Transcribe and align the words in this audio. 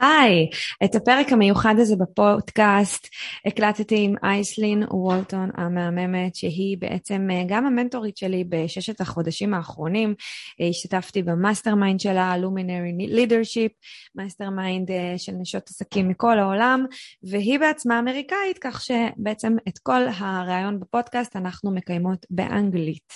היי, 0.00 0.48
את 0.84 0.94
הפרק 0.94 1.32
המיוחד 1.32 1.74
הזה 1.78 1.96
בפודקאסט 1.96 3.08
הקלטתי 3.46 4.04
עם 4.04 4.14
אייסלין 4.22 4.84
וולטון 4.90 5.50
המהממת, 5.54 6.34
שהיא 6.34 6.78
בעצם 6.78 7.28
אה, 7.32 7.42
גם 7.48 7.66
המנטורית 7.66 8.16
שלי 8.16 8.44
בששת 8.48 9.00
החודשים 9.00 9.54
האחרונים. 9.54 10.14
אה, 10.60 10.66
השתתפתי 10.68 11.22
במאסטר 11.22 11.74
מיינד 11.74 12.00
שלה, 12.00 12.36
לומינרי 12.36 12.92
לידרשיפ, 12.98 13.72
מאסטר 14.14 14.50
מיינד 14.50 14.90
של 15.16 15.32
נשות 15.32 15.68
עסקים 15.68 16.08
מכל 16.08 16.38
העולם, 16.38 16.84
והיא 17.22 17.58
בעצמה 17.58 17.98
אמריקאית, 17.98 18.58
כך 18.60 18.80
שבעצם 18.84 19.56
את 19.68 19.78
כל 19.78 20.02
הראיון 20.16 20.80
בפודקאסט 20.80 21.36
אנחנו 21.36 21.70
מקיימות 21.70 22.26
באנגלית. 22.30 23.12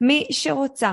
מי 0.00 0.26
שרוצה 0.30 0.92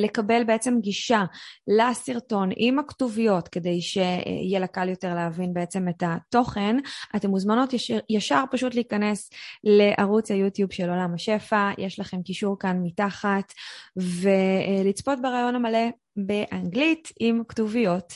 לקבל 0.00 0.44
בעצם 0.44 0.74
גישה 0.80 1.24
לסרטון 1.68 2.48
עם 2.56 2.78
הכתוביות 2.78 3.48
כדי 3.48 3.80
שיהיה 3.80 4.58
לה 4.58 4.66
קל 4.66 4.88
יותר 4.88 5.14
להבין 5.14 5.54
בעצם 5.54 5.88
את 5.88 6.02
התוכן, 6.06 6.76
אתן 7.16 7.30
מוזמנות 7.30 7.72
ישר, 7.72 7.98
ישר 8.10 8.44
פשוט 8.50 8.74
להיכנס 8.74 9.30
לערוץ 9.64 10.30
היוטיוב 10.30 10.72
של 10.72 10.90
עולם 10.90 11.14
השפע, 11.14 11.70
יש 11.78 12.00
לכם 12.00 12.22
קישור 12.22 12.58
כאן 12.58 12.80
מתחת, 12.82 13.52
ולצפות 13.96 15.18
ברעיון 15.22 15.54
המלא 15.54 15.88
באנגלית 16.16 17.12
עם 17.20 17.42
כתוביות. 17.48 18.12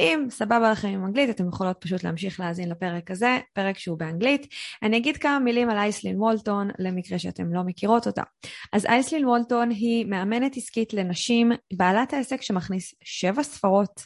אם 0.00 0.26
סבבה 0.30 0.70
לכם 0.70 0.88
עם 0.88 1.04
אנגלית, 1.04 1.30
אתם 1.30 1.48
יכולות 1.48 1.76
פשוט 1.80 2.04
להמשיך 2.04 2.40
להאזין 2.40 2.68
לפרק 2.68 3.10
הזה, 3.10 3.38
פרק 3.52 3.78
שהוא 3.78 3.98
באנגלית. 3.98 4.46
אני 4.82 4.96
אגיד 4.96 5.16
כמה 5.16 5.38
מילים 5.38 5.70
על 5.70 5.78
אייסלין 5.78 6.20
וולטון, 6.20 6.70
למקרה 6.78 7.18
שאתם 7.18 7.54
לא 7.54 7.62
מכירות 7.62 8.06
אותה. 8.06 8.22
אז 8.72 8.86
אייסלין 8.86 9.26
וולטון 9.26 9.70
היא 9.70 10.06
מאמנת 10.06 10.56
עסקית 10.56 10.94
לנשים, 10.94 11.52
בעלת 11.72 12.12
העסק 12.12 12.42
שמכניס 12.42 12.94
שבע 13.04 13.42
ספרות. 13.42 14.00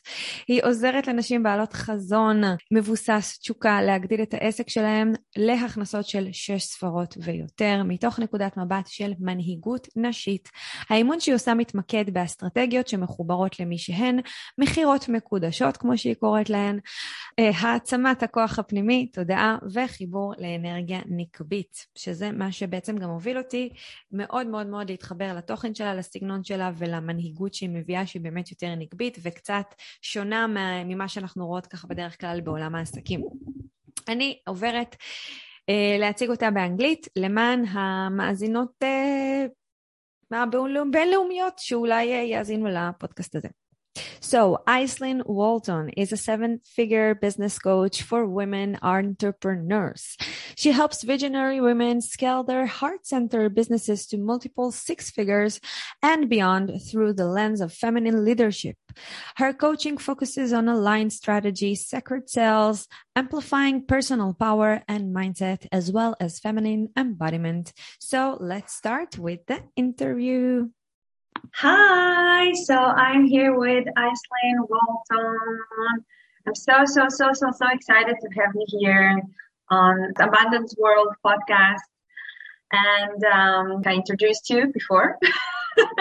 היא 0.49 0.61
עוזרת 0.65 1.07
לנשים 1.07 1.43
בעלות 1.43 1.73
חזון 1.73 2.43
מבוסס 2.73 3.39
תשוקה 3.43 3.83
להגדיל 3.83 4.23
את 4.23 4.35
העסק 4.35 4.69
שלהם 4.69 5.13
להכנסות 5.37 6.07
של 6.07 6.29
שש 6.33 6.63
ספרות 6.63 7.15
ויותר, 7.23 7.83
מתוך 7.85 8.19
נקודת 8.19 8.57
מבט 8.57 8.87
של 8.87 9.13
מנהיגות 9.21 9.89
נשית. 9.97 10.49
האימון 10.89 11.21
שהיא 11.21 11.35
עושה 11.35 11.55
מתמקד 11.55 12.05
באסטרטגיות 12.13 12.89
שמחוברות 12.89 13.61
למי 13.61 13.79
שהן, 13.79 14.21
מכירות 14.59 15.09
מקודשות, 15.09 15.80
כמו 15.81 15.99
שהיא 15.99 16.15
קוראת 16.15 16.51
להן, 16.51 16.79
אה, 17.39 17.51
העצמת 17.61 18.23
הכוח 18.23 18.59
הפנימי, 18.59 19.07
תודעה 19.07 19.59
וחיבור 19.73 20.35
לאנרגיה 20.39 21.01
נקבית, 21.07 21.87
שזה 21.99 22.31
מה 22.33 22.53
שבעצם 22.53 22.97
גם 22.97 23.11
הוביל 23.11 23.39
אותי 23.39 23.71
מאוד 24.13 24.47
מאוד 24.47 24.67
מאוד 24.67 24.91
להתחבר 24.91 25.35
לתוכן 25.37 25.75
שלה, 25.75 25.95
לסגנון 25.95 26.45
שלה 26.45 26.71
ולמנהיגות 26.77 27.55
שהיא 27.55 27.71
מביאה, 27.71 28.07
שהיא 28.07 28.23
באמת 28.23 28.51
יותר 28.51 28.75
נקבית 28.75 29.19
וקצת 29.23 29.75
שונה 30.03 30.47
ממה 30.85 31.09
שאנחנו 31.09 31.47
רואות 31.47 31.67
ככה 31.67 31.87
בדרך 31.87 32.21
כלל 32.21 32.41
בעולם 32.41 32.75
העסקים. 32.75 33.23
אני 34.09 34.39
עוברת 34.47 34.97
אה, 35.69 35.97
להציג 35.99 36.31
אותה 36.31 36.51
באנגלית 36.51 37.07
למען 37.17 37.65
המאזינות 37.65 38.73
אה, 38.83 39.47
הבינלאומיות 40.33 41.59
שאולי 41.59 42.05
יאזינו 42.05 42.69
לפודקאסט 42.69 43.37
הזה. 43.37 43.49
So, 44.21 44.63
Aislinn 44.69 45.27
Walton 45.27 45.89
is 45.91 46.13
a 46.13 46.17
seven 46.17 46.61
figure 46.65 47.15
business 47.15 47.59
coach 47.59 48.03
for 48.03 48.25
women 48.27 48.79
entrepreneurs. 48.83 50.17
She 50.55 50.71
helps 50.73 51.03
visionary 51.03 51.61
women 51.61 52.01
scale 52.01 52.45
their 52.45 52.67
heart 52.67 53.07
centered 53.07 53.55
businesses 53.55 54.07
to 54.09 54.19
multiple 54.19 54.71
six 54.71 55.11
figures 55.11 55.61
and 56.03 56.29
beyond 56.29 56.81
through 56.89 57.15
the 57.15 57.27
lens 57.27 57.61
of 57.61 57.73
feminine 57.73 58.25
leadership. 58.25 58.77
Her 59.37 59.53
coaching 59.53 59.99
focuses 59.99 60.53
on 60.53 60.69
aligned 60.69 61.13
strategy, 61.13 61.75
sacred 61.75 62.31
sales, 62.31 62.87
amplifying 63.17 63.87
personal 63.87 64.35
power 64.35 64.83
and 64.87 65.15
mindset, 65.15 65.67
as 65.73 65.91
well 65.91 66.15
as 66.21 66.39
feminine 66.39 66.91
embodiment. 66.97 67.73
So, 67.99 68.37
let's 68.39 68.75
start 68.75 69.19
with 69.19 69.47
the 69.47 69.65
interview. 69.77 70.69
Hi, 71.55 72.53
so 72.53 72.75
I'm 72.75 73.25
here 73.25 73.59
with 73.59 73.87
Aislinn 73.87 74.69
Walton. 74.69 76.05
I'm 76.47 76.55
so, 76.55 76.85
so, 76.85 77.09
so, 77.09 77.33
so, 77.33 77.51
so 77.51 77.67
excited 77.73 78.17
to 78.21 78.41
have 78.41 78.51
you 78.55 78.65
here 78.81 79.23
on 79.69 80.13
the 80.17 80.25
Abundance 80.25 80.75
World 80.79 81.15
podcast. 81.25 81.79
And 82.73 83.25
um, 83.25 83.83
I 83.85 83.95
introduced 83.95 84.49
you 84.51 84.69
before. 84.73 85.19
so 85.79 85.97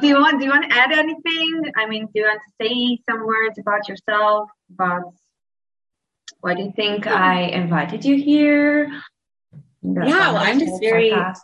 do 0.00 0.06
you 0.06 0.16
want 0.16 0.38
do 0.38 0.44
you 0.44 0.50
want 0.50 0.70
to 0.70 0.76
add 0.76 0.92
anything? 0.92 1.72
I 1.76 1.86
mean, 1.86 2.06
do 2.06 2.12
you 2.20 2.24
want 2.24 2.40
to 2.40 2.66
say 2.66 2.98
some 3.08 3.26
words 3.26 3.58
about 3.58 3.88
yourself? 3.88 4.50
About 4.72 5.14
why 6.40 6.54
do 6.54 6.62
you 6.62 6.72
think 6.74 7.06
I 7.06 7.42
invited 7.42 8.04
you 8.04 8.16
here? 8.16 8.90
Yeah, 9.82 10.32
well, 10.32 10.36
I'm 10.36 10.58
just 10.58 10.80
very 10.80 11.10
podcast? 11.10 11.40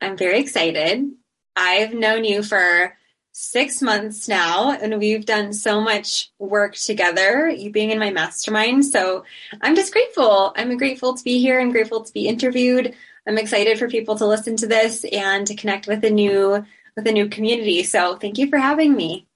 I'm 0.00 0.16
very 0.16 0.40
excited. 0.40 1.12
I've 1.56 1.94
known 1.94 2.24
you 2.24 2.42
for 2.42 2.96
six 3.32 3.80
months 3.80 4.28
now, 4.28 4.72
and 4.72 4.98
we've 4.98 5.24
done 5.24 5.52
so 5.52 5.80
much 5.80 6.30
work 6.38 6.74
together, 6.74 7.48
you 7.48 7.70
being 7.70 7.90
in 7.90 7.98
my 7.98 8.10
mastermind. 8.10 8.84
So 8.84 9.24
I'm 9.60 9.74
just 9.74 9.92
grateful. 9.92 10.52
I'm 10.56 10.76
grateful 10.76 11.14
to 11.14 11.24
be 11.24 11.40
here. 11.40 11.58
I'm 11.58 11.72
grateful 11.72 12.02
to 12.04 12.12
be 12.12 12.28
interviewed. 12.28 12.94
I'm 13.26 13.38
excited 13.38 13.78
for 13.78 13.88
people 13.88 14.16
to 14.16 14.26
listen 14.26 14.56
to 14.56 14.66
this 14.66 15.04
and 15.04 15.46
to 15.46 15.54
connect 15.54 15.86
with 15.86 16.04
a 16.04 16.10
new 16.10 16.64
with 16.94 17.06
a 17.06 17.12
new 17.12 17.28
community. 17.28 17.82
So 17.84 18.16
thank 18.16 18.36
you 18.36 18.48
for 18.48 18.58
having 18.58 18.94
me. 18.94 19.26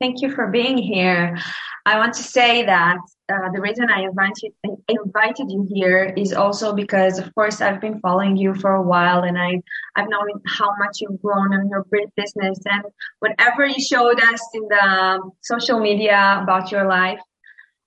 Thank 0.00 0.20
you 0.20 0.32
for 0.34 0.48
being 0.48 0.78
here. 0.78 1.38
I 1.84 1.98
want 1.98 2.14
to 2.14 2.22
say 2.22 2.64
that 2.64 2.98
uh, 3.32 3.50
the 3.52 3.60
reason 3.60 3.90
I 3.90 4.02
invited 4.02 4.52
invited 4.88 5.50
you 5.50 5.66
here 5.72 6.14
is 6.16 6.32
also 6.32 6.72
because, 6.72 7.18
of 7.18 7.34
course, 7.34 7.60
I've 7.60 7.80
been 7.80 7.98
following 8.00 8.36
you 8.36 8.54
for 8.54 8.74
a 8.74 8.82
while, 8.82 9.22
and 9.24 9.36
I 9.36 9.60
I've 9.96 10.08
known 10.08 10.28
how 10.46 10.70
much 10.78 11.00
you've 11.00 11.20
grown 11.20 11.52
in 11.54 11.68
your 11.68 11.84
business 12.16 12.58
and 12.66 12.84
whatever 13.18 13.66
you 13.66 13.82
showed 13.82 14.20
us 14.20 14.40
in 14.54 14.62
the 14.68 15.30
social 15.40 15.80
media 15.80 16.40
about 16.42 16.70
your 16.70 16.86
life. 16.86 17.20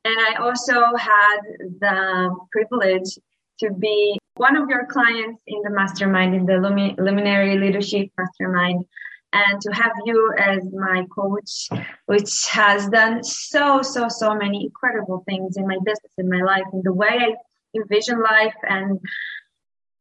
And 0.04 0.16
I 0.20 0.36
also 0.36 0.96
had 0.96 1.40
the 1.80 2.36
privilege 2.52 3.18
to 3.60 3.72
be 3.72 4.18
one 4.36 4.58
of 4.58 4.70
your 4.70 4.86
clients 4.88 5.42
in 5.48 5.62
the 5.64 5.70
mastermind, 5.70 6.36
in 6.36 6.46
the 6.46 6.58
Luminary 6.98 7.58
Leadership 7.58 8.10
Mastermind 8.18 8.86
and 9.36 9.62
to 9.62 9.70
have 9.72 9.92
you 10.06 10.34
as 10.38 10.62
my 10.72 11.06
coach, 11.14 11.68
which 12.06 12.48
has 12.50 12.88
done 12.88 13.22
so, 13.24 13.82
so, 13.82 14.08
so 14.08 14.34
many 14.34 14.64
incredible 14.64 15.24
things 15.28 15.58
in 15.58 15.68
my 15.68 15.78
business, 15.84 16.14
in 16.18 16.30
my 16.30 16.42
life, 16.42 16.64
in 16.72 16.82
the 16.84 16.94
way 16.94 17.10
I 17.10 17.36
envision 17.76 18.22
life 18.22 18.56
and 18.64 19.00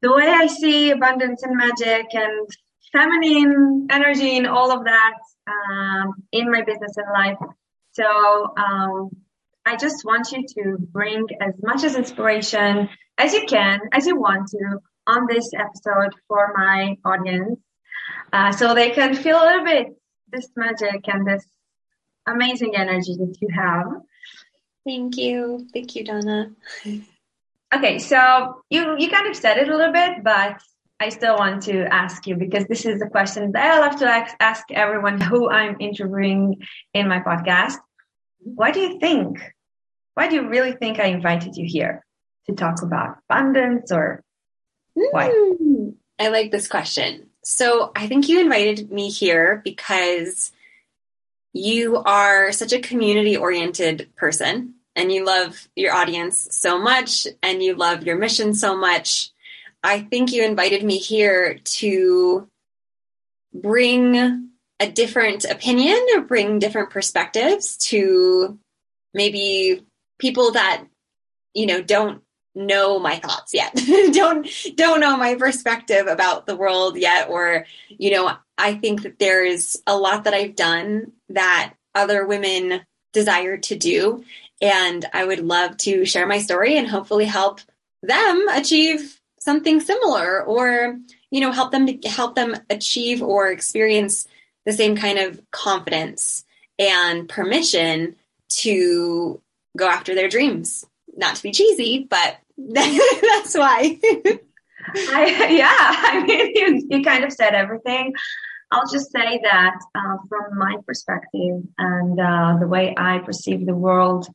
the 0.03 0.15
way 0.15 0.29
I 0.29 0.47
see 0.47 0.91
abundance 0.91 1.43
and 1.43 1.57
magic 1.57 2.07
and 2.15 2.49
feminine 2.93 3.89
energy 3.91 4.37
and 4.37 4.47
all 4.47 4.71
of 4.71 4.85
that 4.85 5.15
um, 5.49 6.15
in 6.31 6.51
my 6.51 6.63
business 6.63 6.97
and 6.97 7.11
life. 7.13 7.39
So 7.93 8.55
um, 8.57 9.11
I 9.67 9.77
just 9.77 10.05
want 10.05 10.31
you 10.31 10.47
to 10.47 10.79
bring 10.79 11.27
as 11.41 11.55
much 11.61 11.83
as 11.83 11.97
inspiration 11.97 12.89
as 13.19 13.33
you 13.33 13.47
can, 13.47 13.81
as 13.93 14.07
you 14.07 14.17
want 14.17 14.49
to, 14.51 14.79
on 15.07 15.27
this 15.27 15.51
episode 15.59 16.15
for 16.29 16.55
my 16.57 16.97
audience 17.05 17.59
uh, 18.35 18.51
so 18.51 18.75
they 18.75 18.91
can 18.91 19.15
feel 19.15 19.37
a 19.37 19.47
little 19.47 19.65
bit 19.65 19.87
this 20.33 20.49
magic 20.57 21.09
and 21.09 21.25
this 21.25 21.47
amazing 22.27 22.75
energy 22.75 23.15
that 23.17 23.37
you 23.41 23.49
have. 23.55 23.87
Thank 24.85 25.17
you. 25.17 25.69
Thank 25.73 25.95
you, 25.95 26.05
Donna. 26.05 26.51
Okay, 27.75 27.99
so 27.99 28.63
you 28.71 28.97
you 28.99 29.09
kind 29.09 29.29
of 29.29 29.37
said 29.37 29.59
it 29.59 29.69
a 29.69 29.77
little 29.77 29.93
bit, 29.93 30.25
but 30.25 30.61
I 30.99 31.09
still 31.11 31.37
want 31.37 31.63
to 31.65 31.87
ask 31.93 32.27
you 32.27 32.35
because 32.37 32.67
this 32.67 32.85
is 32.85 33.01
a 33.01 33.09
question 33.09 33.53
that 33.53 33.75
I 33.75 33.79
love 33.79 33.97
to 34.01 34.07
ask, 34.07 34.35
ask 34.41 34.65
everyone 34.73 35.21
who 35.21 35.49
I'm 35.49 35.77
interviewing 35.81 36.63
in 36.93 37.09
my 37.09 37.21
podcast. 37.21 37.79
Why 38.39 38.73
do 38.73 38.81
you 38.81 38.99
think? 38.99 39.39
Why 40.15 40.29
do 40.29 40.37
you 40.37 40.49
really 40.49 40.73
think 40.73 40.99
I 40.99 41.07
invited 41.07 41.57
you 41.57 41.67
here 41.67 42.05
to 42.47 42.55
talk 42.55 42.83
about 42.83 43.19
abundance 43.29 43.91
or 43.93 44.23
why? 44.95 45.29
Mm, 45.29 45.95
I 46.19 46.29
like 46.29 46.51
this 46.51 46.69
question. 46.69 47.31
So 47.45 47.93
I 47.95 48.07
think 48.09 48.29
you 48.29 48.41
invited 48.41 48.91
me 48.91 49.11
here 49.11 49.61
because 49.63 50.51
you 51.53 51.99
are 51.99 52.51
such 52.53 52.73
a 52.73 52.81
community 52.81 53.37
oriented 53.37 54.11
person 54.17 54.75
and 54.97 55.13
you 55.13 55.27
love 55.27 55.69
your 55.77 55.93
audience 55.93 56.49
so 56.51 56.79
much 56.79 57.27
and 57.43 57.63
you 57.63 57.75
love 57.75 58.05
your 58.05 58.17
mission 58.17 58.55
so 58.55 58.77
much. 58.77 59.31
I 59.83 60.01
think 60.01 60.33
you 60.33 60.43
invited 60.43 60.83
me 60.83 60.97
here 60.97 61.59
to 61.65 62.49
bring 63.53 64.51
a 64.81 64.91
different 64.91 65.45
opinion 65.45 65.99
or 66.15 66.23
bring 66.23 66.59
different 66.59 66.91
perspectives 66.91 67.77
to 67.77 68.59
maybe 69.13 69.85
people 70.19 70.53
that 70.53 70.85
you 71.53 71.67
know 71.67 71.81
don't 71.81 72.24
know 72.55 72.99
my 72.99 73.17
thoughts 73.17 73.53
yet. 73.53 73.75
Don't 74.13 74.49
don't 74.77 75.01
know 75.01 75.17
my 75.17 75.35
perspective 75.35 76.07
about 76.07 76.47
the 76.47 76.57
world 76.57 76.97
yet 76.97 77.29
or 77.29 77.67
you 77.89 78.11
know 78.13 78.33
i 78.57 78.75
think 78.75 79.03
that 79.03 79.19
there's 79.19 79.77
a 79.87 79.97
lot 79.97 80.25
that 80.25 80.35
i've 80.35 80.55
done 80.55 81.13
that 81.31 81.75
other 81.95 82.27
women 82.27 82.81
desire 83.13 83.57
to 83.57 83.77
do. 83.77 84.25
And 84.63 85.05
i 85.13 85.25
would 85.25 85.41
love 85.41 85.77
to 85.79 86.05
share 86.05 86.27
my 86.27 86.39
story 86.39 86.77
and 86.77 86.87
hopefully 86.87 87.25
help 87.25 87.61
them 88.03 88.49
achieve 88.49 89.21
something 89.41 89.81
similar 89.81 90.43
or 90.43 90.97
you 91.31 91.41
know 91.41 91.53
help 91.53 91.73
them 91.73 91.87
to 91.87 92.09
help 92.09 92.35
them 92.35 92.57
achieve 92.71 93.23
or 93.23 93.51
experience 93.51 94.27
the 94.65 94.73
same 94.73 94.97
kind 94.97 95.19
of 95.19 95.41
confidence 95.51 96.45
and 96.79 97.29
permission 97.29 98.17
to 98.49 99.41
go 99.77 99.87
after 99.89 100.15
their 100.15 100.29
dreams. 100.29 100.85
Not 101.17 101.37
to 101.37 101.43
be 101.43 101.53
cheesy 101.53 102.07
but 102.09 102.39
that's 102.73 103.57
why 103.57 103.99
I, 104.95 105.49
yeah 105.51 105.77
i 105.79 106.25
mean 106.27 106.53
you, 106.55 106.87
you 106.91 107.03
kind 107.03 107.25
of 107.25 107.33
said 107.33 107.55
everything 107.55 108.15
I'll 108.71 108.91
just 108.91 109.13
say 109.13 109.41
that 109.45 109.79
uh, 109.95 110.17
from 110.29 110.59
my 110.59 110.77
perspective 110.85 111.63
and 111.79 112.19
uh, 112.19 112.57
the 112.59 112.67
way 112.67 112.93
I 112.97 113.19
perceive 113.19 113.67
the 113.67 113.75
world, 113.75 114.27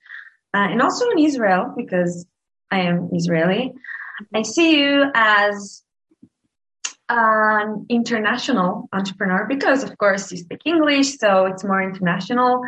uh, 0.53 0.67
and 0.71 0.81
also 0.81 1.09
in 1.09 1.19
Israel, 1.19 1.73
because 1.75 2.25
I 2.71 2.81
am 2.81 3.09
Israeli, 3.11 3.73
I 4.33 4.43
see 4.43 4.79
you 4.79 5.11
as 5.13 5.83
an 7.09 7.85
international 7.89 8.87
entrepreneur 8.93 9.45
because, 9.47 9.83
of 9.83 9.97
course, 9.97 10.31
you 10.31 10.37
speak 10.37 10.61
English, 10.65 11.17
so 11.17 11.45
it's 11.47 11.63
more 11.63 11.81
international. 11.81 12.61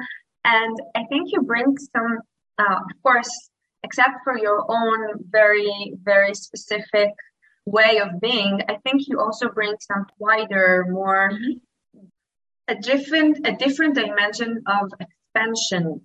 And 0.44 0.78
I 0.96 1.04
think 1.06 1.32
you 1.32 1.42
bring 1.42 1.78
some, 1.78 2.20
uh, 2.58 2.76
of 2.76 3.04
course, 3.04 3.51
except 3.84 4.24
for 4.24 4.38
your 4.38 4.66
own 4.70 5.24
very, 5.30 5.94
very 6.04 6.34
specific 6.34 7.10
way 7.66 8.00
of 8.00 8.20
being, 8.20 8.62
I 8.68 8.78
think 8.84 9.08
you 9.08 9.20
also 9.20 9.50
bring 9.50 9.76
some 9.80 10.06
wider, 10.18 10.86
more 10.90 11.32
mm-hmm. 11.32 12.06
a 12.68 12.76
different, 12.76 13.48
a 13.48 13.56
different 13.56 13.96
dimension 13.96 14.64
of 14.68 14.92
expansion 15.00 16.02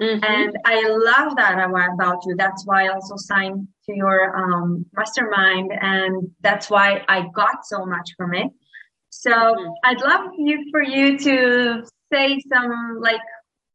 Mm-hmm. 0.00 0.24
And 0.24 0.58
I 0.64 0.88
love 0.88 1.36
that 1.36 1.58
about 1.58 2.18
you. 2.26 2.34
That's 2.36 2.66
why 2.66 2.86
I 2.86 2.88
also 2.88 3.16
signed 3.16 3.68
to 3.86 3.94
your 3.94 4.36
um, 4.36 4.86
mastermind, 4.92 5.70
and 5.72 6.30
that's 6.40 6.68
why 6.68 7.04
I 7.08 7.28
got 7.34 7.64
so 7.64 7.86
much 7.86 8.10
from 8.16 8.34
it. 8.34 8.50
So 9.10 9.30
mm-hmm. 9.30 9.70
I'd 9.84 10.00
love 10.00 10.30
you 10.36 10.68
for 10.72 10.82
you 10.82 11.18
to 11.18 11.84
say 12.12 12.40
some, 12.48 12.98
like, 13.00 13.20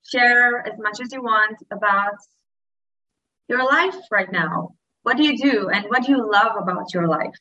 share 0.04 0.68
as 0.68 0.78
much 0.78 1.00
as 1.02 1.14
you 1.14 1.22
want 1.22 1.58
about 1.72 2.16
your 3.50 3.66
life 3.66 3.96
right 4.12 4.32
now. 4.32 4.76
What 5.04 5.18
do 5.18 5.24
you 5.24 5.38
do, 5.38 5.70
and 5.70 5.86
what 5.86 6.06
do 6.06 6.12
you 6.12 6.32
love 6.32 6.56
about 6.58 6.94
your 6.94 7.08
life? 7.08 7.34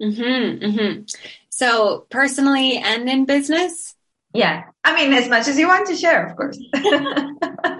Mm-hmm, 0.00 0.64
mm-hmm. 0.64 1.02
So 1.48 2.06
personally 2.10 2.78
and 2.78 3.08
in 3.08 3.24
business. 3.24 3.94
Yeah, 4.34 4.64
I 4.82 4.96
mean, 4.96 5.12
as 5.12 5.28
much 5.28 5.48
as 5.48 5.58
you 5.58 5.68
want 5.68 5.86
to 5.88 5.96
share, 5.96 6.26
of 6.26 6.36
course. 6.36 6.58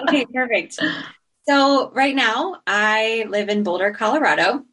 okay, 0.02 0.26
perfect. 0.26 0.78
So, 1.48 1.90
right 1.90 2.14
now, 2.14 2.60
I 2.66 3.26
live 3.28 3.48
in 3.48 3.62
Boulder, 3.62 3.92
Colorado, 3.92 4.64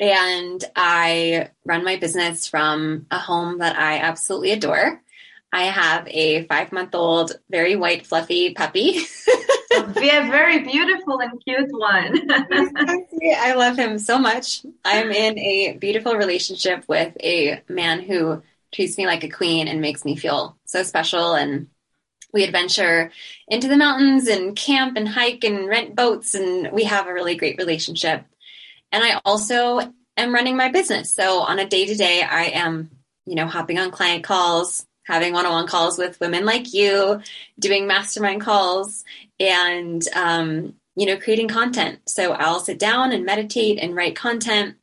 and 0.00 0.64
I 0.74 1.50
run 1.64 1.84
my 1.84 1.96
business 1.96 2.48
from 2.48 3.06
a 3.10 3.18
home 3.18 3.58
that 3.58 3.78
I 3.78 3.98
absolutely 3.98 4.50
adore. 4.50 5.00
I 5.52 5.64
have 5.64 6.06
a 6.08 6.44
five 6.44 6.72
month 6.72 6.94
old, 6.94 7.32
very 7.48 7.76
white, 7.76 8.06
fluffy 8.06 8.52
puppy. 8.52 9.00
Be 9.94 10.10
a 10.10 10.22
very 10.30 10.60
beautiful 10.60 11.20
and 11.20 11.42
cute 11.44 11.70
one. 11.70 12.30
I 13.38 13.54
love 13.54 13.76
him 13.76 13.98
so 13.98 14.18
much. 14.18 14.64
I'm 14.84 15.10
in 15.10 15.38
a 15.38 15.76
beautiful 15.78 16.14
relationship 16.14 16.84
with 16.88 17.16
a 17.22 17.62
man 17.68 18.00
who 18.00 18.42
treats 18.72 18.98
me 18.98 19.06
like 19.06 19.24
a 19.24 19.28
queen 19.28 19.68
and 19.68 19.80
makes 19.80 20.04
me 20.04 20.16
feel 20.16 20.56
so 20.64 20.82
special 20.82 21.34
and 21.34 21.68
we 22.32 22.44
adventure 22.44 23.10
into 23.48 23.68
the 23.68 23.76
mountains 23.76 24.28
and 24.28 24.54
camp 24.56 24.96
and 24.96 25.08
hike 25.08 25.44
and 25.44 25.68
rent 25.68 25.94
boats 25.94 26.34
and 26.34 26.70
we 26.72 26.84
have 26.84 27.06
a 27.06 27.12
really 27.12 27.36
great 27.36 27.56
relationship. 27.58 28.24
And 28.92 29.02
I 29.02 29.20
also 29.24 29.92
am 30.16 30.34
running 30.34 30.56
my 30.56 30.70
business. 30.70 31.14
So 31.14 31.40
on 31.40 31.58
a 31.58 31.68
day 31.68 31.86
to 31.86 31.94
day, 31.94 32.22
I 32.22 32.44
am, 32.44 32.90
you 33.24 33.34
know, 33.34 33.46
hopping 33.46 33.78
on 33.78 33.90
client 33.90 34.24
calls, 34.24 34.86
having 35.06 35.32
one 35.32 35.46
on 35.46 35.52
one 35.52 35.66
calls 35.66 35.96
with 35.96 36.20
women 36.20 36.44
like 36.44 36.74
you, 36.74 37.20
doing 37.58 37.86
mastermind 37.86 38.40
calls, 38.40 39.04
and, 39.38 40.06
um, 40.14 40.74
you 40.96 41.06
know, 41.06 41.16
creating 41.16 41.48
content. 41.48 42.00
So 42.06 42.32
I'll 42.32 42.60
sit 42.60 42.78
down 42.78 43.12
and 43.12 43.24
meditate 43.24 43.78
and 43.78 43.94
write 43.94 44.16
content. 44.16 44.76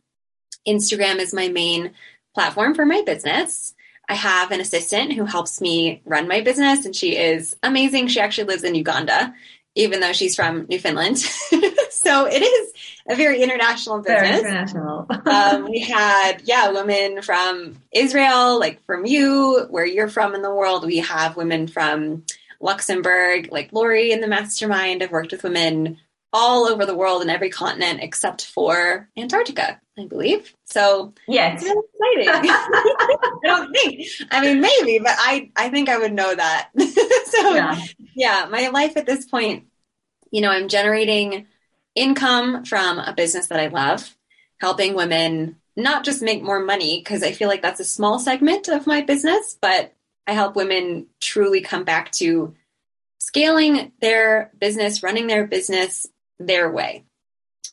Instagram 0.68 1.18
is 1.18 1.34
my 1.34 1.50
main 1.50 1.92
platform 2.34 2.74
for 2.74 2.86
my 2.86 3.02
business. 3.06 3.74
I 4.08 4.16
have 4.16 4.52
an 4.52 4.62
assistant 4.62 5.14
who 5.14 5.26
helps 5.26 5.62
me 5.62 6.02
run 6.06 6.28
my 6.28 6.42
business, 6.42 6.86
and 6.86 6.96
she 6.96 7.18
is 7.18 7.56
amazing. 7.64 8.08
She 8.08 8.20
actually 8.20 8.46
lives 8.46 8.64
in 8.64 8.76
Uganda, 8.76 9.34
even 9.76 10.00
though 10.00 10.14
she's 10.14 10.36
from 10.36 10.66
Newfoundland. 10.70 11.18
so 11.90 12.26
it 12.26 12.42
is 12.42 12.74
a 13.08 13.16
very 13.16 13.42
international 13.42 14.00
business. 14.00 14.22
Very 14.22 14.40
international. 14.40 15.08
um, 15.26 15.66
we 15.70 15.80
had, 15.80 16.42
yeah, 16.46 16.72
women 16.72 17.22
from 17.22 17.76
Israel, 17.92 18.60
like 18.60 18.84
from 18.86 19.06
you, 19.06 19.66
where 19.70 19.86
you're 19.86 20.10
from 20.10 20.36
in 20.36 20.42
the 20.42 20.54
world. 20.54 20.86
We 20.86 20.98
have 20.98 21.36
women 21.36 21.68
from 21.68 22.24
Luxembourg, 22.62 23.50
like 23.52 23.74
Lori 23.74 24.12
in 24.12 24.22
the 24.22 24.28
mastermind. 24.28 25.04
I've 25.04 25.12
worked 25.12 25.32
with 25.32 25.44
women 25.44 26.00
all 26.32 26.68
over 26.68 26.86
the 26.86 26.96
world 26.96 27.22
in 27.22 27.30
every 27.30 27.52
continent 27.52 28.00
except 28.02 28.46
for 28.46 29.08
Antarctica, 29.16 29.80
I 29.98 30.06
believe. 30.08 30.54
So 30.66 31.14
yeah, 31.28 31.54
it's 31.54 31.64
really 31.64 32.26
exciting. 32.26 32.50
I 32.50 33.38
don't 33.44 33.72
think. 33.72 34.08
I 34.32 34.42
mean, 34.42 34.62
maybe, 34.62 35.00
but 35.00 35.16
I 35.16 35.52
I 35.56 35.70
think 35.70 35.90
I 35.90 36.00
would 36.00 36.14
know 36.14 36.34
that. 36.34 36.70
so 37.26 37.54
yeah. 37.54 37.80
yeah, 38.16 38.48
my 38.50 38.70
life 38.70 38.98
at 38.98 39.06
this 39.06 39.26
point, 39.26 39.68
you 40.32 40.42
know, 40.42 40.50
I'm 40.50 40.70
generating 40.70 41.46
income 41.96 42.66
from 42.66 43.00
a 43.00 43.14
business 43.14 43.48
that 43.48 43.60
I 43.60 43.68
love, 43.68 44.16
helping 44.60 44.96
women 44.96 45.58
not 45.76 46.06
just 46.06 46.22
make 46.22 46.44
more 46.44 46.60
money 46.60 47.00
because 47.00 47.24
I 47.24 47.32
feel 47.32 47.48
like 47.48 47.62
that's 47.62 47.80
a 47.80 47.86
small 47.86 48.20
segment 48.20 48.68
of 48.68 48.88
my 48.88 49.02
business, 49.02 49.58
but 49.60 49.94
I 50.28 50.34
help 50.34 50.56
women 50.56 51.08
truly 51.20 51.62
come 51.62 51.84
back 51.84 52.12
to 52.14 52.56
scaling 53.20 53.92
their 54.02 54.52
business, 54.60 55.04
running 55.04 55.28
their 55.28 55.48
business, 55.48 56.08
their 56.40 56.72
way. 56.72 57.04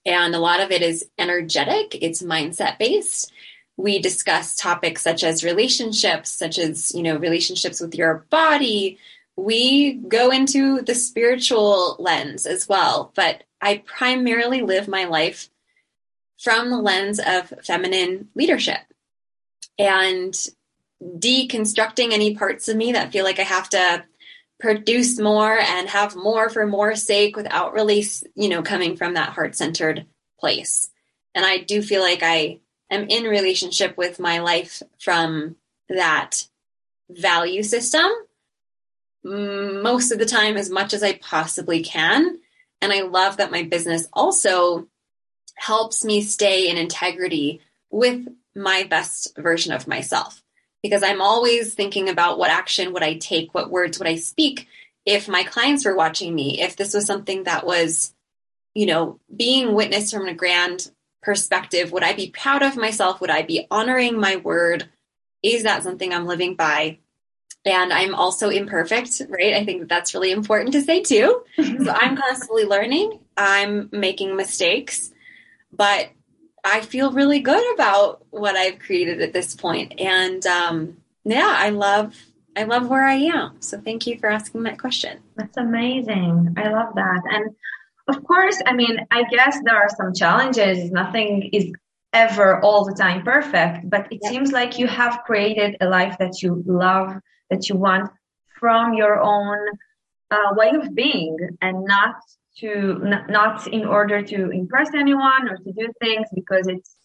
And 0.07 0.35
a 0.35 0.39
lot 0.39 0.61
of 0.61 0.71
it 0.71 0.83
is 0.83 1.09
energetic, 1.19 1.97
it's 2.01 2.23
mindset 2.23 2.79
based. 2.79 3.33
We 3.77 3.99
discuss 3.99 4.57
topics 4.57 5.03
such 5.03 5.25
as 5.25 5.45
relationships, 5.45 6.31
such 6.31 6.59
as, 6.59 6.95
you 6.95 7.03
know, 7.03 7.17
relationships 7.17 7.81
with 7.81 7.95
your 7.95 8.27
body. 8.31 8.99
We 9.37 9.95
go 9.95 10.31
into 10.31 10.83
the 10.83 10.95
spiritual 10.95 11.97
lens 11.99 12.47
as 12.47 12.69
well, 12.69 13.13
but 13.15 13.45
I 13.61 13.79
primarily 13.79 14.63
live 14.63 14.89
my 14.89 15.05
life 15.05 15.49
from 16.39 16.71
the 16.71 16.79
lens 16.79 17.21
of 17.25 17.53
feminine 17.63 18.29
leadership 18.35 18.81
and 19.79 20.35
deconstructing 21.03 22.13
any 22.13 22.35
parts 22.35 22.69
of 22.69 22.77
me 22.77 22.93
that 22.93 23.13
feel 23.13 23.25
like 23.25 23.39
I 23.39 23.45
have 23.45 23.69
to 23.71 24.05
produce 24.59 25.19
more 25.19 25.59
and 25.59 25.89
have 25.89 26.15
more 26.15 26.49
for 26.51 26.67
more 26.67 26.95
sake 26.95 27.37
without 27.37 27.73
really, 27.73 28.05
you 28.35 28.49
know, 28.49 28.63
coming 28.63 28.97
from 28.97 29.15
that 29.15 29.31
heart 29.31 29.57
centered 29.57 30.07
place. 30.39 30.91
And 31.35 31.45
I 31.45 31.59
do 31.59 31.83
feel 31.83 32.03
like 32.03 32.23
I 32.23 32.61
am 32.91 33.09
in 33.09 33.25
relationship 33.25 33.97
with 33.97 34.21
my 34.21 34.41
life 34.41 34.83
from 34.99 35.57
that 35.89 36.47
value 37.09 37.63
system 37.63 38.09
mm, 39.25 39.83
most 39.83 40.13
of 40.13 40.19
the 40.19 40.27
time 40.27 40.57
as 40.57 40.71
much 40.71 40.93
as 40.93 41.03
I 41.03 41.15
possibly 41.15 41.83
can. 41.83 42.39
And 42.83 42.93
I 42.93 43.03
love 43.03 43.37
that 43.37 43.51
my 43.51 43.63
business 43.63 44.09
also 44.13 44.87
helps 45.57 46.05
me 46.05 46.23
stay 46.23 46.69
in 46.69 46.77
integrity 46.77 47.61
with 47.91 48.27
my 48.55 48.85
best 48.85 49.37
version 49.37 49.73
of 49.73 49.87
myself 49.87 50.43
because 50.83 51.03
I'm 51.03 51.21
always 51.21 51.75
thinking 51.75 52.09
about 52.09 52.39
what 52.39 52.51
action 52.51 52.93
would 52.93 53.03
I 53.03 53.15
take, 53.19 53.55
what 53.55 53.71
words 53.71 53.99
would 53.99 54.09
I 54.09 54.17
speak 54.17 54.69
if 55.07 55.29
my 55.29 55.43
clients 55.43 55.85
were 55.85 55.97
watching 55.97 56.35
me, 56.35 56.61
if 56.61 56.77
this 56.77 56.95
was 56.95 57.05
something 57.05 57.45
that 57.45 57.67
was, 57.67 58.15
you 58.75 58.87
know, 58.87 59.19
being 59.35 59.75
witnessed 59.75 60.15
from 60.15 60.29
a 60.29 60.35
grand 60.35 60.91
perspective, 61.23 61.93
would 61.93 62.05
I 62.05 62.13
be 62.13 62.31
proud 62.31 62.63
of 62.63 62.77
myself? 62.77 63.21
Would 63.21 63.31
I 63.31 63.43
be 63.43 63.67
honoring 63.71 64.21
my 64.21 64.37
word? 64.37 64.89
Is 65.43 65.65
that 65.65 65.83
something 65.83 66.13
I'm 66.13 66.27
living 66.27 66.55
by? 66.55 66.99
And 67.65 67.93
I'm 67.93 68.15
also 68.15 68.49
imperfect, 68.49 69.21
right? 69.29 69.55
I 69.55 69.65
think 69.65 69.81
that 69.81 69.89
that's 69.89 70.15
really 70.15 70.31
important 70.31 70.73
to 70.73 70.81
say 70.81 71.03
too. 71.03 71.43
so 71.57 71.91
I'm 71.91 72.17
constantly 72.17 72.65
learning, 72.65 73.19
I'm 73.37 73.89
making 73.93 74.37
mistakes, 74.37 75.11
but 75.73 76.11
I 76.65 76.81
feel 76.81 77.13
really 77.13 77.41
good 77.41 77.75
about 77.75 78.25
what 78.31 78.57
I've 78.57 78.79
created 78.79 79.21
at 79.21 79.33
this 79.33 79.55
point. 79.55 80.01
And 80.01 80.45
um, 80.47 80.97
yeah, 81.25 81.55
I 81.57 81.71
love 81.71 82.17
I 82.57 82.65
love 82.65 82.89
where 82.89 83.07
I 83.07 83.15
am. 83.15 83.61
So 83.61 83.81
thank 83.81 84.07
you 84.07 84.19
for 84.19 84.29
asking 84.29 84.65
that 84.65 84.79
question. 84.79 85.21
That's 85.37 85.57
amazing. 85.57 86.55
I 86.57 86.69
love 86.71 86.95
that. 86.97 87.23
And 87.31 87.55
of 88.09 88.25
course, 88.25 88.61
I 88.67 88.73
mean, 88.73 89.07
I 89.11 89.23
guess 89.25 89.59
there 89.65 89.77
are 89.77 89.89
some 89.89 90.13
challenges. 90.13 90.91
Nothing 90.91 91.49
is 91.53 91.73
ever 92.13 92.61
all 92.61 92.85
the 92.85 92.95
time 92.95 93.23
perfect, 93.23 93.89
but 93.89 94.13
it 94.13 94.19
yeah. 94.23 94.31
seems 94.31 94.51
like 94.51 94.79
you 94.79 94.89
have 94.89 95.21
created 95.25 95.77
a 95.81 95.89
life 95.89 96.17
that 96.19 96.43
you 96.43 96.63
love, 96.67 97.15
that 97.51 97.69
you 97.69 97.77
want 97.77 98.11
from 98.59 98.95
your 98.95 99.21
own 99.21 99.59
uh, 100.31 100.55
way 100.55 100.71
of 100.71 100.95
being 100.95 101.37
and 101.61 101.85
not 101.85 102.17
to 102.59 103.01
n- 103.05 103.27
not 103.29 103.67
in 103.69 103.85
order 103.85 104.23
to 104.23 104.51
impress 104.51 104.91
anyone 104.95 105.49
or 105.49 105.57
to 105.57 105.73
do 105.73 105.93
things 106.01 106.27
because 106.35 106.67
it's 106.69 106.97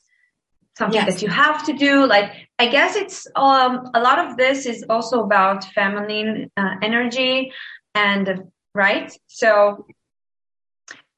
something 0.77 1.01
yes. 1.01 1.13
that 1.13 1.21
you 1.21 1.29
have 1.29 1.65
to 1.65 1.73
do 1.73 2.05
like 2.05 2.31
i 2.59 2.67
guess 2.67 2.95
it's 2.95 3.27
um 3.35 3.89
a 3.93 3.99
lot 3.99 4.19
of 4.19 4.37
this 4.37 4.65
is 4.65 4.83
also 4.89 5.23
about 5.23 5.63
feminine 5.73 6.51
uh, 6.57 6.75
energy 6.81 7.51
and 7.93 8.43
right 8.73 9.17
so 9.27 9.85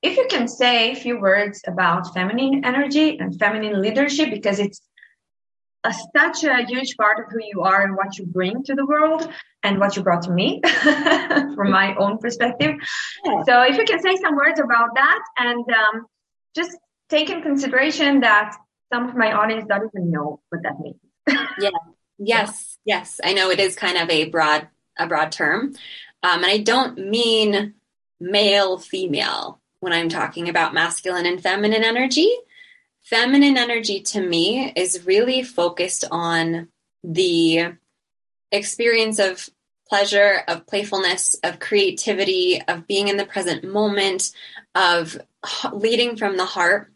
if 0.04 0.16
you 0.16 0.28
can 0.30 0.48
say 0.48 0.92
a 0.92 0.96
few 0.96 1.20
words 1.20 1.62
about 1.68 2.14
feminine 2.14 2.64
energy 2.64 3.18
and 3.20 3.38
feminine 3.40 3.82
leadership 3.82 4.30
because 4.30 4.60
it's 4.60 4.82
a, 5.84 5.94
such 6.16 6.44
a 6.44 6.66
huge 6.66 6.96
part 6.98 7.20
of 7.20 7.32
who 7.32 7.40
you 7.42 7.62
are 7.62 7.84
and 7.84 7.96
what 7.96 8.18
you 8.18 8.26
bring 8.26 8.64
to 8.64 8.76
the 8.76 8.86
world 8.86 9.30
and 9.64 9.80
what 9.80 9.96
you 9.96 10.04
brought 10.04 10.24
to 10.24 10.32
me 10.32 10.62
from 10.82 11.72
my 11.72 11.96
own 11.96 12.18
perspective. 12.18 12.76
Yeah. 13.26 13.44
So 13.44 13.62
if 13.64 13.78
you 13.78 13.86
can 13.86 14.00
say 14.02 14.16
some 14.18 14.36
words 14.36 14.60
about 14.60 14.96
that 14.96 15.20
and 15.38 15.66
um, 15.70 16.06
just 16.56 16.78
take 17.10 17.30
in 17.30 17.42
consideration 17.42 18.22
that 18.22 18.56
some 18.92 19.10
of 19.10 19.16
my 19.16 19.34
audience 19.34 19.66
don't 19.68 19.90
even 19.94 20.12
know 20.12 20.40
what 20.50 20.64
that 20.64 20.80
means. 20.80 20.98
yeah. 21.60 21.70
Yes. 22.18 22.78
Yes. 22.86 23.20
I 23.24 23.34
know 23.34 23.50
it 23.50 23.60
is 23.60 23.76
kind 23.76 23.98
of 23.98 24.10
a 24.10 24.26
broad, 24.30 24.68
a 24.98 25.08
broad 25.08 25.32
term. 25.32 25.74
Um, 26.24 26.44
and 26.44 26.46
I 26.46 26.58
don't 26.58 26.98
mean 27.10 27.76
male, 28.20 28.78
female 28.78 29.62
when 29.80 29.94
I'm 29.94 30.10
talking 30.10 30.50
about 30.50 30.74
masculine 30.74 31.26
and 31.26 31.42
feminine 31.42 31.84
energy 31.84 32.34
feminine 33.10 33.56
energy 33.56 34.02
to 34.02 34.22
me 34.22 34.72
is 34.76 35.06
really 35.06 35.42
focused 35.42 36.04
on 36.12 36.68
the 37.04 37.74
experience 38.52 39.18
of 39.18 39.50
pleasure, 39.88 40.42
of 40.50 40.68
playfulness, 40.68 41.34
of 41.42 41.60
creativity, 41.60 42.62
of 42.68 42.86
being 42.86 43.08
in 43.08 43.16
the 43.16 43.26
present 43.26 43.64
moment, 43.64 44.32
of 44.76 45.18
leading 45.72 46.18
from 46.18 46.36
the 46.36 46.46
heart, 46.46 46.92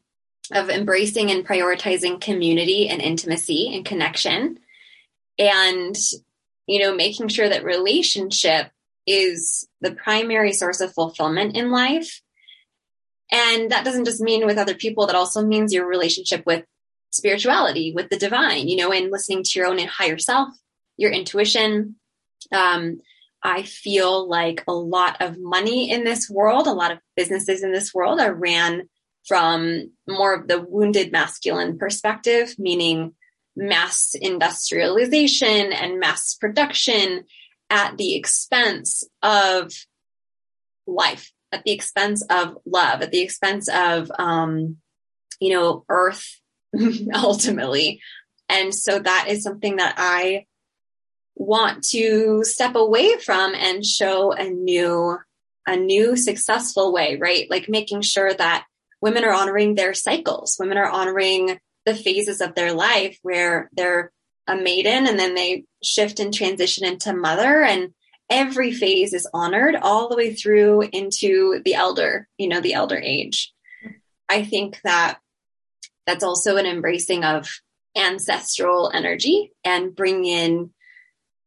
of 0.52 0.70
embracing 0.70 1.32
and 1.32 1.48
prioritizing 1.48 2.20
community 2.20 2.90
and 2.90 3.02
intimacy 3.02 3.74
and 3.74 3.86
connection. 3.86 4.60
And, 5.40 5.96
you 6.68 6.80
know, 6.80 6.94
making 6.94 7.30
sure 7.30 7.48
that 7.48 7.64
relationship 7.64 8.70
is 9.08 9.66
the 9.80 9.96
primary 9.96 10.52
source 10.52 10.82
of 10.82 10.94
fulfillment 10.94 11.56
in 11.56 11.72
life 11.72 12.22
and 13.32 13.72
that 13.72 13.86
doesn't 13.86 14.06
just 14.06 14.22
mean 14.22 14.46
with 14.46 14.58
other 14.58 14.76
people, 14.76 15.08
that 15.08 15.16
also 15.16 15.46
means 15.46 15.74
your 15.74 15.88
relationship 15.88 16.46
with 16.46 16.66
spirituality, 17.12 17.94
with 17.94 18.10
the 18.10 18.18
divine, 18.18 18.68
you 18.68 18.76
know, 18.76 18.92
and 18.92 19.12
listening 19.12 19.44
to 19.44 19.60
your 19.60 19.68
own 19.68 19.80
higher 19.80 20.18
self, 20.18 20.50
your 20.98 21.12
intuition. 21.12 21.96
Um, 22.52 23.00
I 23.44 23.64
feel 23.64 24.28
like 24.28 24.64
a 24.68 24.74
lot 24.74 25.22
of 25.22 25.40
money 25.40 25.90
in 25.90 26.04
this 26.04 26.30
world, 26.30 26.68
a 26.68 26.74
lot 26.74 26.92
of 26.92 27.00
businesses 27.16 27.64
in 27.64 27.72
this 27.72 27.94
world 27.94 28.20
are 28.20 28.34
ran 28.34 28.90
from 29.28 29.92
more 30.08 30.34
of 30.34 30.48
the 30.48 30.62
wounded 30.62 31.12
masculine 31.12 31.78
perspective, 31.78 32.56
meaning 32.58 33.14
mass 33.56 34.14
industrialization 34.20 35.74
and 35.74 36.00
mass 36.00 36.36
production 36.36 37.24
at 37.70 37.98
the 37.98 38.16
expense 38.16 39.04
of 39.22 39.72
life 40.88 41.32
at 41.52 41.64
the 41.64 41.72
expense 41.72 42.24
of 42.30 42.58
love, 42.66 43.02
at 43.02 43.12
the 43.12 43.22
expense 43.22 43.68
of, 43.68 44.12
um, 44.18 44.78
you 45.40 45.54
know, 45.54 45.86
earth 45.90 46.40
ultimately. 47.14 48.02
And 48.50 48.74
so 48.74 49.00
that 49.00 49.28
is 49.30 49.44
something 49.44 49.78
that 49.78 49.96
I 49.98 50.46
want 51.36 51.84
to 51.86 52.44
step 52.44 52.76
away 52.76 53.18
from 53.18 53.56
and 53.56 53.86
show 53.86 54.32
a 54.32 54.50
new, 54.50 55.18
a 55.66 55.76
new 55.76 56.16
successful 56.16 56.94
way, 56.94 57.18
right? 57.18 57.50
Like 57.50 57.70
making 57.70 58.02
sure 58.02 58.34
that 58.34 58.66
women 59.02 59.24
are 59.24 59.34
honoring 59.34 59.76
their 59.76 59.94
cycles. 59.94 60.58
Women 60.60 60.78
are 60.78 60.90
honoring 60.90 61.60
the 61.86 61.96
phases 61.96 62.42
of 62.42 62.56
their 62.56 62.74
life 62.74 63.18
where 63.24 63.70
they're 63.74 64.12
a 64.48 64.56
maiden 64.56 65.08
and 65.08 65.18
then 65.18 65.34
they 65.34 65.66
shift 65.84 66.20
and 66.20 66.34
transition 66.34 66.86
into 66.86 67.14
mother 67.14 67.64
and 67.64 67.94
every 68.32 68.72
phase 68.72 69.14
is 69.14 69.30
honored 69.34 69.76
all 69.76 70.10
the 70.10 70.16
way 70.16 70.34
through 70.34 70.84
into 70.94 71.62
the 71.66 71.76
elder, 71.76 72.28
you 72.38 72.48
know, 72.48 72.62
the 72.62 72.74
elder 72.74 72.98
age. 72.98 73.54
I 74.30 74.44
think 74.44 74.80
that 74.84 75.20
that's 76.08 76.24
also 76.24 76.56
an 76.56 76.66
embracing 76.66 77.24
of 77.26 77.50
ancestral 77.96 78.90
energy 78.92 79.52
and 79.66 79.96
bring 79.96 80.26
in 80.26 80.72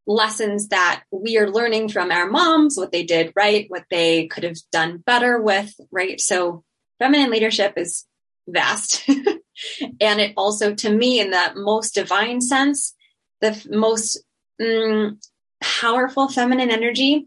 lessons 0.06 0.68
that 0.68 1.02
we 1.10 1.38
are 1.38 1.50
learning 1.50 1.88
from 1.88 2.10
our 2.10 2.28
moms, 2.28 2.76
what 2.76 2.92
they 2.92 3.04
did 3.04 3.32
right, 3.34 3.64
what 3.68 3.86
they 3.90 4.26
could 4.26 4.44
have 4.44 4.58
done 4.70 4.98
better 4.98 5.40
with, 5.40 5.74
right? 5.90 6.20
So 6.20 6.62
feminine 6.98 7.30
leadership 7.30 7.72
is 7.78 8.04
vast. 8.46 9.08
and 9.08 10.20
it 10.20 10.34
also, 10.36 10.74
to 10.74 10.90
me, 10.94 11.20
in 11.20 11.30
the 11.30 11.52
most 11.56 11.94
divine 11.94 12.42
sense, 12.42 12.94
the 13.40 13.66
most 13.70 14.22
mm, 14.60 15.16
powerful 15.64 16.28
feminine 16.28 16.70
energy 16.70 17.26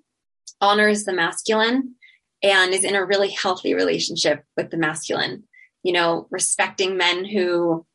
honors 0.61 1.03
the 1.03 1.13
masculine 1.13 1.95
and 2.43 2.73
is 2.73 2.83
in 2.83 2.95
a 2.95 3.03
really 3.03 3.29
healthy 3.29 3.73
relationship 3.73 4.43
with 4.55 4.69
the 4.69 4.77
masculine. 4.77 5.43
You 5.83 5.93
know, 5.93 6.27
respecting 6.29 6.97
men 6.97 7.25
who 7.25 7.85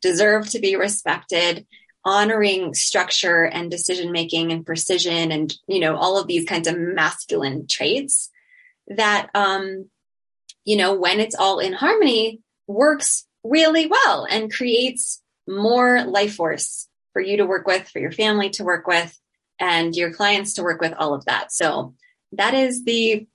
deserve 0.00 0.48
to 0.50 0.58
be 0.58 0.74
respected, 0.74 1.66
honoring 2.04 2.74
structure 2.74 3.44
and 3.44 3.70
decision 3.70 4.10
making 4.10 4.50
and 4.50 4.66
precision 4.66 5.30
and, 5.30 5.54
you 5.68 5.78
know, 5.78 5.96
all 5.96 6.18
of 6.18 6.26
these 6.26 6.44
kinds 6.44 6.66
of 6.66 6.76
masculine 6.76 7.68
traits 7.68 8.30
that, 8.88 9.28
um, 9.34 9.88
you 10.64 10.76
know, 10.76 10.94
when 10.94 11.20
it's 11.20 11.36
all 11.36 11.60
in 11.60 11.72
harmony, 11.72 12.40
works 12.66 13.24
really 13.44 13.86
well 13.86 14.26
and 14.28 14.52
creates 14.52 15.22
more 15.48 16.02
life 16.04 16.34
force 16.34 16.88
for 17.12 17.22
you 17.22 17.36
to 17.36 17.46
work 17.46 17.66
with, 17.66 17.88
for 17.88 17.98
your 17.98 18.12
family 18.12 18.50
to 18.50 18.64
work 18.64 18.86
with, 18.86 19.16
and 19.58 19.94
your 19.94 20.12
clients 20.12 20.54
to 20.54 20.62
work 20.62 20.80
with 20.80 20.94
all 20.98 21.14
of 21.14 21.24
that. 21.26 21.52
So 21.52 21.94
that 22.32 22.54
is 22.54 22.84
the 22.84 23.26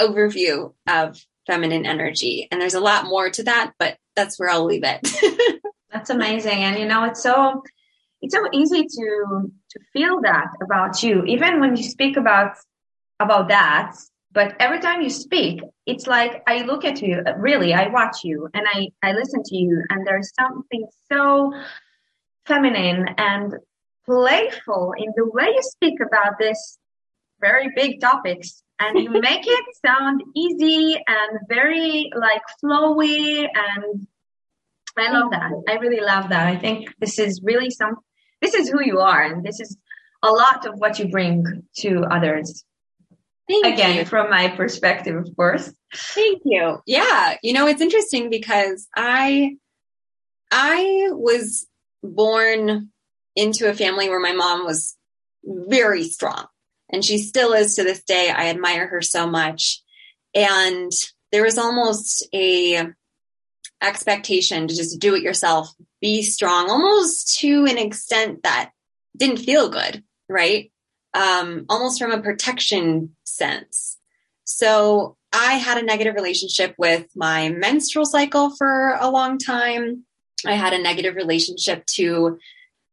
overview 0.00 0.72
of 0.88 1.18
feminine 1.46 1.86
energy. 1.86 2.48
And 2.50 2.60
there's 2.60 2.74
a 2.74 2.80
lot 2.80 3.06
more 3.06 3.30
to 3.30 3.42
that, 3.44 3.72
but 3.78 3.96
that's 4.16 4.38
where 4.38 4.50
I'll 4.50 4.64
leave 4.64 4.84
it. 4.84 5.62
that's 5.92 6.10
amazing. 6.10 6.64
And 6.64 6.78
you 6.78 6.86
know, 6.86 7.04
it's 7.04 7.22
so 7.22 7.62
it's 8.22 8.34
so 8.34 8.46
easy 8.52 8.86
to 8.86 9.52
to 9.70 9.80
feel 9.92 10.20
that 10.22 10.48
about 10.62 11.02
you, 11.02 11.24
even 11.24 11.60
when 11.60 11.76
you 11.76 11.82
speak 11.82 12.16
about 12.16 12.56
about 13.18 13.48
that. 13.48 13.96
But 14.32 14.54
every 14.60 14.78
time 14.78 15.02
you 15.02 15.10
speak, 15.10 15.60
it's 15.86 16.06
like 16.06 16.44
I 16.46 16.62
look 16.62 16.84
at 16.84 17.02
you, 17.02 17.20
really, 17.36 17.74
I 17.74 17.88
watch 17.88 18.18
you 18.22 18.48
and 18.54 18.64
I, 18.64 18.90
I 19.02 19.12
listen 19.12 19.42
to 19.42 19.56
you, 19.56 19.82
and 19.90 20.06
there's 20.06 20.32
something 20.38 20.86
so 21.10 21.52
feminine 22.46 23.08
and 23.18 23.54
playful 24.10 24.92
in 24.98 25.12
the 25.16 25.24
way 25.24 25.46
you 25.54 25.62
speak 25.62 25.94
about 26.00 26.34
this 26.38 26.78
very 27.40 27.70
big 27.76 28.00
topics 28.00 28.62
and 28.80 28.98
you 28.98 29.10
make 29.30 29.46
it 29.46 29.64
sound 29.84 30.22
easy 30.34 31.00
and 31.06 31.38
very 31.48 32.10
like 32.16 32.42
flowy 32.62 33.46
and 33.54 34.06
I 34.98 35.12
love 35.12 35.30
that. 35.30 35.52
I 35.68 35.74
really 35.74 36.00
love 36.00 36.30
that. 36.30 36.48
I 36.48 36.56
think 36.56 36.92
this 36.98 37.18
is 37.18 37.40
really 37.44 37.70
some 37.70 37.96
this 38.42 38.54
is 38.54 38.68
who 38.68 38.82
you 38.82 38.98
are 38.98 39.22
and 39.22 39.44
this 39.44 39.60
is 39.60 39.76
a 40.22 40.30
lot 40.30 40.66
of 40.66 40.74
what 40.74 40.98
you 40.98 41.08
bring 41.08 41.44
to 41.78 42.02
others. 42.10 42.64
Thank 43.48 43.66
Again, 43.66 43.96
you. 43.96 44.04
from 44.04 44.30
my 44.30 44.48
perspective, 44.48 45.16
of 45.16 45.28
course. 45.36 45.72
Thank 45.94 46.42
you. 46.44 46.78
Yeah. 46.86 47.36
You 47.42 47.52
know, 47.52 47.66
it's 47.66 47.80
interesting 47.80 48.30
because 48.30 48.86
I, 48.94 49.56
I 50.52 51.08
was 51.10 51.66
born 52.02 52.90
into 53.36 53.68
a 53.68 53.74
family 53.74 54.08
where 54.08 54.20
my 54.20 54.32
mom 54.32 54.64
was 54.64 54.96
very 55.44 56.04
strong 56.04 56.46
and 56.90 57.04
she 57.04 57.18
still 57.18 57.52
is 57.52 57.76
to 57.76 57.84
this 57.84 58.02
day. 58.02 58.30
I 58.30 58.48
admire 58.48 58.86
her 58.88 59.02
so 59.02 59.26
much. 59.26 59.82
And 60.34 60.92
there 61.32 61.44
was 61.44 61.58
almost 61.58 62.26
a 62.34 62.88
expectation 63.82 64.68
to 64.68 64.76
just 64.76 64.98
do 65.00 65.14
it 65.14 65.22
yourself, 65.22 65.72
be 66.00 66.22
strong, 66.22 66.68
almost 66.68 67.38
to 67.38 67.66
an 67.66 67.78
extent 67.78 68.42
that 68.42 68.72
didn't 69.16 69.38
feel 69.38 69.68
good, 69.68 70.02
right? 70.28 70.70
Um, 71.14 71.66
almost 71.68 72.00
from 72.00 72.12
a 72.12 72.22
protection 72.22 73.16
sense. 73.24 73.98
So 74.44 75.16
I 75.32 75.54
had 75.54 75.78
a 75.78 75.84
negative 75.84 76.14
relationship 76.14 76.74
with 76.76 77.06
my 77.14 77.48
menstrual 77.50 78.04
cycle 78.04 78.54
for 78.56 78.96
a 79.00 79.10
long 79.10 79.38
time. 79.38 80.04
I 80.46 80.54
had 80.54 80.72
a 80.72 80.82
negative 80.82 81.14
relationship 81.14 81.86
to 81.94 82.38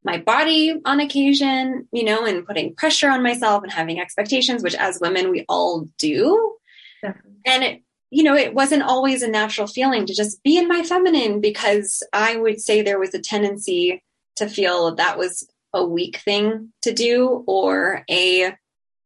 my 0.03 0.17
body 0.17 0.79
on 0.85 0.99
occasion, 0.99 1.87
you 1.91 2.03
know, 2.03 2.25
and 2.25 2.45
putting 2.45 2.75
pressure 2.75 3.09
on 3.09 3.23
myself 3.23 3.63
and 3.63 3.71
having 3.71 3.99
expectations, 3.99 4.63
which 4.63 4.75
as 4.75 4.99
women 5.01 5.29
we 5.29 5.45
all 5.49 5.87
do. 5.97 6.55
Definitely. 7.01 7.31
And 7.45 7.63
it, 7.63 7.81
you 8.09 8.23
know, 8.23 8.35
it 8.35 8.53
wasn't 8.53 8.83
always 8.83 9.21
a 9.21 9.27
natural 9.27 9.67
feeling 9.67 10.05
to 10.05 10.15
just 10.15 10.41
be 10.43 10.57
in 10.57 10.67
my 10.67 10.83
feminine 10.83 11.41
because 11.41 12.03
I 12.13 12.37
would 12.37 12.61
say 12.61 12.81
there 12.81 12.99
was 12.99 13.13
a 13.13 13.19
tendency 13.19 14.03
to 14.37 14.47
feel 14.47 14.95
that 14.95 15.17
was 15.17 15.47
a 15.73 15.85
weak 15.85 16.17
thing 16.17 16.71
to 16.83 16.93
do 16.93 17.43
or 17.47 18.03
a 18.09 18.55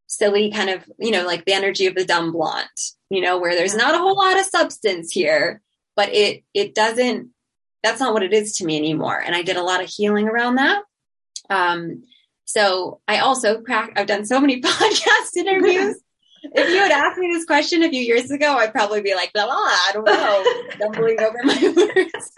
silly 0.07 0.51
kind 0.51 0.69
of, 0.69 0.83
you 1.00 1.12
know, 1.12 1.25
like 1.25 1.45
the 1.45 1.53
energy 1.53 1.88
of 1.88 1.95
the 1.95 2.05
dumb 2.05 2.31
blonde, 2.31 2.67
you 3.10 3.21
know, 3.21 3.39
where 3.39 3.55
there's 3.55 3.75
not 3.75 3.95
a 3.95 3.98
whole 3.98 4.15
lot 4.15 4.38
of 4.39 4.45
substance 4.45 5.12
here, 5.12 5.62
but 5.95 6.10
it, 6.13 6.43
it 6.53 6.75
doesn't, 6.75 7.29
that's 7.83 8.00
not 8.00 8.13
what 8.13 8.23
it 8.23 8.33
is 8.33 8.57
to 8.57 8.65
me 8.65 8.77
anymore. 8.77 9.19
And 9.19 9.35
I 9.35 9.41
did 9.41 9.57
a 9.57 9.63
lot 9.63 9.83
of 9.83 9.89
healing 9.89 10.27
around 10.27 10.55
that. 10.55 10.83
Um, 11.50 12.03
so 12.45 13.00
I 13.07 13.19
also 13.19 13.61
crack, 13.61 13.93
I've 13.95 14.07
done 14.07 14.25
so 14.25 14.39
many 14.39 14.61
podcast 14.61 15.35
interviews. 15.35 16.00
if 16.43 16.69
you 16.69 16.77
had 16.77 16.91
asked 16.91 17.19
me 17.19 17.31
this 17.31 17.45
question 17.45 17.83
a 17.83 17.89
few 17.89 18.01
years 18.01 18.31
ago, 18.31 18.55
I'd 18.55 18.73
probably 18.73 19.01
be 19.01 19.15
like, 19.15 19.31
blah, 19.33 19.45
blah, 19.45 19.55
I 19.55 19.91
don't 19.93 20.05
know, 20.05 20.43
stumbling 20.75 21.19
over 21.21 21.38
my 21.43 21.73
words. 21.75 22.31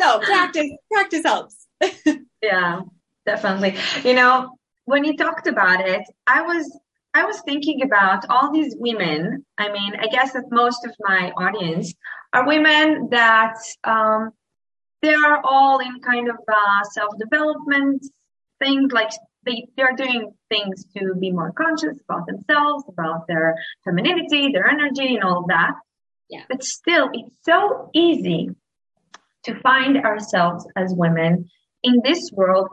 so 0.00 0.18
practice, 0.20 0.70
practice 0.90 1.22
helps. 1.24 1.66
yeah, 2.42 2.80
definitely. 3.26 3.76
You 4.04 4.14
know, 4.14 4.58
when 4.84 5.04
you 5.04 5.16
talked 5.16 5.46
about 5.46 5.86
it, 5.86 6.02
I 6.26 6.42
was 6.42 6.78
I 7.14 7.24
was 7.24 7.40
thinking 7.40 7.82
about 7.82 8.26
all 8.28 8.52
these 8.52 8.76
women. 8.78 9.44
I 9.56 9.72
mean, 9.72 9.94
I 9.98 10.06
guess 10.06 10.32
that 10.32 10.44
most 10.50 10.84
of 10.84 10.94
my 11.00 11.32
audience 11.36 11.94
are 12.32 12.46
women 12.46 13.08
that 13.10 13.56
um, 13.84 14.30
they 15.02 15.14
are 15.14 15.40
all 15.42 15.78
in 15.78 16.00
kind 16.00 16.28
of 16.28 16.36
uh, 16.36 16.84
self 16.92 17.16
development 17.18 18.06
things, 18.58 18.92
like 18.92 19.10
they 19.44 19.66
they're 19.76 19.96
doing 19.96 20.32
things 20.50 20.84
to 20.96 21.14
be 21.14 21.32
more 21.32 21.52
conscious 21.52 21.96
about 22.08 22.26
themselves, 22.26 22.84
about 22.88 23.26
their 23.26 23.56
femininity, 23.84 24.52
their 24.52 24.66
energy, 24.68 25.14
and 25.14 25.24
all 25.24 25.46
that. 25.48 25.72
Yeah. 26.28 26.42
But 26.48 26.62
still, 26.62 27.08
it's 27.12 27.34
so 27.42 27.90
easy 27.94 28.50
to 29.44 29.58
find 29.60 29.96
ourselves 29.98 30.66
as 30.76 30.92
women 30.94 31.48
in 31.82 32.00
this 32.04 32.30
world 32.32 32.68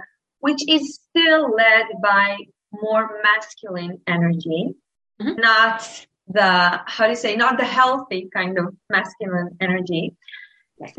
which 0.45 0.61
is 0.69 0.99
still 1.09 1.49
led 1.55 1.85
by 2.03 2.37
more 2.81 3.21
masculine 3.23 4.01
energy, 4.07 4.75
mm-hmm. 5.21 5.39
not 5.39 6.05
the, 6.27 6.81
how 6.85 7.05
do 7.05 7.09
you 7.11 7.15
say, 7.15 7.35
not 7.35 7.57
the 7.57 7.65
healthy 7.65 8.29
kind 8.33 8.57
of 8.57 8.75
masculine 8.89 9.57
energy. 9.61 10.15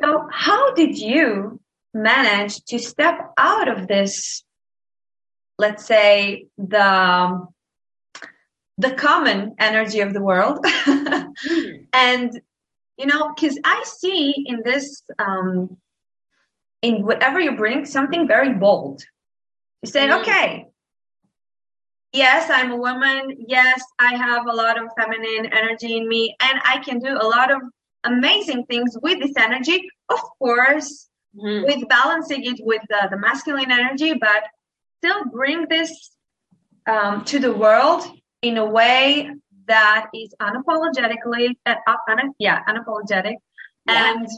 So 0.00 0.28
how 0.30 0.75
did 0.75 0.99
you 0.99 1.61
manage 1.92 2.64
to 2.66 2.78
step 2.78 3.18
out 3.37 3.68
of 3.68 3.88
this, 3.88 4.45
let's 5.58 5.84
say, 5.84 6.47
the, 6.56 7.47
the 8.78 8.93
common 8.93 9.54
energy 9.58 10.00
of 10.00 10.12
the 10.12 10.23
world 10.23 10.58
mm-hmm. 10.65 11.84
and 11.95 12.41
you 12.99 13.06
know 13.06 13.32
because 13.34 13.58
i 13.65 13.82
see 13.86 14.34
in 14.45 14.60
this 14.67 15.02
um 15.19 15.78
in 16.82 17.02
whatever 17.02 17.41
you 17.41 17.56
bring 17.56 17.86
something 17.86 18.28
very 18.28 18.52
bold 18.52 19.02
you 19.82 19.91
said, 19.91 20.10
mm-hmm. 20.10 20.23
okay, 20.23 20.67
yes, 22.17 22.50
I'm 22.50 22.73
a 22.73 22.76
woman. 22.76 23.37
Yes, 23.47 23.83
I 23.99 24.17
have 24.17 24.47
a 24.47 24.52
lot 24.52 24.83
of 24.83 24.91
feminine 24.99 25.47
energy 25.52 25.97
in 25.99 26.09
me, 26.09 26.35
and 26.41 26.59
I 26.65 26.79
can 26.79 26.99
do 26.99 27.13
a 27.13 27.26
lot 27.37 27.50
of 27.52 27.61
amazing 28.05 28.65
things 28.67 28.97
with 29.02 29.21
this 29.21 29.37
energy. 29.37 29.89
Of 30.09 30.21
course, 30.39 31.09
mm-hmm. 31.37 31.65
with 31.65 31.89
balancing 31.89 32.45
it 32.45 32.59
with 32.63 32.83
the, 32.89 33.09
the, 33.11 33.19
masculine 33.19 33.71
energy, 33.71 34.15
but 34.15 34.45
still 34.99 35.25
bring 35.26 35.67
this 35.69 36.11
um, 36.87 37.25
to 37.26 37.39
the 37.39 37.52
world 37.52 38.02
in 38.43 38.57
a 38.57 38.65
way 38.65 39.31
that 39.67 40.07
is 40.15 40.35
unapologetically, 40.41 41.57
uh, 41.67 41.75
un- 42.09 42.35
yeah, 42.39 42.63
unapologetic, 42.69 43.37
yeah. 43.87 44.13
and 44.13 44.29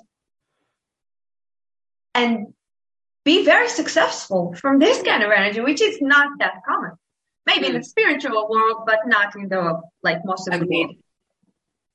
and 2.15 2.47
be 3.25 3.45
very 3.45 3.69
successful 3.69 4.55
from 4.55 4.79
this 4.79 5.03
kind 5.03 5.23
of 5.23 5.31
energy, 5.31 5.61
which 5.61 5.81
is 5.81 5.99
not 6.01 6.39
that 6.39 6.55
common. 6.67 6.93
Maybe 7.49 7.67
mm. 7.67 7.71
in 7.71 7.75
the 7.77 7.85
spiritual 7.85 8.47
world, 8.49 8.83
but 8.87 9.01
not 9.07 9.35
in 9.35 9.49
the 9.49 9.81
like 10.03 10.25
most 10.25 10.49
of 10.49 10.61
the 10.61 10.67
world. 10.67 10.97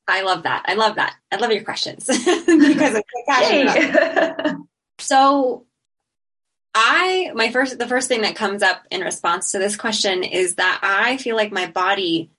I 0.07 0.23
love 0.23 0.43
that. 0.43 0.63
I 0.65 0.73
love 0.73 0.95
that. 0.95 1.15
I 1.31 1.37
love 1.37 1.51
your 1.51 1.63
questions 1.63 2.05
because 2.07 3.01
I'm 3.29 4.67
so 4.99 5.65
I 6.73 7.31
my 7.35 7.51
first 7.51 7.77
the 7.77 7.87
first 7.87 8.07
thing 8.07 8.23
that 8.23 8.35
comes 8.35 8.63
up 8.63 8.83
in 8.89 9.01
response 9.01 9.51
to 9.51 9.59
this 9.59 9.75
question 9.77 10.23
is 10.23 10.55
that 10.55 10.79
I 10.81 11.17
feel 11.17 11.35
like 11.35 11.51
my 11.51 11.67
body 11.67 12.31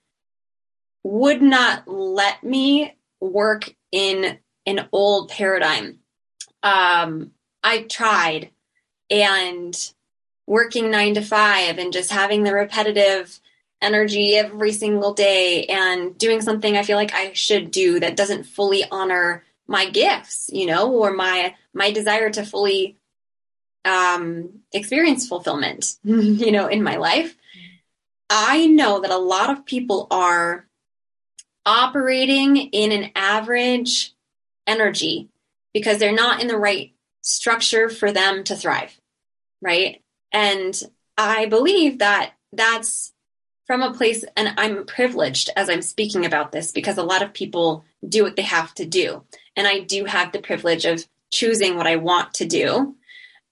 would 1.03 1.41
not 1.41 1.87
let 1.87 2.43
me 2.43 2.95
work 3.21 3.73
in 3.91 4.37
an 4.65 4.89
old 4.91 5.29
paradigm. 5.29 5.99
Um, 6.63 7.31
I 7.63 7.83
tried 7.83 8.51
and 9.09 9.93
working 10.47 10.91
nine 10.91 11.15
to 11.15 11.21
five 11.21 11.77
and 11.77 11.93
just 11.93 12.11
having 12.11 12.43
the 12.43 12.53
repetitive 12.53 13.39
energy 13.81 14.35
every 14.35 14.71
single 14.71 15.13
day 15.13 15.65
and 15.65 16.17
doing 16.17 16.41
something 16.41 16.77
I 16.77 16.83
feel 16.83 16.97
like 16.97 17.13
I 17.13 17.33
should 17.33 17.71
do 17.71 17.99
that 17.99 18.15
doesn't 18.15 18.45
fully 18.45 18.83
honor 18.89 19.43
my 19.67 19.89
gifts, 19.89 20.49
you 20.53 20.65
know, 20.65 20.91
or 20.91 21.11
my 21.13 21.55
my 21.73 21.91
desire 21.91 22.29
to 22.29 22.45
fully 22.45 22.95
um, 23.83 24.61
experience 24.71 25.27
fulfillment, 25.27 25.97
you 26.03 26.51
know, 26.51 26.67
in 26.67 26.83
my 26.83 26.97
life. 26.97 27.35
I 28.29 28.65
know 28.65 29.01
that 29.01 29.11
a 29.11 29.17
lot 29.17 29.51
of 29.51 29.65
people 29.65 30.07
are 30.09 30.65
operating 31.65 32.57
in 32.57 32.91
an 32.91 33.11
average 33.15 34.13
energy 34.67 35.29
because 35.73 35.99
they're 35.99 36.11
not 36.11 36.41
in 36.41 36.47
the 36.47 36.57
right 36.57 36.93
structure 37.21 37.89
for 37.89 38.11
them 38.11 38.43
to 38.45 38.55
thrive. 38.55 38.99
Right. 39.61 40.01
And 40.35 40.77
I 41.17 41.45
believe 41.45 41.99
that 41.99 42.33
that's 42.51 43.13
from 43.67 43.81
a 43.81 43.93
place, 43.93 44.25
and 44.35 44.53
I'm 44.57 44.85
privileged 44.85 45.49
as 45.55 45.69
I'm 45.69 45.81
speaking 45.81 46.25
about 46.25 46.51
this 46.51 46.73
because 46.73 46.97
a 46.97 47.03
lot 47.03 47.23
of 47.23 47.33
people 47.33 47.85
do 48.07 48.23
what 48.23 48.35
they 48.35 48.43
have 48.43 48.73
to 48.75 48.85
do. 48.85 49.23
And 49.55 49.65
I 49.65 49.79
do 49.79 50.03
have 50.03 50.33
the 50.33 50.41
privilege 50.41 50.83
of 50.83 51.07
choosing 51.31 51.77
what 51.77 51.87
I 51.87 51.95
want 51.95 52.33
to 52.35 52.45
do. 52.45 52.95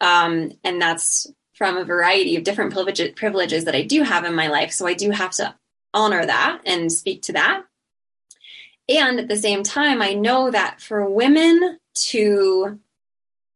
Um, 0.01 0.51
and 0.65 0.81
that's 0.81 1.25
from 1.53 1.77
a 1.77 1.85
variety 1.85 2.35
of 2.35 2.43
different 2.43 2.73
privileges 3.15 3.63
that 3.63 3.75
I 3.75 3.83
do 3.83 4.03
have 4.03 4.25
in 4.25 4.35
my 4.35 4.47
life. 4.47 4.73
So 4.73 4.85
I 4.85 4.93
do 4.93 5.09
have 5.11 5.31
to 5.31 5.55
honor 5.93 6.25
that 6.25 6.61
and 6.65 6.91
speak 6.91 7.21
to 7.23 7.33
that. 7.33 7.63
And 8.89 9.19
at 9.19 9.29
the 9.29 9.37
same 9.37 9.63
time, 9.63 10.01
I 10.01 10.15
know 10.15 10.51
that 10.51 10.81
for 10.81 11.09
women 11.09 11.79
to 12.09 12.77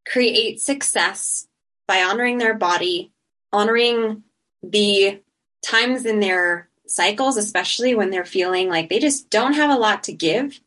create 0.07 0.61
success 0.61 1.47
by 1.87 2.03
honoring 2.03 2.37
their 2.37 2.53
body, 2.53 3.11
honoring 3.51 4.23
the 4.63 5.21
times 5.61 6.05
in 6.05 6.19
their 6.19 6.69
cycles, 6.85 7.37
especially 7.37 7.95
when 7.95 8.09
they're 8.09 8.25
feeling 8.25 8.69
like 8.69 8.89
they 8.89 8.99
just 8.99 9.29
don't 9.29 9.53
have 9.53 9.69
a 9.69 9.79
lot 9.79 10.03
to 10.03 10.13
give. 10.13 10.59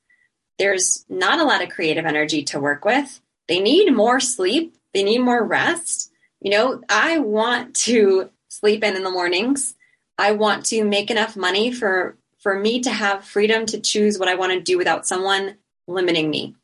There's 0.59 1.05
not 1.09 1.40
a 1.40 1.45
lot 1.45 1.62
of 1.62 1.71
creative 1.71 2.05
energy 2.05 2.43
to 2.45 2.61
work 2.61 2.85
with. 2.85 3.21
They 3.49 3.61
need 3.61 3.93
more 3.95 4.21
sleep, 4.21 4.77
they 4.95 5.03
need 5.03 5.21
more 5.21 5.43
rest. 5.43 6.12
You 6.40 6.51
know, 6.51 6.83
I 6.88 7.19
want 7.19 7.75
to 7.77 8.31
sleep 8.49 8.83
in 8.85 8.97
in 8.97 9.05
the 9.05 9.11
mornings. 9.11 9.75
I 10.19 10.33
want 10.33 10.66
to 10.66 10.85
make 10.85 11.11
enough 11.11 11.37
money 11.37 11.73
for 11.73 12.16
for 12.38 12.59
me 12.59 12.81
to 12.81 12.90
have 12.90 13.25
freedom 13.25 13.66
to 13.66 13.81
choose 13.81 14.19
what 14.19 14.29
I 14.29 14.35
want 14.35 14.53
to 14.53 14.61
do 14.61 14.79
without 14.79 15.07
someone 15.07 15.57
limiting 15.87 16.31
me. 16.31 16.55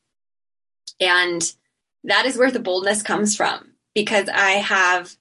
And 1.00 1.42
that 2.04 2.24
is 2.24 2.38
where 2.38 2.50
the 2.50 2.60
boldness 2.60 3.02
comes 3.02 3.36
from 3.36 3.72
because 3.94 4.28
I 4.28 4.52
have 4.52 5.14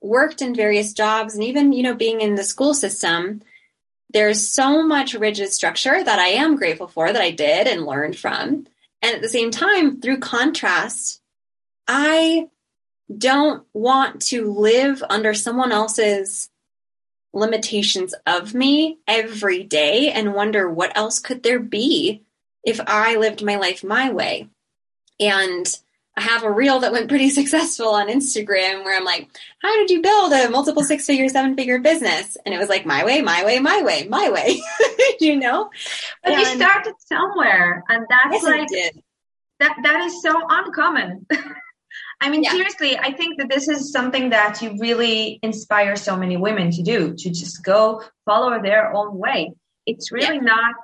worked 0.00 0.42
in 0.42 0.54
various 0.54 0.92
jobs 0.92 1.34
and 1.34 1.42
even, 1.42 1.72
you 1.72 1.82
know, 1.82 1.94
being 1.94 2.20
in 2.20 2.34
the 2.34 2.44
school 2.44 2.74
system, 2.74 3.42
there's 4.10 4.46
so 4.46 4.82
much 4.82 5.14
rigid 5.14 5.52
structure 5.52 6.02
that 6.02 6.18
I 6.18 6.28
am 6.28 6.56
grateful 6.56 6.88
for 6.88 7.12
that 7.12 7.22
I 7.22 7.30
did 7.30 7.66
and 7.66 7.84
learned 7.84 8.16
from. 8.16 8.66
And 9.02 9.14
at 9.14 9.20
the 9.22 9.28
same 9.28 9.50
time, 9.50 10.00
through 10.00 10.18
contrast, 10.18 11.20
I 11.86 12.48
don't 13.16 13.64
want 13.72 14.22
to 14.22 14.52
live 14.52 15.02
under 15.08 15.34
someone 15.34 15.72
else's 15.72 16.50
limitations 17.32 18.14
of 18.26 18.54
me 18.54 18.98
every 19.06 19.62
day 19.62 20.10
and 20.10 20.34
wonder 20.34 20.68
what 20.68 20.96
else 20.96 21.18
could 21.18 21.42
there 21.42 21.60
be 21.60 22.22
if 22.64 22.80
I 22.86 23.16
lived 23.16 23.44
my 23.44 23.56
life 23.56 23.84
my 23.84 24.10
way. 24.10 24.48
And 25.20 25.66
I 26.18 26.20
have 26.20 26.42
a 26.42 26.50
reel 26.50 26.80
that 26.80 26.90
went 26.90 27.08
pretty 27.08 27.30
successful 27.40 27.90
on 27.90 28.08
Instagram 28.08 28.84
where 28.84 28.96
I'm 28.96 29.04
like, 29.04 29.28
how 29.62 29.72
did 29.76 29.88
you 29.88 30.02
build 30.02 30.32
a 30.32 30.50
multiple 30.50 30.82
six 30.82 31.06
figure, 31.06 31.28
seven 31.28 31.54
figure 31.54 31.78
business? 31.78 32.36
And 32.44 32.52
it 32.52 32.58
was 32.58 32.68
like, 32.68 32.84
my 32.84 33.04
way, 33.04 33.22
my 33.22 33.44
way, 33.44 33.60
my 33.60 33.82
way, 33.82 34.08
my 34.08 34.28
way, 34.28 34.60
you 35.20 35.36
know? 35.36 35.70
But 36.24 36.32
and 36.32 36.40
you 36.40 36.46
started 36.46 36.94
somewhere 36.98 37.84
and 37.88 38.04
that's 38.10 38.32
yes, 38.32 38.42
like, 38.42 38.68
that, 39.60 39.76
that 39.84 40.00
is 40.06 40.20
so 40.20 40.42
uncommon. 40.48 41.24
I 42.20 42.30
mean, 42.30 42.42
yeah. 42.42 42.50
seriously, 42.50 42.98
I 42.98 43.12
think 43.12 43.38
that 43.38 43.48
this 43.48 43.68
is 43.68 43.92
something 43.92 44.30
that 44.30 44.60
you 44.60 44.76
really 44.80 45.38
inspire 45.40 45.94
so 45.94 46.16
many 46.16 46.36
women 46.36 46.72
to 46.72 46.82
do, 46.82 47.14
to 47.14 47.30
just 47.30 47.62
go 47.62 48.02
follow 48.24 48.60
their 48.60 48.92
own 48.92 49.16
way. 49.16 49.52
It's 49.86 50.10
really 50.10 50.36
yeah. 50.36 50.40
not, 50.40 50.74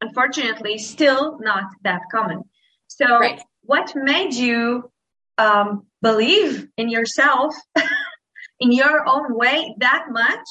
unfortunately, 0.00 0.78
still 0.78 1.38
not 1.38 1.64
that 1.82 2.00
common. 2.10 2.44
So, 2.86 3.18
right. 3.18 3.42
What 3.62 3.94
made 3.94 4.34
you 4.34 4.90
um, 5.38 5.86
believe 6.00 6.68
in 6.76 6.88
yourself, 6.88 7.54
in 8.60 8.72
your 8.72 9.08
own 9.08 9.34
way 9.34 9.74
that 9.78 10.06
much? 10.10 10.46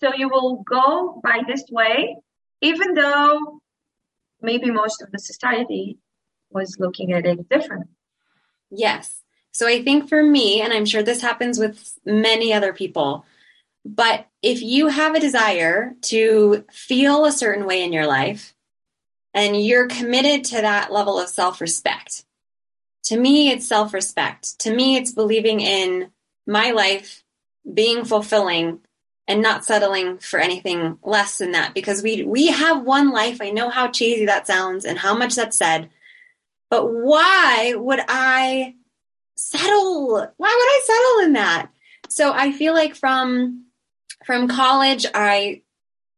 So 0.00 0.14
you 0.14 0.28
will 0.28 0.62
go 0.68 1.20
by 1.22 1.42
this 1.46 1.64
way, 1.70 2.16
even 2.60 2.94
though 2.94 3.60
maybe 4.40 4.70
most 4.70 5.02
of 5.02 5.10
the 5.10 5.18
society 5.18 5.98
was 6.50 6.76
looking 6.78 7.12
at 7.12 7.26
it 7.26 7.48
different. 7.48 7.88
Yes. 8.70 9.22
So 9.52 9.66
I 9.66 9.82
think 9.82 10.08
for 10.08 10.22
me, 10.22 10.62
and 10.62 10.72
I'm 10.72 10.86
sure 10.86 11.02
this 11.02 11.22
happens 11.22 11.58
with 11.58 11.98
many 12.04 12.52
other 12.52 12.72
people, 12.72 13.24
but 13.84 14.26
if 14.42 14.62
you 14.62 14.88
have 14.88 15.14
a 15.14 15.20
desire 15.20 15.94
to 16.02 16.64
feel 16.70 17.24
a 17.24 17.32
certain 17.32 17.66
way 17.66 17.82
in 17.82 17.92
your 17.92 18.06
life 18.06 18.54
and 19.34 19.60
you're 19.60 19.88
committed 19.88 20.44
to 20.44 20.56
that 20.56 20.92
level 20.92 21.18
of 21.18 21.28
self 21.28 21.60
respect, 21.60 22.24
to 23.04 23.18
me, 23.18 23.50
it's 23.50 23.66
self 23.66 23.94
respect. 23.94 24.60
To 24.60 24.74
me, 24.74 24.96
it's 24.96 25.12
believing 25.12 25.60
in 25.60 26.10
my 26.46 26.70
life 26.70 27.22
being 27.72 28.04
fulfilling 28.04 28.80
and 29.26 29.42
not 29.42 29.64
settling 29.64 30.18
for 30.18 30.40
anything 30.40 30.98
less 31.02 31.38
than 31.38 31.52
that 31.52 31.72
because 31.74 32.02
we 32.02 32.24
we 32.24 32.48
have 32.48 32.82
one 32.84 33.10
life. 33.10 33.40
I 33.40 33.50
know 33.50 33.70
how 33.70 33.88
cheesy 33.88 34.26
that 34.26 34.46
sounds 34.46 34.84
and 34.84 34.98
how 34.98 35.16
much 35.16 35.36
that's 35.36 35.56
said, 35.56 35.90
but 36.68 36.86
why 36.86 37.74
would 37.76 38.00
I 38.08 38.74
settle? 39.36 40.08
Why 40.08 40.26
would 40.26 40.46
I 40.48 40.80
settle 40.84 41.26
in 41.26 41.32
that? 41.34 41.70
So 42.08 42.32
I 42.32 42.52
feel 42.52 42.74
like 42.74 42.96
from 42.96 43.66
from 44.24 44.48
college, 44.48 45.06
I 45.14 45.62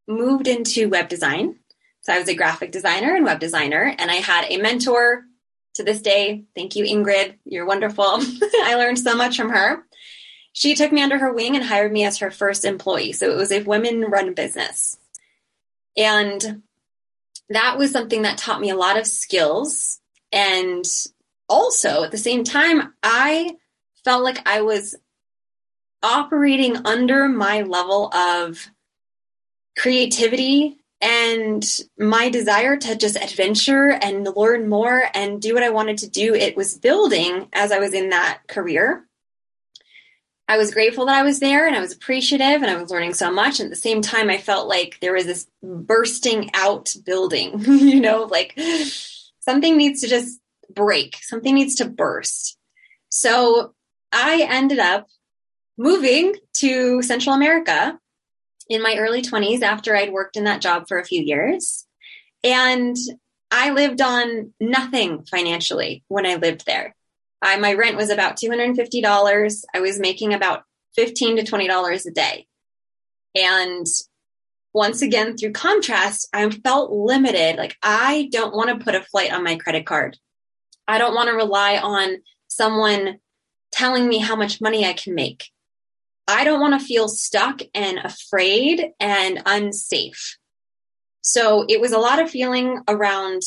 moved 0.09 0.49
into 0.49 0.89
web 0.89 1.09
design. 1.09 1.57
So 2.01 2.13
I 2.13 2.19
was 2.19 2.29
a 2.29 2.35
graphic 2.35 2.73
designer 2.73 3.15
and 3.15 3.25
web 3.25 3.39
designer, 3.39 3.95
and 3.99 4.11
I 4.11 4.17
had 4.17 4.47
a 4.49 4.57
mentor 4.57 5.25
to 5.75 5.83
this 5.83 6.03
day. 6.03 6.45
Thank 6.55 6.77
you, 6.77 6.85
Ingrid. 6.85 7.35
You're 7.45 7.67
wonderful. 7.67 8.05
I 8.65 8.75
learned 8.77 8.99
so 8.99 9.17
much 9.17 9.37
from 9.37 9.51
her. 9.51 9.85
She 10.53 10.75
took 10.75 10.93
me 10.93 11.03
under 11.03 11.19
her 11.19 11.33
wing 11.33 11.57
and 11.57 11.65
hired 11.65 11.93
me 11.93 12.05
as 12.05 12.19
her 12.19 12.31
first 12.31 12.65
employee. 12.65 13.13
So 13.13 13.31
it 13.31 13.37
was 13.37 13.53
a 13.53 13.63
women 13.63 14.03
run 14.03 14.35
business. 14.35 14.99
And 15.97 16.63
that 17.49 17.79
was 17.79 17.91
something 17.91 18.23
that 18.23 18.39
taught 18.39 18.61
me 18.61 18.71
a 18.71 18.77
lot 18.77 18.99
of 18.99 19.07
skills 19.07 20.01
and 20.33 20.85
also 21.49 22.03
at 22.03 22.11
the 22.11 22.19
same 22.19 22.45
time, 22.45 22.95
I 23.03 23.57
felt 24.05 24.25
like 24.25 24.47
I 24.49 24.63
was 24.63 24.95
operating 26.03 26.87
under 26.87 27.29
my 27.29 27.63
level 27.63 28.13
of 28.13 28.69
creativity 29.79 30.79
and 31.03 31.81
my 31.99 32.29
desire 32.29 32.77
to 32.77 32.95
just 32.95 33.17
adventure 33.17 33.91
and 33.91 34.29
learn 34.37 34.69
more 34.69 35.03
and 35.15 35.43
do 35.43 35.53
what 35.53 35.65
I 35.65 35.71
wanted 35.71 35.99
to 35.99 36.09
do. 36.09 36.33
It 36.33 36.57
was 36.57 36.79
building 36.79 37.49
as 37.53 37.73
I 37.73 37.81
was 37.81 37.93
in 37.93 38.11
that 38.11 38.43
career. 38.47 39.05
I 40.47 40.59
was 40.59 40.73
grateful 40.73 41.07
that 41.07 41.17
I 41.17 41.25
was 41.25 41.41
there 41.41 41.67
and 41.67 41.75
I 41.75 41.81
was 41.81 41.93
appreciative 41.93 42.63
and 42.63 42.67
I 42.67 42.81
was 42.81 42.91
learning 42.91 43.15
so 43.15 43.33
much. 43.33 43.59
And 43.59 43.67
at 43.67 43.71
the 43.71 43.77
same 43.77 44.01
time, 44.01 44.31
I 44.31 44.39
felt 44.39 44.69
like 44.69 44.99
there 45.01 45.13
was 45.13 45.27
this 45.27 45.47
bursting 45.63 46.51
out 46.55 46.95
building, 47.05 47.59
you 47.67 48.01
know, 48.01 48.25
like 48.25 48.57
something 49.41 49.77
needs 49.77 50.03
to 50.03 50.09
just 50.09 50.39
break, 50.73 51.17
something 51.23 51.55
needs 51.55 51.75
to 51.77 51.89
burst. 51.89 52.57
So 53.09 53.75
I 54.13 54.47
ended 54.49 54.79
up 54.79 55.09
moving 55.77 56.37
to 56.59 57.03
Central 57.03 57.35
America 57.35 57.99
in 58.73 58.83
my 58.83 58.97
early 58.97 59.23
20s 59.23 59.63
after 59.63 59.95
I'd 59.95 60.13
worked 60.13 60.37
in 60.37 60.45
that 60.45 60.63
job 60.63 60.89
for 60.89 60.99
a 60.99 61.05
few 61.05 61.23
years. 61.23 61.87
And 62.43 62.97
I 63.51 63.71
lived 63.71 64.01
on 64.01 64.55
nothing 64.59 65.25
financially 65.25 66.03
when 66.09 66.25
I 66.25 66.37
lived 66.37 66.65
there. 66.65 66.95
I, 67.43 67.59
my 67.59 67.75
rent 67.75 67.97
was 67.97 68.09
about 68.09 68.37
$250. 68.37 69.65
I 69.75 69.81
was 69.81 70.01
making 70.01 70.33
about 70.33 70.63
15 70.97 71.37
to 71.37 71.43
$20 71.43 72.07
a 72.07 72.11
day. 72.11 72.47
And 73.35 73.87
once 74.73 75.03
again, 75.03 75.37
through 75.37 75.53
contrast, 75.53 76.29
I 76.33 76.49
felt 76.49 76.93
limited. 76.93 77.57
Like 77.57 77.77
I 77.83 78.31
don't 78.33 78.55
want 78.55 78.71
to 78.71 78.83
put 78.83 78.95
a 78.95 79.03
flight 79.03 79.33
on 79.33 79.45
my 79.45 79.57
credit 79.57 79.85
card. 79.85 80.17
I 80.89 80.99
don't 80.99 81.15
want 81.15 81.29
to 81.29 81.35
rely 81.35 81.77
on 81.77 82.23
someone 82.49 83.19
telling 83.71 84.09
me 84.09 84.19
how 84.19 84.37
much 84.37 84.61
money 84.61 84.87
I 84.87 84.95
can 84.95 85.15
make. 85.15 85.51
I 86.29 86.45
don't 86.45 86.61
want 86.61 86.79
to 86.79 86.87
feel 86.87 87.09
stuck 87.09 87.61
and 87.75 87.99
afraid 87.99 88.93
and 89.01 89.43
unsafe. 89.45 90.39
So 91.21 91.65
it 91.69 91.81
was 91.81 91.93
a 91.93 91.99
lot 91.99 92.21
of 92.21 92.31
feeling 92.31 92.81
around 92.89 93.43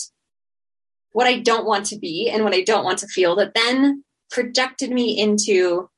what 1.12 1.28
I 1.28 1.40
don't 1.40 1.66
want 1.66 1.88
to 1.88 2.00
be 2.00 2.30
and 2.30 2.44
what 2.44 2.54
I 2.54 2.62
don't 2.62 2.84
want 2.84 3.00
to 3.00 3.08
feel 3.08 3.36
that 3.38 3.54
then 3.54 4.04
projected 4.30 4.92
me 4.92 5.18
into 5.20 5.90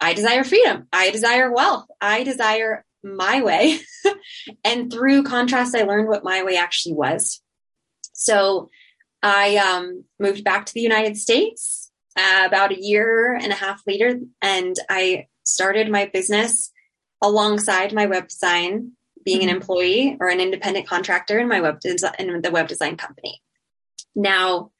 I 0.00 0.12
desire 0.12 0.44
freedom. 0.44 0.86
I 0.92 1.10
desire 1.10 1.52
wealth. 1.52 1.86
I 2.00 2.24
desire 2.24 2.84
my 3.02 3.42
way. 3.42 3.80
and 4.64 4.92
through 4.92 5.22
contrast, 5.22 5.74
I 5.74 5.84
learned 5.84 6.08
what 6.08 6.24
my 6.24 6.42
way 6.42 6.56
actually 6.56 6.94
was. 6.94 7.40
So 8.12 8.70
I 9.22 9.56
um, 9.56 10.04
moved 10.18 10.44
back 10.44 10.66
to 10.66 10.74
the 10.74 10.80
United 10.80 11.16
States 11.16 11.90
uh, 12.18 12.44
about 12.46 12.72
a 12.72 12.80
year 12.80 13.34
and 13.34 13.52
a 13.52 13.56
half 13.56 13.82
later, 13.86 14.18
and 14.42 14.76
I 14.90 15.26
started 15.44 15.90
my 15.90 16.06
business 16.12 16.72
alongside 17.22 17.92
my 17.92 18.06
web 18.06 18.28
design, 18.28 18.92
being 19.24 19.42
an 19.42 19.48
mm-hmm. 19.48 19.56
employee 19.56 20.16
or 20.20 20.28
an 20.28 20.40
independent 20.40 20.86
contractor 20.86 21.38
in 21.38 21.48
my 21.48 21.60
web 21.60 21.80
design 21.80 22.14
in 22.18 22.42
the 22.42 22.50
web 22.50 22.68
design 22.68 22.96
company. 22.96 23.40
Now, 24.14 24.70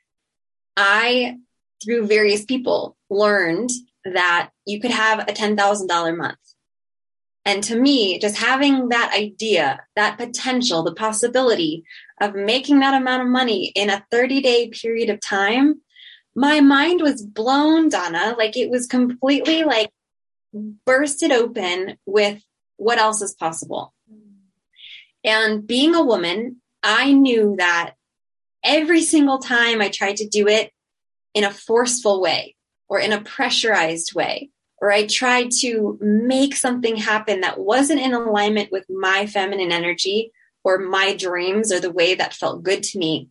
I 0.77 1.38
through 1.85 2.07
various 2.07 2.44
people 2.44 2.96
learned 3.11 3.70
that 4.05 4.50
you 4.66 4.81
could 4.81 4.90
have 4.90 5.20
a 5.20 5.33
$10,000 5.33 6.16
month. 6.16 6.38
And 7.46 7.62
to 7.64 7.77
me, 7.77 8.18
just 8.18 8.37
having 8.37 8.88
that 8.88 9.12
idea, 9.14 9.81
that 9.96 10.16
potential, 10.16 10.83
the 10.83 10.94
possibility 10.94 11.85
of 12.20 12.35
making 12.35 12.81
that 12.81 12.94
amount 12.94 13.22
of 13.22 13.29
money 13.29 13.66
in 13.74 13.90
a 13.90 14.05
30 14.11 14.40
day 14.40 14.68
period 14.68 15.11
of 15.11 15.20
time, 15.20 15.83
my 16.35 16.61
mind 16.61 17.03
was 17.03 17.22
blown, 17.22 17.90
Donna. 17.90 18.35
Like 18.38 18.57
it 18.57 18.70
was 18.70 18.87
completely 18.87 19.62
like 19.62 19.90
bursted 20.54 21.32
open 21.32 21.98
with 22.06 22.42
what 22.76 22.98
else 22.98 23.22
is 23.22 23.34
possible. 23.34 23.92
And 25.24 25.66
being 25.66 25.94
a 25.94 26.04
woman, 26.04 26.60
I 26.82 27.12
knew 27.12 27.56
that 27.58 27.94
every 28.62 29.02
single 29.02 29.38
time 29.38 29.80
I 29.80 29.88
tried 29.88 30.16
to 30.18 30.28
do 30.28 30.48
it 30.48 30.70
in 31.32 31.44
a 31.44 31.50
forceful 31.50 32.20
way 32.20 32.56
or 32.88 33.00
in 33.00 33.12
a 33.12 33.20
pressurized 33.20 34.14
way, 34.14 34.50
or 34.78 34.92
I 34.92 35.06
tried 35.06 35.50
to 35.60 35.98
make 36.00 36.54
something 36.54 36.96
happen 36.96 37.40
that 37.40 37.58
wasn't 37.58 38.00
in 38.00 38.12
alignment 38.12 38.70
with 38.70 38.84
my 38.88 39.26
feminine 39.26 39.72
energy 39.72 40.32
or 40.62 40.78
my 40.78 41.14
dreams 41.14 41.72
or 41.72 41.80
the 41.80 41.92
way 41.92 42.14
that 42.14 42.34
felt 42.34 42.62
good 42.62 42.82
to 42.82 42.98
me, 42.98 43.28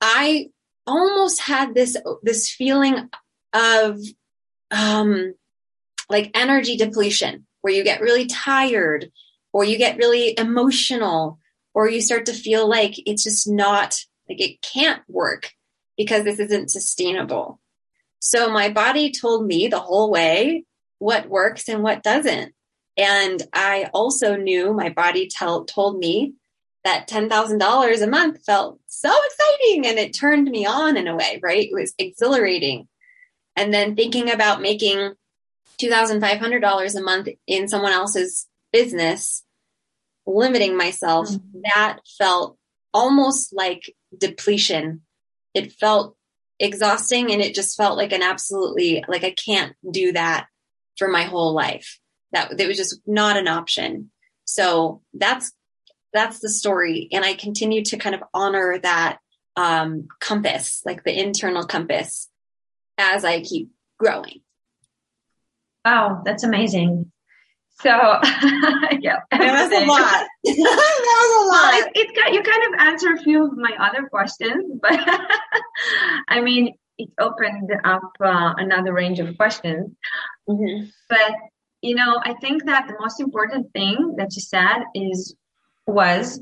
I 0.00 0.50
almost 0.86 1.40
had 1.40 1.74
this 1.74 1.96
this 2.22 2.50
feeling 2.50 3.08
of 3.54 3.98
um 4.70 5.34
like 6.08 6.30
energy 6.34 6.76
depletion 6.76 7.46
where 7.60 7.72
you 7.72 7.84
get 7.84 8.00
really 8.00 8.26
tired 8.26 9.10
or 9.52 9.64
you 9.64 9.78
get 9.78 9.96
really 9.96 10.34
emotional 10.38 11.38
or 11.72 11.88
you 11.88 12.00
start 12.00 12.26
to 12.26 12.32
feel 12.32 12.68
like 12.68 12.94
it's 13.06 13.24
just 13.24 13.48
not 13.48 13.96
like 14.28 14.40
it 14.40 14.60
can't 14.62 15.02
work 15.08 15.50
because 15.96 16.24
this 16.24 16.38
isn't 16.38 16.70
sustainable. 16.70 17.60
So 18.18 18.50
my 18.50 18.70
body 18.70 19.10
told 19.10 19.46
me 19.46 19.68
the 19.68 19.80
whole 19.80 20.10
way 20.10 20.64
what 20.98 21.28
works 21.28 21.68
and 21.68 21.82
what 21.82 22.02
doesn't. 22.02 22.54
And 22.96 23.42
I 23.52 23.90
also 23.92 24.36
knew 24.36 24.72
my 24.72 24.88
body 24.88 25.28
tell, 25.28 25.64
told 25.64 25.98
me 25.98 26.34
that 26.84 27.08
$10,000 27.08 28.02
a 28.02 28.06
month 28.06 28.44
felt 28.44 28.78
so 28.86 29.10
exciting 29.26 29.86
and 29.86 29.98
it 29.98 30.14
turned 30.14 30.50
me 30.50 30.66
on 30.66 30.96
in 30.96 31.08
a 31.08 31.16
way, 31.16 31.40
right? 31.42 31.68
It 31.68 31.74
was 31.74 31.94
exhilarating. 31.98 32.88
And 33.56 33.72
then 33.72 33.96
thinking 33.96 34.30
about 34.30 34.60
making 34.60 35.14
$2,500 35.78 36.94
a 36.96 37.02
month 37.02 37.28
in 37.46 37.68
someone 37.68 37.92
else's 37.92 38.46
business, 38.72 39.44
limiting 40.26 40.76
myself, 40.76 41.28
mm-hmm. 41.28 41.60
that 41.74 41.98
felt 42.18 42.56
almost 42.92 43.52
like 43.52 43.94
depletion. 44.16 45.02
It 45.54 45.72
felt 45.72 46.16
exhausting 46.58 47.32
and 47.32 47.42
it 47.42 47.54
just 47.54 47.76
felt 47.76 47.96
like 47.96 48.12
an 48.12 48.22
absolutely, 48.22 49.04
like 49.08 49.24
I 49.24 49.32
can't 49.32 49.74
do 49.88 50.12
that 50.12 50.46
for 50.96 51.08
my 51.08 51.24
whole 51.24 51.52
life. 51.52 51.98
That, 52.32 52.56
that 52.56 52.68
was 52.68 52.76
just 52.76 53.00
not 53.06 53.36
an 53.36 53.48
option. 53.48 54.10
So 54.44 55.02
that's, 55.12 55.52
that's 56.12 56.40
the 56.40 56.48
story. 56.48 57.08
And 57.12 57.24
I 57.24 57.34
continue 57.34 57.84
to 57.84 57.96
kind 57.96 58.14
of 58.14 58.22
honor 58.32 58.78
that 58.78 59.18
um, 59.56 60.08
compass, 60.20 60.82
like 60.84 61.04
the 61.04 61.18
internal 61.18 61.64
compass 61.64 62.28
as 62.98 63.24
I 63.24 63.40
keep 63.40 63.70
growing. 63.98 64.40
Wow, 65.84 66.22
that's 66.24 66.44
amazing. 66.44 67.12
So 67.80 67.90
yeah, 69.00 69.18
that 69.30 69.70
was 69.70 69.72
a 69.72 69.84
lot. 69.84 70.26
that 70.44 71.16
was 71.20 71.46
a 71.46 71.48
lot. 71.48 71.72
Well, 71.72 71.90
it, 71.94 72.10
it, 72.14 72.32
you 72.32 72.42
kind 72.42 72.74
of 72.74 72.80
answer 72.80 73.12
a 73.12 73.22
few 73.22 73.46
of 73.46 73.56
my 73.56 73.72
other 73.78 74.08
questions, 74.08 74.78
but 74.80 74.98
I 76.28 76.40
mean, 76.40 76.74
it 76.98 77.10
opened 77.18 77.72
up 77.84 78.12
uh, 78.20 78.54
another 78.56 78.92
range 78.92 79.18
of 79.18 79.36
questions. 79.36 79.90
Mm-hmm. 80.48 80.86
But 81.08 81.32
you 81.82 81.96
know, 81.96 82.20
I 82.24 82.34
think 82.34 82.64
that 82.64 82.86
the 82.88 82.96
most 82.98 83.20
important 83.20 83.72
thing 83.72 84.14
that 84.18 84.34
you 84.34 84.40
said 84.40 84.84
is 84.94 85.34
was 85.86 86.40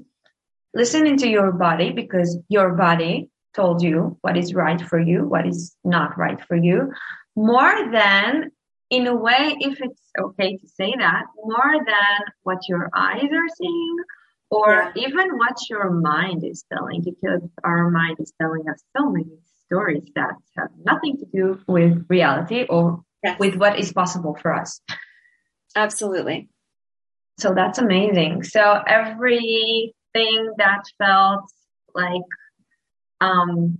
listening 0.74 1.16
to 1.18 1.28
your 1.28 1.50
body 1.50 1.92
because 1.92 2.38
your 2.48 2.74
body 2.74 3.30
told 3.54 3.82
you 3.82 4.18
what 4.20 4.36
is 4.36 4.54
right 4.54 4.80
for 4.80 5.00
you, 5.00 5.26
what 5.26 5.46
is 5.46 5.74
not 5.82 6.16
right 6.16 6.40
for 6.46 6.56
you, 6.56 6.92
more 7.34 7.90
than 7.90 8.52
in 8.92 9.06
a 9.06 9.16
way, 9.16 9.56
if 9.58 9.80
it's 9.80 10.02
okay 10.20 10.58
to 10.58 10.68
say 10.68 10.92
that, 10.98 11.24
more 11.42 11.74
than 11.74 12.18
what 12.42 12.68
your 12.68 12.90
eyes 12.94 13.24
are 13.24 13.48
seeing 13.56 13.96
or 14.50 14.92
yeah. 14.94 15.06
even 15.06 15.38
what 15.38 15.56
your 15.70 15.90
mind 15.90 16.44
is 16.44 16.62
telling, 16.70 17.02
because 17.02 17.40
our 17.64 17.90
mind 17.90 18.18
is 18.20 18.34
telling 18.38 18.68
us 18.68 18.82
so 18.94 19.10
many 19.10 19.38
stories 19.64 20.10
that 20.14 20.34
have 20.58 20.68
nothing 20.84 21.16
to 21.16 21.26
do 21.32 21.58
with 21.66 22.04
reality 22.10 22.66
or 22.68 23.02
yes. 23.24 23.38
with 23.40 23.56
what 23.56 23.78
is 23.78 23.94
possible 23.94 24.36
for 24.42 24.52
us. 24.54 24.82
Absolutely. 25.74 26.50
So 27.38 27.54
that's 27.54 27.78
amazing. 27.78 28.42
So 28.42 28.78
everything 28.86 30.52
that 30.58 30.82
felt 30.98 31.50
like 31.94 32.28
um, 33.22 33.78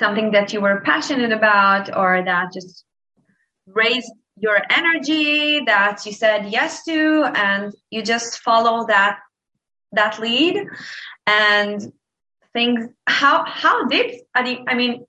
something 0.00 0.32
that 0.32 0.52
you 0.52 0.60
were 0.60 0.80
passionate 0.80 1.30
about 1.30 1.96
or 1.96 2.24
that 2.24 2.52
just 2.52 2.85
raised 3.66 4.12
your 4.38 4.60
energy 4.70 5.64
that 5.64 6.04
you 6.04 6.12
said 6.12 6.50
yes 6.50 6.84
to 6.84 7.24
and 7.34 7.74
you 7.90 8.02
just 8.02 8.40
follow 8.40 8.86
that 8.86 9.18
that 9.92 10.18
lead 10.18 10.66
and 11.26 11.92
things 12.52 12.88
how 13.06 13.44
how 13.46 13.86
did 13.86 14.20
i 14.34 14.74
mean 14.74 15.04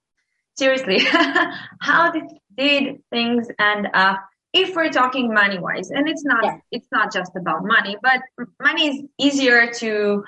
seriously 0.58 1.00
how 1.82 2.12
did 2.12 2.24
did 2.58 3.04
things 3.12 3.48
end 3.60 3.88
up 3.94 4.26
if 4.54 4.76
we're 4.76 4.90
talking 4.90 5.34
money 5.34 5.60
wise 5.60 5.92
and 5.92 6.08
it's 6.08 6.24
not 6.24 6.44
yeah. 6.44 6.58
it's 6.72 6.88
not 6.92 7.12
just 7.12 7.32
about 7.36 7.64
money 7.64 7.98
but 8.02 8.22
money 8.62 8.88
is 8.88 9.04
easier 9.18 9.72
to 9.72 10.24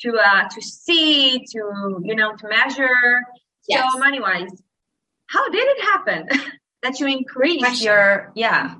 to 0.00 0.16
uh 0.16 0.48
to 0.48 0.62
see 0.62 1.44
to 1.50 2.00
you 2.04 2.14
know 2.14 2.34
to 2.36 2.48
measure 2.48 3.20
yes. 3.68 3.92
so 3.92 3.98
money 3.98 4.20
wise 4.20 4.50
how 5.26 5.48
did 5.50 5.66
it 5.66 5.82
happen 5.82 6.28
that 6.82 7.00
you 7.00 7.06
increase 7.06 7.82
your 7.82 8.32
yeah 8.34 8.76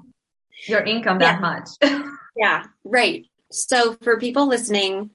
your 0.66 0.80
income 0.80 1.18
that 1.18 1.40
yeah. 1.40 1.40
much. 1.40 2.04
Yeah 2.36 2.64
right. 2.84 3.26
So 3.50 3.94
for 4.02 4.18
people 4.18 4.46
listening 4.46 5.10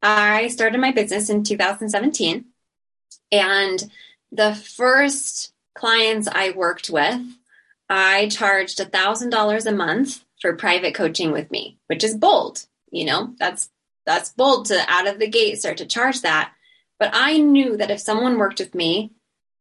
i 0.00 0.46
started 0.48 0.80
my 0.80 0.92
business 0.92 1.28
in 1.28 1.42
2017 1.42 2.44
and 3.32 3.90
the 4.30 4.54
first 4.54 5.52
clients 5.74 6.28
i 6.28 6.50
worked 6.50 6.88
with 6.88 7.20
i 7.88 8.28
charged 8.28 8.78
$1000 8.78 9.66
a 9.66 9.72
month 9.72 10.24
for 10.40 10.54
private 10.54 10.94
coaching 10.94 11.32
with 11.32 11.50
me 11.50 11.78
which 11.88 12.04
is 12.04 12.14
bold 12.14 12.64
you 12.90 13.04
know? 13.04 13.34
That's 13.38 13.70
that's 14.06 14.30
bold 14.30 14.66
to 14.66 14.82
out 14.88 15.06
of 15.06 15.18
the 15.18 15.28
gate 15.28 15.58
start 15.58 15.78
to 15.78 15.86
charge 15.86 16.22
that. 16.22 16.52
But 16.98 17.10
i 17.12 17.38
knew 17.38 17.76
that 17.76 17.90
if 17.90 18.00
someone 18.00 18.38
worked 18.38 18.58
with 18.58 18.74
me 18.74 19.12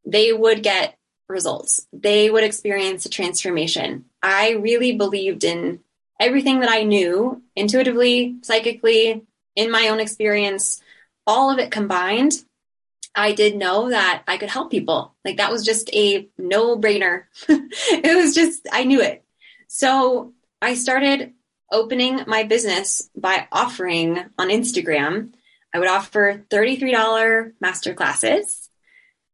they 0.06 0.32
would 0.32 0.64
get 0.64 0.97
results. 1.28 1.88
They 1.94 2.30
would 2.30 2.44
experience 2.44 3.06
a 3.06 3.10
transformation. 3.10 4.06
I 4.22 4.52
really 4.52 4.94
believed 4.94 5.44
in 5.44 5.80
everything 6.20 6.62
that 6.62 6.70
I 6.70 6.84
knew 6.84 7.42
intuitively, 7.56 8.38
psychically, 8.42 9.24
in 9.56 9.72
my 9.72 9.90
own 9.90 10.00
experience, 10.00 10.82
all 11.26 11.52
of 11.52 11.60
it 11.60 11.72
combined. 11.72 12.34
I 13.16 13.34
did 13.34 13.56
know 13.56 13.90
that 13.90 14.24
I 14.28 14.38
could 14.38 14.50
help 14.50 14.70
people. 14.70 15.16
Like 15.26 15.38
that 15.38 15.52
was 15.52 15.66
just 15.66 15.94
a 15.94 16.28
no 16.38 16.78
brainer. 16.78 17.24
it 17.50 18.16
was 18.16 18.36
just, 18.36 18.68
I 18.72 18.84
knew 18.84 19.02
it. 19.02 19.24
So 19.68 20.34
I 20.62 20.76
started 20.76 21.34
opening 21.72 22.22
my 22.28 22.44
business 22.44 23.10
by 23.16 23.48
offering 23.52 24.18
on 24.38 24.50
Instagram. 24.50 25.34
I 25.74 25.80
would 25.80 25.90
offer 25.90 26.44
$33 26.50 27.54
master 27.60 27.94
classes 27.94 28.67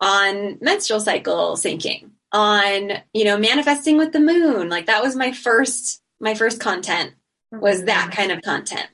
on 0.03 0.57
menstrual 0.59 0.99
cycle 0.99 1.53
syncing, 1.53 2.09
on, 2.33 2.91
you 3.13 3.23
know, 3.23 3.37
manifesting 3.37 3.97
with 3.97 4.11
the 4.11 4.19
moon. 4.19 4.67
Like 4.67 4.87
that 4.87 5.01
was 5.01 5.15
my 5.15 5.31
first, 5.31 6.01
my 6.19 6.35
first 6.35 6.59
content 6.59 7.13
was 7.51 7.85
that 7.85 8.09
mm-hmm. 8.09 8.19
kind 8.19 8.31
of 8.33 8.41
content. 8.41 8.87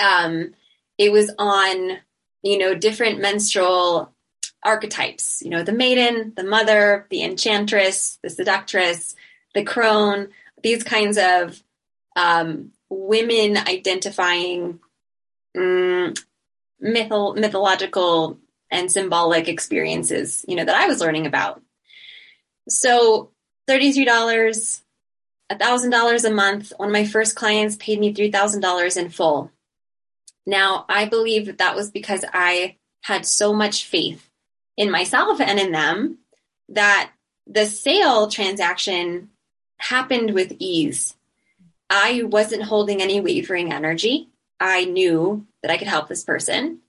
Um, 0.00 0.54
it 0.98 1.12
was 1.12 1.30
on, 1.38 1.98
you 2.42 2.58
know, 2.58 2.74
different 2.74 3.20
menstrual 3.20 4.12
archetypes, 4.64 5.42
you 5.42 5.50
know, 5.50 5.62
the 5.62 5.72
maiden, 5.72 6.32
the 6.36 6.42
mother, 6.42 7.06
the 7.08 7.22
enchantress, 7.22 8.18
the 8.24 8.30
seductress, 8.30 9.14
the 9.54 9.62
crone, 9.62 10.28
these 10.60 10.82
kinds 10.82 11.18
of 11.18 11.62
um, 12.16 12.72
women 12.90 13.56
identifying 13.56 14.80
mm, 15.56 16.20
mythol- 16.82 17.38
mythological 17.38 18.38
and 18.70 18.90
symbolic 18.90 19.48
experiences, 19.48 20.44
you 20.48 20.56
know, 20.56 20.64
that 20.64 20.76
I 20.76 20.86
was 20.86 21.00
learning 21.00 21.26
about. 21.26 21.62
So 22.68 23.30
$33, 23.68 24.80
$1,000 25.50 26.24
a 26.24 26.30
month. 26.30 26.72
One 26.76 26.88
of 26.88 26.92
my 26.92 27.04
first 27.04 27.36
clients 27.36 27.76
paid 27.76 28.00
me 28.00 28.12
$3,000 28.14 28.96
in 28.96 29.10
full. 29.10 29.50
Now, 30.46 30.84
I 30.88 31.06
believe 31.06 31.46
that 31.46 31.58
that 31.58 31.76
was 31.76 31.90
because 31.90 32.24
I 32.32 32.76
had 33.02 33.26
so 33.26 33.52
much 33.52 33.84
faith 33.84 34.28
in 34.76 34.90
myself 34.90 35.40
and 35.40 35.58
in 35.58 35.72
them 35.72 36.18
that 36.68 37.10
the 37.46 37.66
sale 37.66 38.28
transaction 38.28 39.30
happened 39.78 40.34
with 40.34 40.56
ease. 40.58 41.16
I 41.88 42.22
wasn't 42.24 42.64
holding 42.64 43.00
any 43.00 43.20
wavering 43.20 43.72
energy. 43.72 44.28
I 44.58 44.84
knew 44.84 45.46
that 45.62 45.70
I 45.70 45.76
could 45.76 45.88
help 45.88 46.08
this 46.08 46.24
person. 46.24 46.80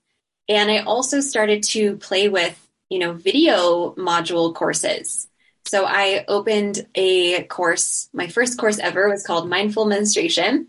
And 0.48 0.70
I 0.70 0.78
also 0.78 1.20
started 1.20 1.62
to 1.64 1.96
play 1.96 2.28
with, 2.28 2.58
you 2.88 2.98
know, 2.98 3.12
video 3.12 3.92
module 3.94 4.54
courses. 4.54 5.28
So 5.66 5.84
I 5.84 6.24
opened 6.28 6.86
a 6.94 7.42
course, 7.44 8.08
my 8.14 8.28
first 8.28 8.58
course 8.58 8.78
ever 8.78 9.08
was 9.10 9.26
called 9.26 9.50
Mindful 9.50 9.84
Menstruation. 9.84 10.68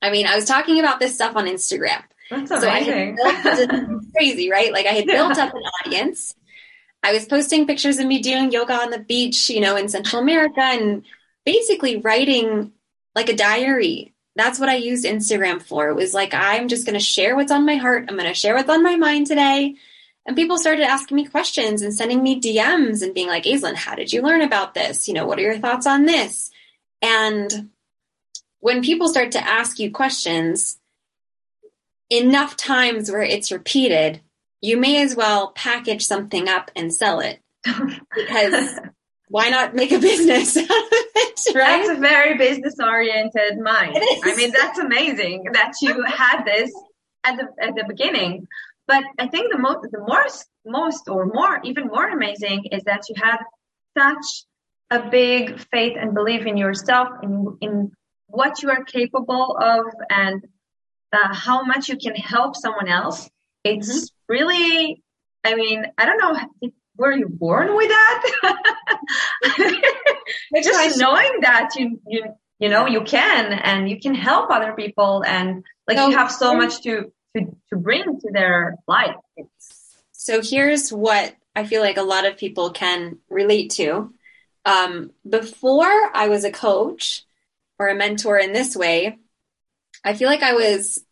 I 0.00 0.10
mean, 0.10 0.26
I 0.26 0.36
was 0.36 0.44
talking 0.44 0.78
about 0.78 1.00
this 1.00 1.14
stuff 1.14 1.34
on 1.34 1.46
Instagram. 1.46 2.02
That's 2.30 2.50
amazing. 2.50 3.16
So 3.18 3.26
I 3.26 3.30
had 3.32 3.68
built, 3.68 4.04
crazy, 4.16 4.50
right? 4.50 4.72
Like 4.72 4.86
I 4.86 4.92
had 4.92 5.06
built 5.06 5.36
up 5.36 5.52
an 5.52 5.62
audience. 5.84 6.34
I 7.02 7.12
was 7.12 7.24
posting 7.24 7.66
pictures 7.66 7.98
of 7.98 8.06
me 8.06 8.20
doing 8.20 8.52
yoga 8.52 8.74
on 8.74 8.90
the 8.90 9.00
beach, 9.00 9.50
you 9.50 9.60
know, 9.60 9.76
in 9.76 9.88
Central 9.88 10.22
America 10.22 10.60
and 10.60 11.04
basically 11.44 11.96
writing 11.96 12.72
like 13.16 13.28
a 13.28 13.36
diary 13.36 14.14
that's 14.36 14.58
what 14.58 14.68
I 14.68 14.76
used 14.76 15.04
Instagram 15.04 15.60
for. 15.62 15.88
It 15.88 15.96
was 15.96 16.14
like, 16.14 16.32
I'm 16.34 16.68
just 16.68 16.86
going 16.86 16.98
to 16.98 17.04
share 17.04 17.36
what's 17.36 17.52
on 17.52 17.66
my 17.66 17.76
heart. 17.76 18.06
I'm 18.08 18.16
going 18.16 18.28
to 18.28 18.34
share 18.34 18.54
what's 18.54 18.70
on 18.70 18.82
my 18.82 18.96
mind 18.96 19.26
today. 19.26 19.74
And 20.26 20.36
people 20.36 20.58
started 20.58 20.84
asking 20.84 21.16
me 21.16 21.26
questions 21.26 21.82
and 21.82 21.92
sending 21.94 22.22
me 22.22 22.40
DMs 22.40 23.02
and 23.02 23.14
being 23.14 23.26
like, 23.26 23.44
Aislinn, 23.44 23.74
how 23.74 23.94
did 23.94 24.12
you 24.12 24.22
learn 24.22 24.42
about 24.42 24.74
this? 24.74 25.08
You 25.08 25.14
know, 25.14 25.26
what 25.26 25.38
are 25.38 25.42
your 25.42 25.58
thoughts 25.58 25.86
on 25.86 26.04
this? 26.04 26.50
And 27.02 27.70
when 28.60 28.82
people 28.82 29.08
start 29.08 29.32
to 29.32 29.46
ask 29.46 29.78
you 29.78 29.90
questions, 29.90 30.78
enough 32.10 32.56
times 32.56 33.10
where 33.10 33.22
it's 33.22 33.50
repeated, 33.50 34.20
you 34.60 34.76
may 34.76 35.02
as 35.02 35.16
well 35.16 35.52
package 35.52 36.04
something 36.04 36.48
up 36.48 36.70
and 36.76 36.92
sell 36.92 37.20
it 37.20 37.40
because 38.14 38.78
why 39.30 39.48
not 39.48 39.74
make 39.74 39.92
a 39.92 39.98
business 39.98 40.56
out 40.56 40.64
of 40.64 40.68
it? 40.70 41.54
Right? 41.54 41.86
That's 41.86 41.98
a 41.98 42.00
very 42.00 42.36
business 42.36 42.74
oriented 42.82 43.58
mind. 43.58 43.96
I 43.96 44.34
mean, 44.36 44.52
that's 44.52 44.78
amazing 44.78 45.46
that 45.52 45.72
you 45.80 46.04
had 46.06 46.44
this 46.44 46.70
at 47.24 47.36
the 47.36 47.46
at 47.62 47.74
the 47.74 47.84
beginning. 47.88 48.46
But 48.86 49.04
I 49.18 49.28
think 49.28 49.52
the 49.52 49.58
most 49.58 49.86
the 49.90 50.04
most 50.06 50.46
most 50.66 51.08
or 51.08 51.26
more 51.26 51.60
even 51.64 51.86
more 51.86 52.08
amazing 52.08 52.66
is 52.72 52.82
that 52.84 53.08
you 53.08 53.14
had 53.16 53.38
such 53.96 54.44
a 54.90 55.08
big 55.08 55.60
faith 55.72 55.96
and 55.98 56.12
belief 56.12 56.44
in 56.44 56.56
yourself 56.56 57.08
in 57.22 57.56
in 57.60 57.92
what 58.26 58.62
you 58.62 58.70
are 58.70 58.84
capable 58.84 59.56
of 59.60 59.84
and 60.10 60.42
uh, 61.12 61.34
how 61.34 61.62
much 61.64 61.88
you 61.88 61.96
can 61.96 62.14
help 62.14 62.56
someone 62.56 62.88
else. 62.88 63.28
It's 63.64 64.10
mm-hmm. 64.10 64.32
really, 64.32 65.02
I 65.44 65.54
mean, 65.54 65.84
I 65.98 66.06
don't 66.06 66.18
know, 66.18 66.70
were 67.00 67.12
you 67.12 67.28
born 67.28 67.74
with 67.74 67.88
that? 67.88 68.22
Just 70.62 70.98
knowing 70.98 71.40
that 71.40 71.70
you, 71.76 71.98
you, 72.06 72.24
you 72.58 72.68
know, 72.68 72.86
you 72.86 73.00
can 73.02 73.54
and 73.54 73.88
you 73.88 73.98
can 73.98 74.14
help 74.14 74.50
other 74.50 74.74
people 74.74 75.24
and 75.26 75.64
like 75.88 75.96
so, 75.96 76.08
you 76.08 76.16
have 76.16 76.30
so 76.30 76.54
much 76.54 76.82
to, 76.82 77.10
to, 77.34 77.56
to 77.70 77.76
bring 77.76 78.20
to 78.20 78.30
their 78.30 78.76
life. 78.86 79.16
So 80.12 80.42
here's 80.42 80.90
what 80.90 81.34
I 81.56 81.64
feel 81.64 81.80
like 81.80 81.96
a 81.96 82.02
lot 82.02 82.26
of 82.26 82.36
people 82.36 82.70
can 82.70 83.18
relate 83.30 83.70
to. 83.72 84.12
Um, 84.66 85.12
before 85.26 86.10
I 86.14 86.28
was 86.28 86.44
a 86.44 86.52
coach 86.52 87.24
or 87.78 87.88
a 87.88 87.94
mentor 87.94 88.36
in 88.36 88.52
this 88.52 88.76
way, 88.76 89.18
I 90.04 90.12
feel 90.12 90.28
like 90.28 90.42
I 90.42 90.52
was 90.52 91.02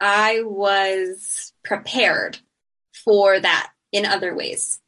I 0.00 0.42
was 0.44 1.52
prepared 1.64 2.38
for 3.04 3.40
that 3.40 3.72
in 3.92 4.06
other 4.06 4.34
ways. 4.34 4.80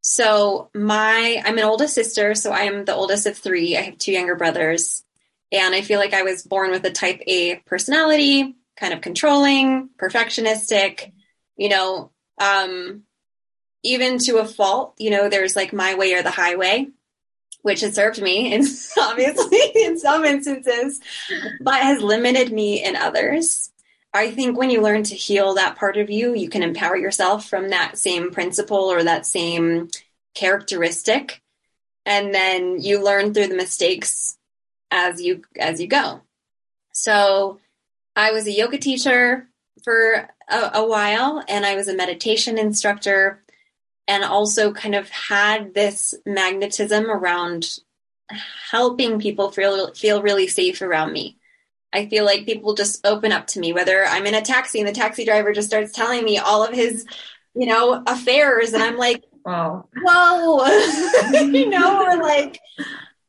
So 0.00 0.70
my 0.74 1.42
I'm 1.44 1.58
an 1.58 1.64
oldest 1.64 1.94
sister, 1.94 2.34
so 2.34 2.52
I 2.52 2.62
am 2.62 2.84
the 2.84 2.94
oldest 2.94 3.26
of 3.26 3.36
3. 3.36 3.76
I 3.76 3.82
have 3.82 3.98
two 3.98 4.12
younger 4.12 4.36
brothers, 4.36 5.04
and 5.52 5.74
I 5.74 5.82
feel 5.82 5.98
like 5.98 6.14
I 6.14 6.22
was 6.22 6.42
born 6.42 6.70
with 6.70 6.84
a 6.84 6.90
type 6.90 7.20
A 7.26 7.56
personality, 7.66 8.56
kind 8.76 8.94
of 8.94 9.00
controlling, 9.00 9.90
perfectionistic, 9.98 11.12
you 11.56 11.68
know, 11.68 12.10
um 12.40 13.02
even 13.82 14.18
to 14.18 14.38
a 14.38 14.44
fault, 14.44 14.94
you 14.98 15.10
know, 15.10 15.28
there's 15.28 15.56
like 15.56 15.72
my 15.72 15.94
way 15.94 16.14
or 16.14 16.22
the 16.22 16.30
highway 16.30 16.88
which 17.62 17.80
has 17.80 17.94
served 17.94 18.20
me 18.20 18.52
in 18.52 18.62
obviously 19.00 19.60
in 19.74 19.98
some 19.98 20.24
instances, 20.24 21.00
but 21.60 21.82
has 21.82 22.02
limited 22.02 22.52
me 22.52 22.82
in 22.82 22.96
others. 22.96 23.70
I 24.12 24.30
think 24.30 24.58
when 24.58 24.70
you 24.70 24.82
learn 24.82 25.04
to 25.04 25.14
heal 25.14 25.54
that 25.54 25.76
part 25.76 25.96
of 25.96 26.10
you, 26.10 26.34
you 26.34 26.48
can 26.48 26.62
empower 26.62 26.96
yourself 26.96 27.48
from 27.48 27.70
that 27.70 27.96
same 27.96 28.32
principle 28.32 28.90
or 28.90 29.04
that 29.04 29.24
same 29.24 29.88
characteristic. 30.34 31.40
And 32.04 32.34
then 32.34 32.80
you 32.80 33.02
learn 33.02 33.32
through 33.32 33.48
the 33.48 33.56
mistakes 33.56 34.36
as 34.90 35.22
you 35.22 35.42
as 35.58 35.80
you 35.80 35.86
go. 35.86 36.22
So 36.92 37.60
I 38.16 38.32
was 38.32 38.46
a 38.46 38.52
yoga 38.52 38.78
teacher 38.78 39.46
for 39.84 40.28
a, 40.48 40.70
a 40.74 40.86
while 40.86 41.44
and 41.48 41.64
I 41.64 41.76
was 41.76 41.88
a 41.88 41.94
meditation 41.94 42.58
instructor 42.58 43.42
and 44.08 44.24
also 44.24 44.72
kind 44.72 44.94
of 44.96 45.08
had 45.08 45.72
this 45.72 46.14
magnetism 46.26 47.08
around 47.10 47.78
helping 48.70 49.20
people 49.20 49.50
feel 49.50 49.92
feel 49.94 50.22
really 50.22 50.48
safe 50.48 50.82
around 50.82 51.12
me. 51.12 51.36
I 51.92 52.06
feel 52.06 52.24
like 52.24 52.46
people 52.46 52.74
just 52.74 53.04
open 53.06 53.32
up 53.32 53.48
to 53.48 53.60
me, 53.60 53.72
whether 53.72 54.04
I'm 54.04 54.26
in 54.26 54.34
a 54.34 54.42
taxi 54.42 54.78
and 54.78 54.88
the 54.88 54.92
taxi 54.92 55.24
driver 55.24 55.52
just 55.52 55.68
starts 55.68 55.92
telling 55.92 56.24
me 56.24 56.38
all 56.38 56.64
of 56.64 56.74
his, 56.74 57.04
you 57.54 57.66
know, 57.66 58.02
affairs, 58.06 58.72
and 58.72 58.82
I'm 58.82 58.96
like, 58.96 59.24
wow, 59.44 59.88
whoa, 59.96 60.66
you 61.32 61.68
know, 61.68 62.04
or 62.04 62.22
like, 62.22 62.60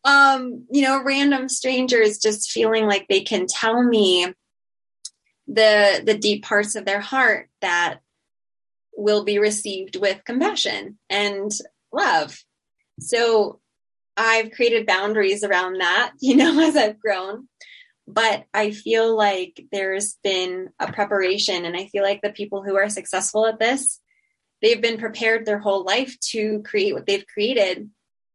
um, 0.03 0.65
you 0.71 0.83
know, 0.83 1.01
random 1.03 1.49
strangers 1.49 2.19
just 2.19 2.51
feeling 2.51 2.85
like 2.85 3.07
they 3.07 3.21
can 3.21 3.47
tell 3.47 3.83
me 3.83 4.27
the 5.47 6.01
the 6.05 6.17
deep 6.17 6.43
parts 6.43 6.75
of 6.75 6.85
their 6.85 7.01
heart 7.01 7.49
that 7.61 7.99
will 8.95 9.23
be 9.23 9.39
received 9.39 9.95
with 9.95 10.23
compassion 10.23 10.97
and 11.09 11.51
love. 11.91 12.43
So 12.99 13.59
I've 14.15 14.51
created 14.51 14.85
boundaries 14.85 15.43
around 15.43 15.79
that, 15.81 16.13
you 16.19 16.35
know, 16.35 16.59
as 16.61 16.75
I've 16.75 16.99
grown. 16.99 17.47
But 18.11 18.45
I 18.53 18.71
feel 18.71 19.15
like 19.15 19.65
there's 19.71 20.17
been 20.23 20.69
a 20.79 20.91
preparation, 20.91 21.65
and 21.65 21.75
I 21.75 21.85
feel 21.87 22.03
like 22.03 22.21
the 22.21 22.31
people 22.31 22.63
who 22.63 22.75
are 22.75 22.89
successful 22.89 23.45
at 23.45 23.59
this, 23.59 23.99
they've 24.61 24.81
been 24.81 24.97
prepared 24.97 25.45
their 25.45 25.59
whole 25.59 25.83
life 25.83 26.19
to 26.31 26.61
create 26.63 26.93
what 26.93 27.05
they've 27.05 27.25
created. 27.25 27.89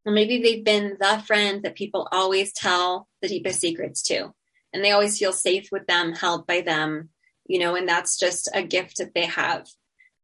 Or 0.05 0.12
maybe 0.12 0.41
they've 0.41 0.65
been 0.65 0.97
the 1.01 1.23
friend 1.27 1.62
that 1.62 1.75
people 1.75 2.09
always 2.12 2.53
tell 2.53 3.09
the 3.21 3.29
deepest 3.29 3.61
secrets 3.61 4.03
to, 4.05 4.33
and 4.73 4.85
they 4.85 4.93
always 4.93 5.19
feel 5.19 5.33
safe 5.33 5.69
with 5.73 5.87
them, 5.87 6.15
held 6.15 6.47
by 6.47 6.61
them, 6.61 7.11
you 7.47 7.59
know, 7.59 7.75
and 7.75 7.89
that's 7.89 8.19
just 8.19 8.49
a 8.55 8.62
gift 8.62 8.99
that 8.99 9.15
they 9.15 9.27
have 9.27 9.67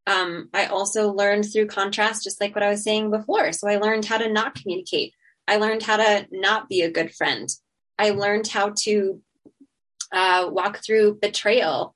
um, 0.06 0.48
I 0.52 0.66
also 0.66 1.12
learned 1.12 1.50
through 1.50 1.66
contrast, 1.66 2.24
just 2.24 2.40
like 2.40 2.54
what 2.54 2.64
I 2.64 2.70
was 2.70 2.82
saying 2.82 3.10
before. 3.10 3.52
So 3.52 3.68
I 3.68 3.76
learned 3.76 4.04
how 4.04 4.18
to 4.18 4.32
not 4.32 4.54
communicate. 4.54 5.14
I 5.46 5.56
learned 5.56 5.82
how 5.82 5.96
to 5.96 6.26
not 6.30 6.68
be 6.68 6.82
a 6.82 6.90
good 6.90 7.14
friend. 7.14 7.48
I 7.98 8.10
learned 8.10 8.48
how 8.48 8.72
to 8.80 9.20
uh, 10.12 10.48
walk 10.50 10.84
through 10.84 11.18
betrayal, 11.20 11.94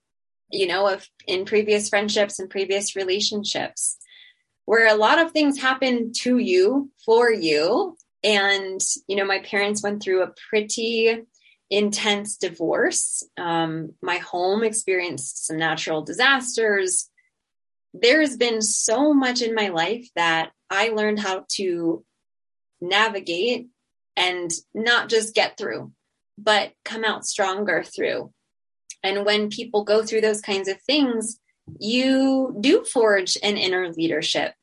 you 0.50 0.66
know, 0.66 0.88
of 0.88 1.06
in 1.26 1.44
previous 1.44 1.88
friendships 1.88 2.38
and 2.38 2.50
previous 2.50 2.96
relationships, 2.96 3.98
where 4.64 4.88
a 4.88 4.98
lot 4.98 5.18
of 5.18 5.32
things 5.32 5.60
happen 5.60 6.12
to 6.22 6.38
you 6.38 6.90
for 7.04 7.32
you. 7.32 7.96
And 8.24 8.80
you 9.06 9.16
know, 9.16 9.24
my 9.24 9.40
parents 9.40 9.82
went 9.82 10.02
through 10.02 10.22
a 10.22 10.34
pretty 10.50 11.22
intense 11.70 12.36
divorce. 12.36 13.22
Um, 13.36 13.94
my 14.00 14.18
home 14.18 14.62
experienced 14.62 15.46
some 15.46 15.58
natural 15.58 16.02
disasters 16.02 17.10
there's 18.00 18.36
been 18.36 18.62
so 18.62 19.14
much 19.14 19.42
in 19.42 19.54
my 19.54 19.68
life 19.68 20.08
that 20.16 20.50
I 20.70 20.88
learned 20.88 21.20
how 21.20 21.44
to 21.52 22.04
navigate 22.80 23.68
and 24.16 24.50
not 24.74 25.08
just 25.08 25.34
get 25.34 25.56
through, 25.56 25.92
but 26.38 26.72
come 26.84 27.04
out 27.04 27.26
stronger 27.26 27.82
through. 27.82 28.32
And 29.02 29.24
when 29.24 29.50
people 29.50 29.84
go 29.84 30.04
through 30.04 30.22
those 30.22 30.40
kinds 30.40 30.68
of 30.68 30.80
things, 30.82 31.38
you 31.78 32.56
do 32.60 32.84
forge 32.84 33.36
an 33.42 33.56
inner 33.56 33.90
leadership. 33.92 34.54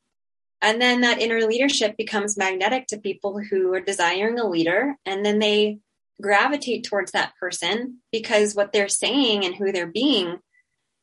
And 0.62 0.80
then 0.80 1.02
that 1.02 1.20
inner 1.20 1.40
leadership 1.40 1.96
becomes 1.96 2.36
magnetic 2.36 2.86
to 2.88 2.98
people 2.98 3.38
who 3.38 3.74
are 3.74 3.80
desiring 3.80 4.38
a 4.38 4.48
leader. 4.48 4.96
And 5.04 5.24
then 5.24 5.38
they 5.38 5.78
gravitate 6.20 6.84
towards 6.84 7.12
that 7.12 7.34
person 7.38 7.98
because 8.12 8.54
what 8.54 8.72
they're 8.72 8.88
saying 8.88 9.44
and 9.44 9.54
who 9.54 9.72
they're 9.72 9.86
being 9.86 10.38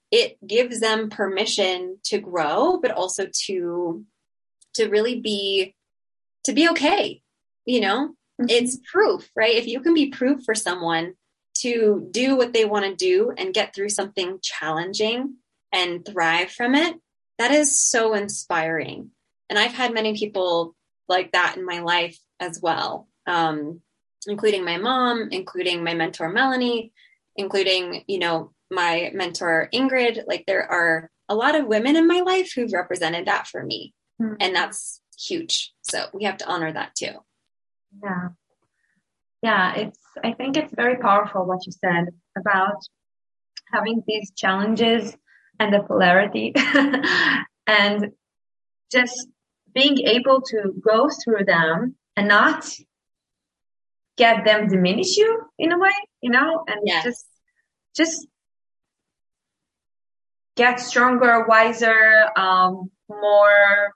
it 0.10 0.38
gives 0.46 0.80
them 0.80 1.10
permission 1.10 1.98
to 2.04 2.20
grow 2.20 2.80
but 2.82 2.92
also 2.92 3.28
to 3.34 4.06
to 4.74 4.88
really 4.90 5.20
be 5.20 5.76
to 6.44 6.54
be 6.54 6.70
okay 6.70 7.22
you 7.66 7.82
know 7.82 8.14
mm-hmm. 8.42 8.50
it's 8.50 8.80
proof 8.92 9.30
right 9.36 9.56
if 9.56 9.68
you 9.68 9.80
can 9.82 9.94
be 9.94 10.10
proof 10.10 10.44
for 10.44 10.56
someone 10.56 11.14
to 11.54 12.08
do 12.12 12.36
what 12.36 12.54
they 12.54 12.66
want 12.66 12.86
to 12.86 12.96
do 12.96 13.32
and 13.38 13.54
get 13.54 13.74
through 13.76 13.90
something 13.90 14.40
challenging 14.42 15.36
and 15.72 16.06
thrive 16.06 16.52
from 16.52 16.76
it 16.76 16.96
that 17.38 17.52
is 17.52 17.80
so 17.80 18.14
inspiring 18.14 19.12
and 19.50 19.58
i've 19.60 19.74
had 19.74 19.94
many 19.94 20.18
people 20.18 20.76
like 21.08 21.32
that 21.32 21.56
in 21.58 21.66
my 21.66 21.80
life 21.80 22.18
as 22.40 22.60
well 22.62 23.08
um, 23.28 23.82
including 24.28 24.66
my 24.66 24.78
mom 24.78 25.30
including 25.32 25.84
my 25.84 25.94
mentor 25.94 26.30
melanie 26.30 26.92
including 27.36 28.04
you 28.08 28.20
know 28.20 28.52
my 28.72 29.12
mentor 29.14 29.70
Ingrid, 29.74 30.24
like 30.28 30.46
there 30.48 30.66
are 30.66 31.12
a 31.30 31.36
lot 31.36 31.56
of 31.56 31.68
women 31.68 31.96
in 31.96 32.08
my 32.08 32.22
life 32.22 32.54
who've 32.56 32.74
represented 32.74 33.28
that 33.28 33.48
for 33.48 33.64
me. 33.64 33.94
Mm-hmm. 34.22 34.36
And 34.40 34.56
that's 34.56 35.02
huge. 35.20 35.74
So 35.82 36.06
we 36.14 36.24
have 36.24 36.38
to 36.38 36.48
honor 36.48 36.72
that 36.72 36.96
too. 36.96 37.14
Yeah. 38.04 38.30
Yeah, 39.42 39.74
it's 39.76 40.00
I 40.24 40.34
think 40.34 40.58
it's 40.58 40.74
very 40.74 40.98
powerful 40.98 41.46
what 41.46 41.66
you 41.66 41.72
said 41.72 42.10
about 42.38 42.78
having 43.72 44.04
these 44.06 44.32
challenges 44.36 45.18
and 45.60 45.74
the 45.74 45.82
polarity 45.82 46.54
and 47.68 48.12
just 48.92 49.28
being 49.74 50.00
able 50.08 50.42
to 50.42 50.74
go 50.86 51.10
through 51.10 51.46
them 51.46 51.96
and 52.16 52.28
not 52.28 52.70
get 54.18 54.46
them 54.46 54.68
diminish 54.68 55.18
you 55.18 55.44
in 55.58 55.72
a 55.72 55.80
way, 55.80 55.94
you 56.22 56.30
know, 56.30 56.64
and 56.68 56.82
yes. 56.84 57.04
just 57.04 57.26
just 57.96 58.28
get 60.56 60.80
stronger, 60.80 61.46
wiser, 61.48 62.30
um, 62.36 62.92
more, 63.10 63.94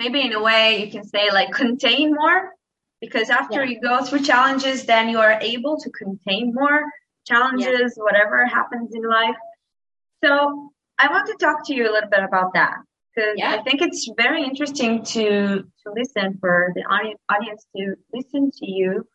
maybe 0.00 0.20
in 0.22 0.32
a 0.32 0.42
way 0.42 0.82
you 0.82 0.90
can 0.90 1.04
say 1.04 1.30
like 1.30 1.52
contain 1.52 2.14
more 2.14 2.52
because 3.02 3.28
after 3.30 3.62
yeah. 3.62 3.70
you 3.70 3.80
go 3.80 4.02
through 4.04 4.22
challenges, 4.32 4.84
then 4.86 5.08
you 5.08 5.18
are 5.18 5.38
able 5.40 5.78
to 5.78 5.90
contain 5.90 6.54
more 6.54 6.82
challenges, 7.26 7.94
yeah. 7.96 8.02
whatever 8.06 8.46
happens 8.46 8.94
in 8.94 9.02
life. 9.02 9.36
So 10.24 10.72
I 10.98 11.08
want 11.08 11.26
to 11.26 11.36
talk 11.44 11.66
to 11.66 11.74
you 11.74 11.84
a 11.90 11.92
little 11.92 12.10
bit 12.10 12.24
about 12.24 12.54
that 12.54 12.76
because 13.14 13.34
yeah. 13.36 13.54
I 13.54 13.62
think 13.62 13.82
it's 13.82 14.10
very 14.16 14.42
interesting 14.42 15.02
to 15.14 15.26
to 15.82 15.86
listen 15.94 16.38
for 16.40 16.72
the 16.74 16.82
audience 17.34 17.66
to 17.76 17.94
listen 18.12 18.50
to 18.58 18.66
you. 18.78 19.06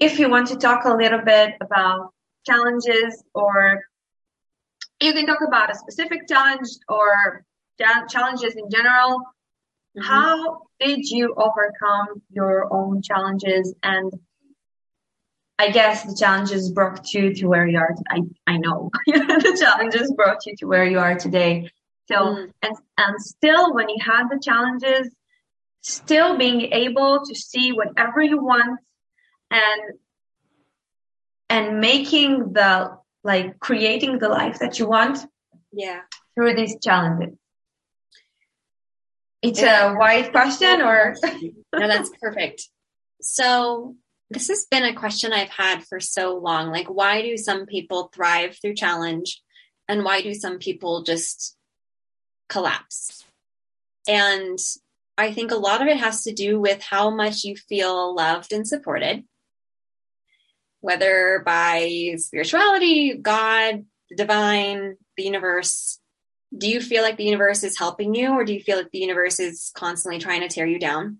If 0.00 0.18
you 0.18 0.28
want 0.28 0.48
to 0.48 0.56
talk 0.56 0.84
a 0.84 0.94
little 0.94 1.22
bit 1.34 1.54
about 1.60 2.12
challenges, 2.46 3.22
or 3.34 3.82
you 5.00 5.12
can 5.12 5.26
talk 5.26 5.42
about 5.46 5.70
a 5.70 5.74
specific 5.74 6.26
challenge 6.28 6.68
or 6.88 7.44
challenges 8.08 8.54
in 8.56 8.70
general. 8.70 9.20
Mm-hmm. 9.96 10.06
How 10.06 10.62
did 10.78 11.08
you 11.08 11.34
overcome 11.36 12.22
your 12.30 12.72
own 12.72 13.02
challenges 13.02 13.74
and 13.82 14.12
I 15.58 15.70
guess 15.70 16.04
the 16.04 16.14
challenges 16.14 16.70
brought 16.70 17.12
you 17.14 17.34
to 17.34 17.46
where 17.46 17.66
you 17.66 17.78
are. 17.78 17.94
I 18.10 18.20
I 18.46 18.58
know 18.58 18.90
the 19.06 19.56
challenges 19.58 20.12
brought 20.12 20.44
you 20.44 20.54
to 20.58 20.66
where 20.66 20.84
you 20.84 20.98
are 20.98 21.14
today. 21.14 21.70
So 22.08 22.16
mm. 22.16 22.50
and 22.62 22.76
and 22.98 23.22
still, 23.22 23.74
when 23.74 23.88
you 23.88 23.96
had 24.00 24.28
the 24.28 24.38
challenges, 24.38 25.08
still 25.80 26.36
being 26.36 26.72
able 26.72 27.24
to 27.24 27.34
see 27.34 27.72
whatever 27.72 28.20
you 28.20 28.42
want 28.42 28.80
and 29.50 29.82
and 31.48 31.80
making 31.80 32.52
the 32.52 32.98
like 33.24 33.58
creating 33.58 34.18
the 34.18 34.28
life 34.28 34.58
that 34.58 34.78
you 34.78 34.86
want. 34.86 35.18
Yeah. 35.72 36.00
Through 36.34 36.54
these 36.54 36.76
challenges. 36.82 37.38
It's 39.48 39.62
a 39.62 39.94
wide 39.98 40.30
question, 40.32 40.80
or 40.80 41.14
no? 41.72 41.88
That's 41.88 42.10
perfect. 42.20 42.68
So 43.20 43.96
this 44.30 44.48
has 44.48 44.66
been 44.70 44.84
a 44.84 44.94
question 44.94 45.32
I've 45.32 45.50
had 45.50 45.84
for 45.84 46.00
so 46.00 46.36
long. 46.36 46.70
Like, 46.70 46.88
why 46.88 47.22
do 47.22 47.36
some 47.36 47.66
people 47.66 48.10
thrive 48.14 48.56
through 48.60 48.74
challenge 48.74 49.40
and 49.88 50.04
why 50.04 50.22
do 50.22 50.34
some 50.34 50.58
people 50.58 51.02
just 51.02 51.56
collapse? 52.48 53.24
And 54.08 54.58
I 55.18 55.32
think 55.32 55.50
a 55.50 55.56
lot 55.56 55.80
of 55.80 55.88
it 55.88 55.96
has 55.96 56.22
to 56.24 56.32
do 56.32 56.60
with 56.60 56.82
how 56.82 57.10
much 57.10 57.44
you 57.44 57.56
feel 57.56 58.14
loved 58.14 58.52
and 58.52 58.66
supported, 58.66 59.24
whether 60.80 61.42
by 61.44 62.14
spirituality, 62.18 63.14
God, 63.14 63.86
the 64.10 64.16
divine, 64.16 64.96
the 65.16 65.24
universe. 65.24 65.98
Do 66.56 66.68
you 66.68 66.80
feel 66.80 67.02
like 67.02 67.16
the 67.16 67.24
universe 67.24 67.64
is 67.64 67.78
helping 67.78 68.14
you, 68.14 68.30
or 68.30 68.44
do 68.44 68.52
you 68.52 68.60
feel 68.60 68.76
like 68.76 68.90
the 68.92 69.00
universe 69.00 69.40
is 69.40 69.72
constantly 69.74 70.18
trying 70.18 70.42
to 70.42 70.48
tear 70.48 70.66
you 70.66 70.78
down? 70.78 71.18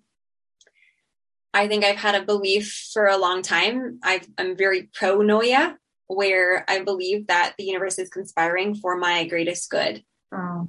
I 1.53 1.69
think 1.69 1.85
I've 1.85 1.97
had 1.97 2.15
a 2.15 2.25
belief 2.25 2.91
for 2.93 3.07
a 3.07 3.17
long 3.17 3.43
time. 3.43 3.99
i 4.03 4.21
am 4.39 4.57
very 4.57 4.89
pronoia, 4.99 5.77
where 6.07 6.65
I 6.69 6.83
believe 6.83 7.27
that 7.27 7.55
the 7.59 7.65
universe 7.65 7.99
is 7.99 8.09
conspiring 8.09 8.75
for 8.75 8.97
my 8.97 9.27
greatest 9.27 9.71
good. 9.71 10.05
Oh. 10.33 10.69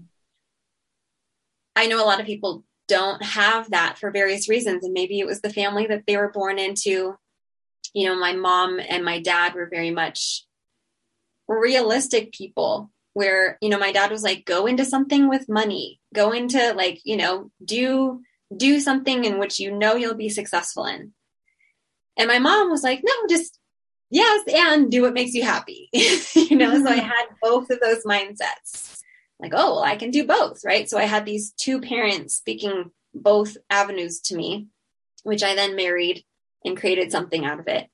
I 1.75 1.87
know 1.87 2.03
a 2.03 2.07
lot 2.07 2.19
of 2.19 2.25
people 2.25 2.63
don't 2.87 3.21
have 3.21 3.69
that 3.69 3.97
for 3.99 4.11
various 4.11 4.49
reasons, 4.49 4.83
and 4.83 4.93
maybe 4.93 5.19
it 5.19 5.27
was 5.27 5.41
the 5.41 5.53
family 5.53 5.85
that 5.87 6.03
they 6.07 6.17
were 6.17 6.31
born 6.31 6.57
into. 6.57 7.17
You 7.93 8.07
know, 8.07 8.15
my 8.19 8.33
mom 8.33 8.79
and 8.79 9.05
my 9.05 9.21
dad 9.21 9.53
were 9.53 9.69
very 9.69 9.91
much 9.91 10.45
realistic 11.47 12.31
people 12.31 12.91
where 13.17 13.57
you 13.61 13.69
know 13.69 13.79
my 13.79 13.91
dad 13.91 14.11
was 14.11 14.21
like 14.21 14.45
go 14.45 14.67
into 14.67 14.85
something 14.85 15.27
with 15.27 15.49
money 15.49 15.99
go 16.13 16.31
into 16.31 16.73
like 16.73 16.99
you 17.03 17.17
know 17.17 17.49
do 17.65 18.21
do 18.55 18.79
something 18.79 19.25
in 19.25 19.39
which 19.39 19.59
you 19.59 19.71
know 19.71 19.95
you'll 19.95 20.15
be 20.15 20.29
successful 20.29 20.85
in. 20.85 21.11
And 22.17 22.27
my 22.27 22.39
mom 22.39 22.69
was 22.69 22.83
like, 22.83 23.01
no, 23.03 23.13
just 23.29 23.59
yes, 24.09 24.43
and 24.53 24.89
do 24.89 25.01
what 25.03 25.13
makes 25.13 25.33
you 25.33 25.43
happy. 25.43 25.89
you 25.93 26.55
know, 26.55 26.81
so 26.81 26.89
I 26.89 26.95
had 26.95 27.25
both 27.41 27.69
of 27.69 27.79
those 27.79 28.03
mindsets. 28.03 28.99
Like, 29.39 29.51
oh, 29.53 29.75
well, 29.75 29.83
I 29.83 29.97
can 29.97 30.09
do 30.09 30.25
both, 30.25 30.61
right? 30.65 30.89
So 30.89 30.97
I 30.97 31.03
had 31.03 31.25
these 31.25 31.51
two 31.51 31.79
parents 31.79 32.35
speaking 32.35 32.91
both 33.13 33.55
avenues 33.69 34.19
to 34.21 34.35
me, 34.35 34.67
which 35.23 35.43
I 35.43 35.53
then 35.53 35.75
married 35.75 36.23
and 36.65 36.77
created 36.77 37.11
something 37.11 37.45
out 37.45 37.59
of 37.59 37.67
it. 37.67 37.87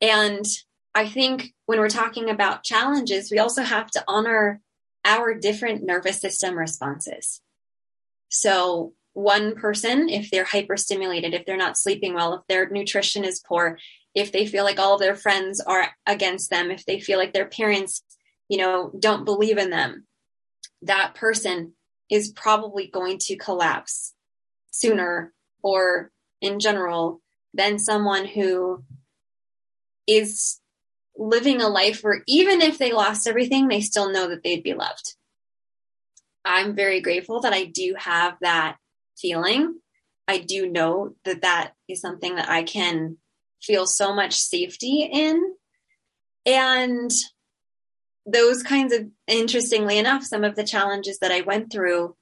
And 0.00 0.46
I 0.94 1.06
think 1.06 1.52
when 1.68 1.78
we're 1.78 1.90
talking 1.90 2.30
about 2.30 2.64
challenges, 2.64 3.30
we 3.30 3.38
also 3.38 3.60
have 3.60 3.90
to 3.90 4.02
honor 4.08 4.62
our 5.04 5.34
different 5.34 5.84
nervous 5.84 6.18
system 6.18 6.56
responses. 6.56 7.42
So 8.30 8.94
one 9.12 9.54
person 9.54 10.08
if 10.08 10.30
they're 10.30 10.46
hyperstimulated, 10.46 11.34
if 11.34 11.44
they're 11.44 11.58
not 11.58 11.76
sleeping 11.76 12.14
well, 12.14 12.32
if 12.32 12.40
their 12.48 12.70
nutrition 12.70 13.22
is 13.22 13.44
poor, 13.46 13.78
if 14.14 14.32
they 14.32 14.46
feel 14.46 14.64
like 14.64 14.78
all 14.78 14.94
of 14.94 15.00
their 15.00 15.14
friends 15.14 15.60
are 15.60 15.88
against 16.06 16.48
them, 16.48 16.70
if 16.70 16.86
they 16.86 17.00
feel 17.00 17.18
like 17.18 17.34
their 17.34 17.48
parents, 17.48 18.02
you 18.48 18.56
know, 18.56 18.90
don't 18.98 19.26
believe 19.26 19.58
in 19.58 19.68
them, 19.68 20.06
that 20.80 21.16
person 21.16 21.74
is 22.10 22.32
probably 22.32 22.86
going 22.86 23.18
to 23.18 23.36
collapse 23.36 24.14
sooner 24.70 25.34
or 25.62 26.12
in 26.40 26.60
general 26.60 27.20
than 27.52 27.78
someone 27.78 28.24
who 28.24 28.82
is 30.06 30.60
living 31.18 31.60
a 31.60 31.68
life 31.68 32.00
where 32.00 32.22
even 32.26 32.62
if 32.62 32.78
they 32.78 32.92
lost 32.92 33.26
everything, 33.26 33.68
they 33.68 33.80
still 33.80 34.10
know 34.10 34.28
that 34.28 34.42
they'd 34.42 34.62
be 34.62 34.72
loved. 34.72 35.16
I'm 36.44 36.74
very 36.74 37.00
grateful 37.00 37.40
that 37.40 37.52
I 37.52 37.64
do 37.64 37.94
have 37.98 38.36
that 38.40 38.76
feeling, 39.18 39.80
I 40.28 40.38
do 40.38 40.70
know 40.70 41.14
that 41.24 41.42
that 41.42 41.72
is 41.88 42.00
something 42.00 42.36
that 42.36 42.48
I 42.50 42.62
can 42.62 43.16
feel 43.62 43.86
so 43.86 44.14
much 44.14 44.34
safety 44.34 45.08
in. 45.10 45.54
And 46.46 47.10
those 48.26 48.62
kinds 48.62 48.92
of, 48.92 49.08
interestingly 49.26 49.98
enough, 49.98 50.22
some 50.22 50.44
of 50.44 50.54
the 50.54 50.64
challenges 50.64 51.18
that 51.20 51.32
I 51.32 51.40
went 51.40 51.72
through 51.72 52.14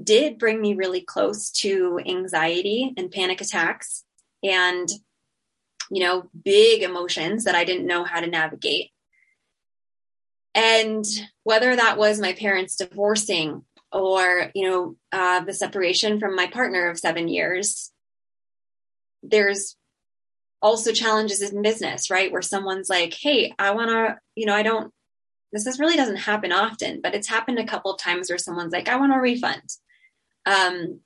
did 0.00 0.38
bring 0.38 0.60
me 0.60 0.74
really 0.74 1.00
close 1.00 1.50
to 1.52 2.00
anxiety 2.04 2.92
and 2.96 3.10
panic 3.10 3.40
attacks 3.40 4.04
and, 4.42 4.88
you 5.90 6.02
know, 6.02 6.28
big 6.44 6.82
emotions 6.82 7.44
that 7.44 7.54
I 7.54 7.64
didn't 7.64 7.86
know 7.86 8.04
how 8.04 8.20
to 8.20 8.26
navigate. 8.26 8.90
And 10.54 11.04
whether 11.42 11.74
that 11.74 11.98
was 11.98 12.20
my 12.20 12.32
parents 12.32 12.76
divorcing 12.76 13.64
or 13.94 14.50
you 14.54 14.68
know 14.68 14.96
uh, 15.12 15.40
the 15.40 15.52
separation 15.52 16.18
from 16.18 16.36
my 16.36 16.46
partner 16.48 16.90
of 16.90 16.98
seven 16.98 17.28
years 17.28 17.92
there's 19.22 19.76
also 20.60 20.92
challenges 20.92 21.40
in 21.40 21.62
business 21.62 22.10
right 22.10 22.32
where 22.32 22.42
someone's 22.42 22.90
like 22.90 23.14
hey 23.14 23.54
i 23.58 23.70
want 23.70 23.88
to 23.88 24.18
you 24.34 24.44
know 24.44 24.54
i 24.54 24.62
don't 24.62 24.92
this 25.52 25.66
is 25.66 25.78
really 25.78 25.96
doesn't 25.96 26.16
happen 26.16 26.52
often 26.52 27.00
but 27.00 27.14
it's 27.14 27.28
happened 27.28 27.58
a 27.58 27.66
couple 27.66 27.92
of 27.92 28.00
times 28.00 28.28
where 28.28 28.38
someone's 28.38 28.72
like 28.72 28.88
i 28.88 28.96
want 28.96 29.14
a 29.14 29.20
refund 29.20 29.62
um, 30.46 31.00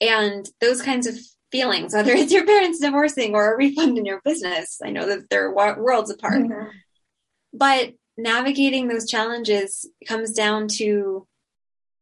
and 0.00 0.48
those 0.60 0.82
kinds 0.82 1.06
of 1.06 1.16
feelings 1.50 1.94
whether 1.94 2.12
it's 2.12 2.32
your 2.32 2.46
parents 2.46 2.78
divorcing 2.78 3.34
or 3.34 3.52
a 3.52 3.56
refund 3.56 3.96
in 3.96 4.04
your 4.04 4.20
business 4.24 4.78
i 4.84 4.90
know 4.90 5.06
that 5.06 5.28
they're 5.30 5.52
worlds 5.52 6.10
apart 6.10 6.42
mm-hmm. 6.42 6.68
but 7.52 7.92
navigating 8.16 8.88
those 8.88 9.08
challenges 9.08 9.88
comes 10.06 10.32
down 10.32 10.68
to 10.68 11.26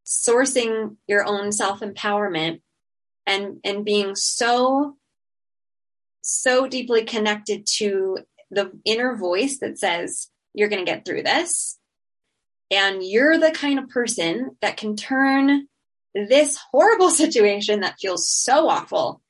sourcing 0.05 0.97
your 1.07 1.25
own 1.25 1.53
self 1.53 1.81
empowerment 1.81 2.61
and 3.27 3.59
and 3.65 3.85
being 3.85 4.15
so 4.15 4.97
so 6.23 6.67
deeply 6.67 7.05
connected 7.05 7.67
to 7.67 8.19
the 8.51 8.73
inner 8.85 9.17
voice 9.17 9.59
that 9.59 9.79
says 9.79 10.29
you're 10.55 10.69
going 10.69 10.85
to 10.85 10.91
get 10.91 11.05
through 11.05 11.23
this 11.23 11.79
and 12.71 13.03
you're 13.03 13.39
the 13.39 13.51
kind 13.51 13.79
of 13.79 13.89
person 13.89 14.57
that 14.61 14.77
can 14.77 14.97
turn 14.97 15.69
this 16.15 16.59
horrible 16.71 17.11
situation 17.23 17.81
that 17.81 17.99
feels 18.01 18.29
so 18.29 18.69
awful 18.69 19.21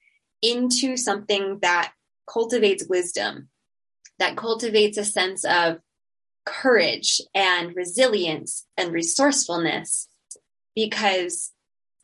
into 0.46 0.96
something 0.96 1.58
that 1.60 1.92
cultivates 2.30 2.86
wisdom 2.88 3.48
that 4.18 4.36
cultivates 4.36 4.98
a 4.98 5.04
sense 5.04 5.44
of 5.44 5.78
courage 6.44 7.20
and 7.34 7.74
resilience 7.74 8.66
and 8.76 8.92
resourcefulness 8.92 10.08
because 10.74 11.52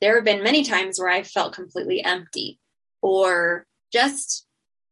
there 0.00 0.16
have 0.16 0.24
been 0.24 0.42
many 0.42 0.64
times 0.64 0.98
where 0.98 1.08
I 1.08 1.22
felt 1.22 1.54
completely 1.54 2.04
empty 2.04 2.58
or 3.00 3.66
just 3.92 4.46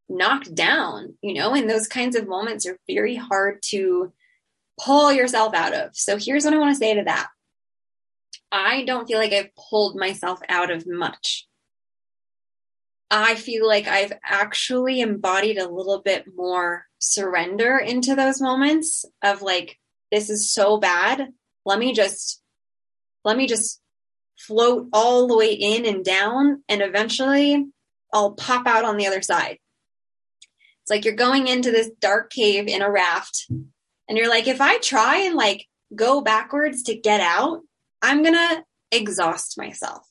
knocked 0.07 0.53
down, 0.55 1.15
you 1.21 1.33
know, 1.33 1.53
and 1.53 1.69
those 1.69 1.87
kinds 1.87 2.15
of 2.15 2.27
moments 2.27 2.65
are 2.65 2.77
very 2.87 3.15
hard 3.15 3.61
to 3.63 4.13
pull 4.79 5.11
yourself 5.11 5.53
out 5.53 5.73
of. 5.73 5.95
So 5.95 6.17
here's 6.17 6.45
what 6.45 6.53
I 6.53 6.57
want 6.57 6.73
to 6.73 6.79
say 6.79 6.95
to 6.95 7.03
that. 7.03 7.27
I 8.51 8.83
don't 8.85 9.07
feel 9.07 9.17
like 9.17 9.33
I've 9.33 9.55
pulled 9.55 9.97
myself 9.97 10.39
out 10.49 10.71
of 10.71 10.87
much. 10.87 11.47
I 13.11 13.35
feel 13.35 13.67
like 13.67 13.87
I've 13.87 14.13
actually 14.23 15.01
embodied 15.01 15.57
a 15.57 15.69
little 15.69 16.01
bit 16.01 16.25
more 16.33 16.85
surrender 16.97 17.77
into 17.77 18.15
those 18.15 18.41
moments 18.41 19.03
of 19.21 19.41
like, 19.41 19.77
this 20.11 20.29
is 20.29 20.53
so 20.53 20.77
bad. 20.77 21.27
Let 21.65 21.77
me 21.77 21.93
just 21.93 22.41
let 23.25 23.35
me 23.35 23.47
just 23.47 23.81
float 24.37 24.87
all 24.93 25.27
the 25.27 25.37
way 25.37 25.53
in 25.53 25.85
and 25.85 26.03
down 26.03 26.63
and 26.67 26.81
eventually 26.81 27.67
I'll 28.13 28.31
pop 28.31 28.65
out 28.65 28.85
on 28.85 28.97
the 28.97 29.07
other 29.07 29.21
side. 29.21 29.59
It's 30.81 30.89
like 30.89 31.05
you're 31.05 31.13
going 31.13 31.47
into 31.47 31.69
this 31.69 31.91
dark 31.99 32.31
cave 32.31 32.67
in 32.67 32.81
a 32.81 32.89
raft 32.89 33.45
and 33.49 34.17
you're 34.17 34.29
like 34.29 34.47
if 34.47 34.61
I 34.61 34.77
try 34.77 35.17
and 35.17 35.35
like 35.35 35.67
go 35.93 36.21
backwards 36.21 36.83
to 36.83 36.95
get 36.95 37.19
out, 37.21 37.59
I'm 38.01 38.23
going 38.23 38.35
to 38.35 38.63
exhaust 38.91 39.57
myself. 39.57 40.07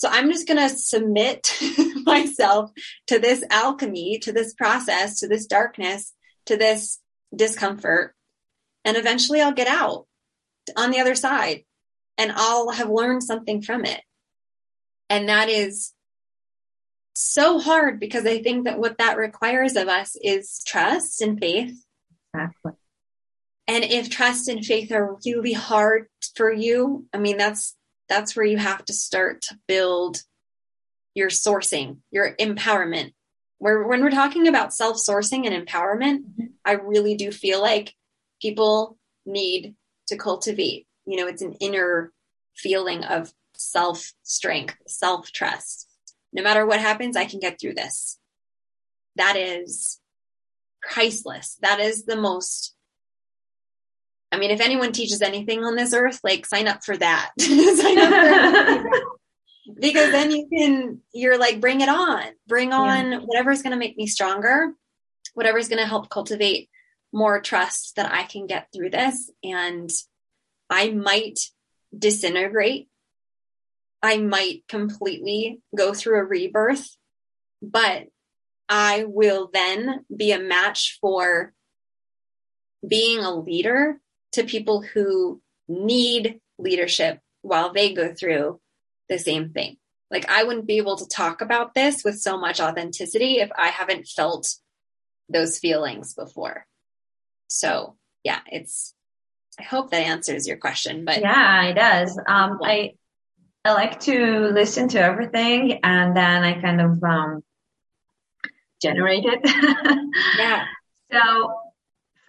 So 0.00 0.08
I'm 0.10 0.32
just 0.32 0.48
going 0.48 0.56
to 0.56 0.74
submit 0.74 1.58
myself 2.06 2.70
to 3.08 3.18
this 3.18 3.44
alchemy, 3.50 4.18
to 4.20 4.32
this 4.32 4.54
process, 4.54 5.20
to 5.20 5.28
this 5.28 5.44
darkness, 5.44 6.14
to 6.46 6.56
this 6.56 7.00
discomfort. 7.36 8.14
And 8.82 8.96
eventually 8.96 9.42
I'll 9.42 9.52
get 9.52 9.68
out 9.68 10.06
on 10.74 10.90
the 10.90 11.00
other 11.00 11.14
side 11.14 11.64
and 12.16 12.32
I'll 12.34 12.70
have 12.70 12.88
learned 12.88 13.22
something 13.22 13.60
from 13.60 13.84
it. 13.84 14.00
And 15.10 15.28
that 15.28 15.50
is 15.50 15.92
so 17.12 17.58
hard 17.58 18.00
because 18.00 18.24
I 18.24 18.42
think 18.42 18.64
that 18.64 18.78
what 18.78 18.96
that 18.98 19.18
requires 19.18 19.76
of 19.76 19.88
us 19.88 20.16
is 20.22 20.62
trust 20.66 21.20
and 21.20 21.38
faith. 21.38 21.74
Exactly. 22.32 22.72
And 23.68 23.84
if 23.84 24.08
trust 24.08 24.48
and 24.48 24.64
faith 24.64 24.92
are 24.92 25.18
really 25.26 25.52
hard 25.52 26.06
for 26.34 26.50
you, 26.50 27.04
I 27.12 27.18
mean 27.18 27.36
that's 27.36 27.76
that's 28.10 28.36
where 28.36 28.44
you 28.44 28.58
have 28.58 28.84
to 28.84 28.92
start 28.92 29.40
to 29.42 29.58
build 29.66 30.22
your 31.14 31.30
sourcing, 31.30 31.98
your 32.10 32.36
empowerment. 32.36 33.14
Where 33.56 33.82
when 33.86 34.02
we're 34.02 34.10
talking 34.10 34.48
about 34.48 34.74
self-sourcing 34.74 35.46
and 35.46 35.66
empowerment, 35.66 36.18
mm-hmm. 36.24 36.46
I 36.64 36.72
really 36.72 37.14
do 37.14 37.32
feel 37.32 37.62
like 37.62 37.94
people 38.42 38.98
need 39.24 39.74
to 40.08 40.16
cultivate, 40.16 40.86
you 41.06 41.16
know, 41.16 41.26
it's 41.26 41.42
an 41.42 41.54
inner 41.54 42.12
feeling 42.54 43.04
of 43.04 43.32
self 43.54 44.12
strength, 44.22 44.76
self 44.86 45.32
trust 45.32 45.90
no 46.32 46.42
matter 46.42 46.66
what 46.66 46.80
happens, 46.80 47.16
I 47.16 47.24
can 47.24 47.40
get 47.40 47.60
through 47.60 47.74
this. 47.74 48.18
That 49.16 49.36
is 49.36 50.00
priceless. 50.82 51.58
That 51.62 51.80
is 51.80 52.04
the 52.04 52.16
most, 52.16 52.74
I 54.32 54.38
mean, 54.38 54.50
if 54.50 54.60
anyone 54.60 54.92
teaches 54.92 55.22
anything 55.22 55.64
on 55.64 55.76
this 55.76 55.92
earth, 55.92 56.20
like 56.22 56.46
sign 56.46 56.68
up 56.68 56.84
for 56.84 56.96
that. 56.96 57.32
sign 57.40 57.98
up 57.98 58.82
for 58.82 58.90
because 59.80 60.12
then 60.12 60.30
you 60.30 60.48
can, 60.52 61.00
you're 61.12 61.38
like, 61.38 61.60
bring 61.60 61.80
it 61.80 61.88
on, 61.88 62.24
bring 62.46 62.72
on 62.72 63.12
yeah. 63.12 63.18
whatever's 63.18 63.62
going 63.62 63.72
to 63.72 63.78
make 63.78 63.96
me 63.96 64.06
stronger, 64.06 64.72
whatever's 65.34 65.68
going 65.68 65.80
to 65.80 65.88
help 65.88 66.08
cultivate 66.10 66.68
more 67.12 67.40
trust 67.40 67.96
that 67.96 68.12
I 68.12 68.22
can 68.22 68.46
get 68.46 68.68
through 68.72 68.90
this. 68.90 69.30
And 69.42 69.90
I 70.68 70.90
might 70.90 71.40
disintegrate 71.96 72.88
I 74.02 74.18
might 74.18 74.64
completely 74.68 75.60
go 75.76 75.92
through 75.92 76.20
a 76.20 76.24
rebirth, 76.24 76.96
but 77.60 78.06
I 78.68 79.04
will 79.06 79.50
then 79.52 80.04
be 80.14 80.32
a 80.32 80.38
match 80.38 80.98
for 81.00 81.52
being 82.86 83.18
a 83.18 83.34
leader 83.34 84.00
to 84.32 84.44
people 84.44 84.82
who 84.82 85.40
need 85.68 86.40
leadership 86.58 87.20
while 87.42 87.72
they 87.72 87.92
go 87.94 88.12
through 88.14 88.60
the 89.08 89.18
same 89.18 89.50
thing. 89.50 89.76
Like 90.10 90.28
I 90.28 90.44
wouldn't 90.44 90.66
be 90.66 90.78
able 90.78 90.96
to 90.96 91.08
talk 91.08 91.40
about 91.40 91.74
this 91.74 92.04
with 92.04 92.20
so 92.20 92.38
much 92.38 92.60
authenticity 92.60 93.40
if 93.40 93.50
I 93.56 93.68
haven't 93.68 94.08
felt 94.08 94.56
those 95.28 95.58
feelings 95.58 96.14
before. 96.14 96.66
So 97.48 97.96
yeah, 98.24 98.40
it's, 98.50 98.94
I 99.58 99.62
hope 99.62 99.90
that 99.90 99.98
answers 100.02 100.46
your 100.46 100.56
question, 100.56 101.04
but 101.04 101.20
yeah, 101.20 101.64
it 101.66 101.74
does. 101.74 102.18
Um, 102.18 102.58
I, 102.62 102.94
I 103.64 103.72
like 103.72 104.00
to 104.00 104.50
listen 104.52 104.88
to 104.88 105.00
everything 105.00 105.80
and 105.82 106.16
then 106.16 106.42
I 106.42 106.60
kind 106.60 106.80
of 106.80 107.02
um, 107.04 107.44
generate 108.82 109.24
it. 109.24 109.40
yeah. 110.38 110.64
So 111.12 111.52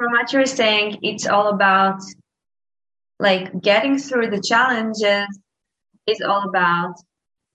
from 0.01 0.13
what 0.13 0.33
you're 0.33 0.47
saying, 0.47 0.97
it's 1.03 1.27
all 1.27 1.49
about 1.49 2.01
like 3.19 3.61
getting 3.61 3.99
through 3.99 4.31
the 4.31 4.41
challenges 4.41 5.27
is 6.07 6.21
all 6.21 6.49
about 6.49 6.95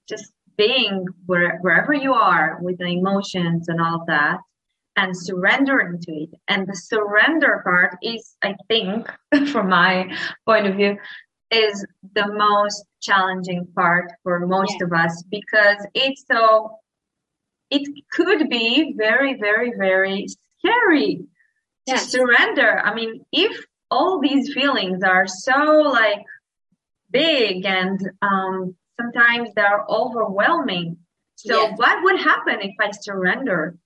just 0.09 0.33
being 0.57 1.07
where, 1.27 1.59
wherever 1.59 1.93
you 1.93 2.13
are 2.13 2.59
with 2.63 2.79
the 2.79 2.85
emotions 2.85 3.69
and 3.69 3.81
all 3.81 3.97
of 3.97 4.07
that 4.07 4.39
and 4.95 5.17
surrendering 5.17 6.01
to 6.03 6.13
it. 6.13 6.31
And 6.47 6.69
the 6.69 6.77
surrender 6.77 7.63
part 7.65 7.97
is, 8.01 8.37
I 8.45 8.55
think, 8.69 9.11
from 9.51 9.69
my 9.69 10.17
point 10.47 10.69
of 10.69 10.77
view, 10.77 10.99
is 11.51 11.85
the 12.15 12.29
most 12.29 12.85
challenging 13.03 13.67
part 13.75 14.13
for 14.23 14.47
most 14.47 14.77
yeah. 14.79 14.87
of 14.87 14.93
us 14.93 15.25
because 15.33 15.85
it's 15.95 16.25
so 16.31 16.79
it 17.71 17.89
could 18.13 18.49
be 18.49 18.95
very 18.97 19.35
very 19.35 19.73
very 19.77 20.27
scary 20.59 21.27
to 21.87 21.99
surrender 21.99 22.81
i 22.81 22.95
mean 22.95 23.25
if 23.33 23.65
all 23.91 24.21
these 24.21 24.53
feelings 24.53 25.03
are 25.03 25.27
so 25.27 25.83
like 25.83 26.25
big 27.11 27.65
and 27.65 28.01
um, 28.21 28.75
sometimes 29.01 29.51
they're 29.55 29.85
overwhelming 29.89 30.97
so 31.37 31.55
yes. 31.55 31.79
what 31.79 32.03
would 32.03 32.21
happen 32.21 32.57
if 32.61 32.75
i 32.81 32.91
surrender 32.91 33.77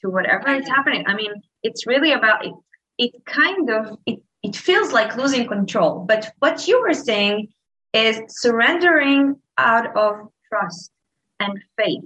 to 0.00 0.08
whatever 0.08 0.48
is 0.54 0.66
happening 0.68 1.04
i 1.06 1.14
mean 1.14 1.32
it's 1.62 1.86
really 1.86 2.12
about 2.12 2.44
it 2.46 2.54
it 2.98 3.24
kind 3.26 3.70
of 3.70 3.98
it 4.06 4.22
it 4.42 4.56
feels 4.56 4.92
like 4.92 5.16
losing 5.16 5.46
control. 5.46 6.04
But 6.06 6.32
what 6.38 6.66
you 6.66 6.80
were 6.80 6.94
saying 6.94 7.48
is 7.92 8.20
surrendering 8.28 9.36
out 9.58 9.96
of 9.96 10.28
trust 10.48 10.90
and 11.38 11.58
faith 11.76 12.04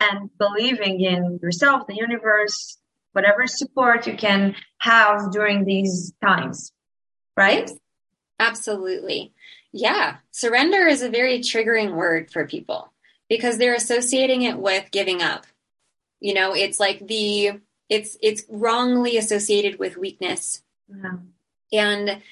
and 0.00 0.30
believing 0.38 1.00
in 1.00 1.38
yourself, 1.42 1.86
the 1.86 1.94
universe, 1.94 2.78
whatever 3.12 3.46
support 3.46 4.06
you 4.06 4.16
can 4.16 4.54
have 4.78 5.32
during 5.32 5.64
these 5.64 6.12
times, 6.22 6.72
right? 7.36 7.70
Absolutely. 8.38 9.32
Yeah. 9.72 10.16
Surrender 10.30 10.86
is 10.86 11.02
a 11.02 11.10
very 11.10 11.38
triggering 11.40 11.94
word 11.94 12.30
for 12.30 12.46
people 12.46 12.92
because 13.28 13.58
they're 13.58 13.74
associating 13.74 14.42
it 14.42 14.58
with 14.58 14.90
giving 14.90 15.22
up. 15.22 15.46
You 16.20 16.34
know, 16.34 16.54
it's 16.54 16.78
like 16.78 17.06
the, 17.06 17.60
it's, 17.88 18.16
it's 18.20 18.44
wrongly 18.48 19.16
associated 19.16 19.78
with 19.78 19.96
weakness. 19.96 20.62
Yeah. 20.88 21.16
And 21.72 22.22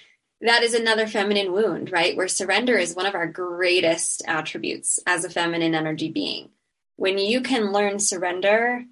that 0.43 0.63
is 0.63 0.75
another 0.75 1.07
feminine 1.07 1.53
wound, 1.53 1.93
right? 1.93 2.17
Where 2.17 2.29
surrender 2.29 2.77
is 2.77 2.95
one 2.95 3.07
of 3.07 3.15
our 3.15 3.27
greatest 3.27 4.23
attributes 4.27 4.99
as 5.07 5.25
a 5.25 5.31
feminine 5.31 5.75
energy 5.75 6.11
being. 6.11 6.51
When 6.97 7.19
you 7.19 7.41
can 7.41 7.73
learn 7.73 7.99
surrender, 7.99 8.85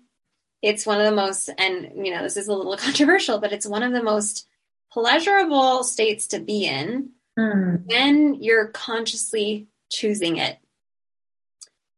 it's 0.63 0.87
one 0.87 1.01
of 1.01 1.05
the 1.05 1.13
most, 1.13 1.51
and 1.59 1.93
you 2.05 2.13
know, 2.13 2.23
this 2.23 2.37
is 2.37 2.49
a 2.49 2.55
little 2.55 2.77
controversial, 2.79 3.39
but 3.39 3.53
it's 3.53 3.67
one 3.67 3.83
of 3.83 3.93
the 3.93 4.03
most 4.03 4.47
pleasurable 4.93 5.85
states 5.85 6.27
to 6.29 6.41
be 6.41 6.67
in 6.67 7.11
mm. 7.39 7.83
when 7.87 8.35
you're 8.35 8.69
consciously 8.69 9.69
choosing 9.91 10.37
it. 10.37 10.59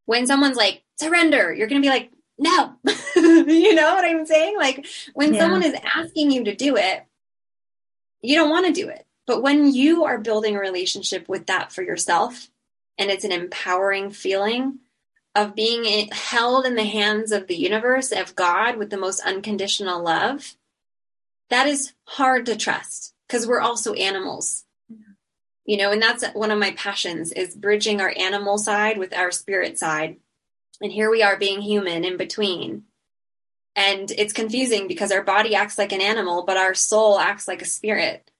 When 0.07 0.27
someone's 0.27 0.57
like, 0.57 0.83
surrender, 0.99 1.53
you're 1.53 1.69
going 1.69 1.81
to 1.81 1.87
be 1.87 1.91
like, 1.91 2.11
no. 2.39 2.75
you 3.17 3.75
know 3.75 3.95
what 3.95 4.05
I'm 4.05 4.27
saying? 4.27 4.57
Like 4.57 4.87
when 5.15 5.35
yeah. 5.35 5.41
someone 5.41 5.63
is 5.63 5.75
asking 5.95 6.33
you 6.33 6.45
to 6.45 6.55
do 6.55 6.77
it, 6.77 7.05
you 8.23 8.35
don't 8.35 8.51
want 8.51 8.67
to 8.67 8.73
do 8.73 8.89
it. 8.89 9.07
But 9.27 9.43
when 9.43 9.73
you 9.73 10.05
are 10.05 10.19
building 10.19 10.57
a 10.57 10.61
relationship 10.61 11.29
with 11.29 11.47
that 11.47 11.73
for 11.73 11.83
yourself, 11.83 12.49
and 12.99 13.11
it's 13.11 13.25
an 13.25 13.33
empowering 13.33 14.11
feeling 14.11 14.79
of 15.35 15.55
being 15.55 16.09
held 16.11 16.67
in 16.67 16.75
the 16.75 16.85
hands 16.85 17.33
of 17.33 17.47
the 17.47 17.57
universe, 17.57 18.13
of 18.13 18.35
God, 18.35 18.77
with 18.77 18.91
the 18.91 18.97
most 18.97 19.21
unconditional 19.21 20.03
love, 20.03 20.57
that 21.51 21.69
is 21.69 21.93
hard 22.05 22.47
to 22.47 22.57
trust 22.57 23.15
because 23.27 23.47
we're 23.47 23.61
also 23.61 23.95
animals. 23.95 24.65
You 25.65 25.77
know, 25.77 25.93
and 25.93 26.03
that's 26.03 26.25
one 26.33 26.51
of 26.51 26.59
my 26.59 26.73
passions 26.73 27.31
is 27.33 27.55
bridging 27.55 28.01
our 28.01 28.13
animal 28.17 28.59
side 28.59 28.99
with 28.99 29.15
our 29.15 29.31
spirit 29.31 29.79
side. 29.79 30.17
And 30.81 30.91
here 30.91 31.11
we 31.11 31.23
are 31.23 31.37
being 31.37 31.61
human 31.61 32.05
in 32.05 32.17
between. 32.17 32.85
And 33.77 34.11
it's 34.11 34.33
confusing 34.33 34.89
because 34.89 35.13
our 35.13 35.23
body 35.23 35.55
acts 35.55 35.79
like 35.79 35.93
an 35.93 36.01
animal, 36.01 36.43
but 36.45 36.57
our 36.57 36.75
soul 36.75 37.21
acts 37.21 37.47
like 37.47 37.63
a 37.63 37.67
spirit. 37.67 38.31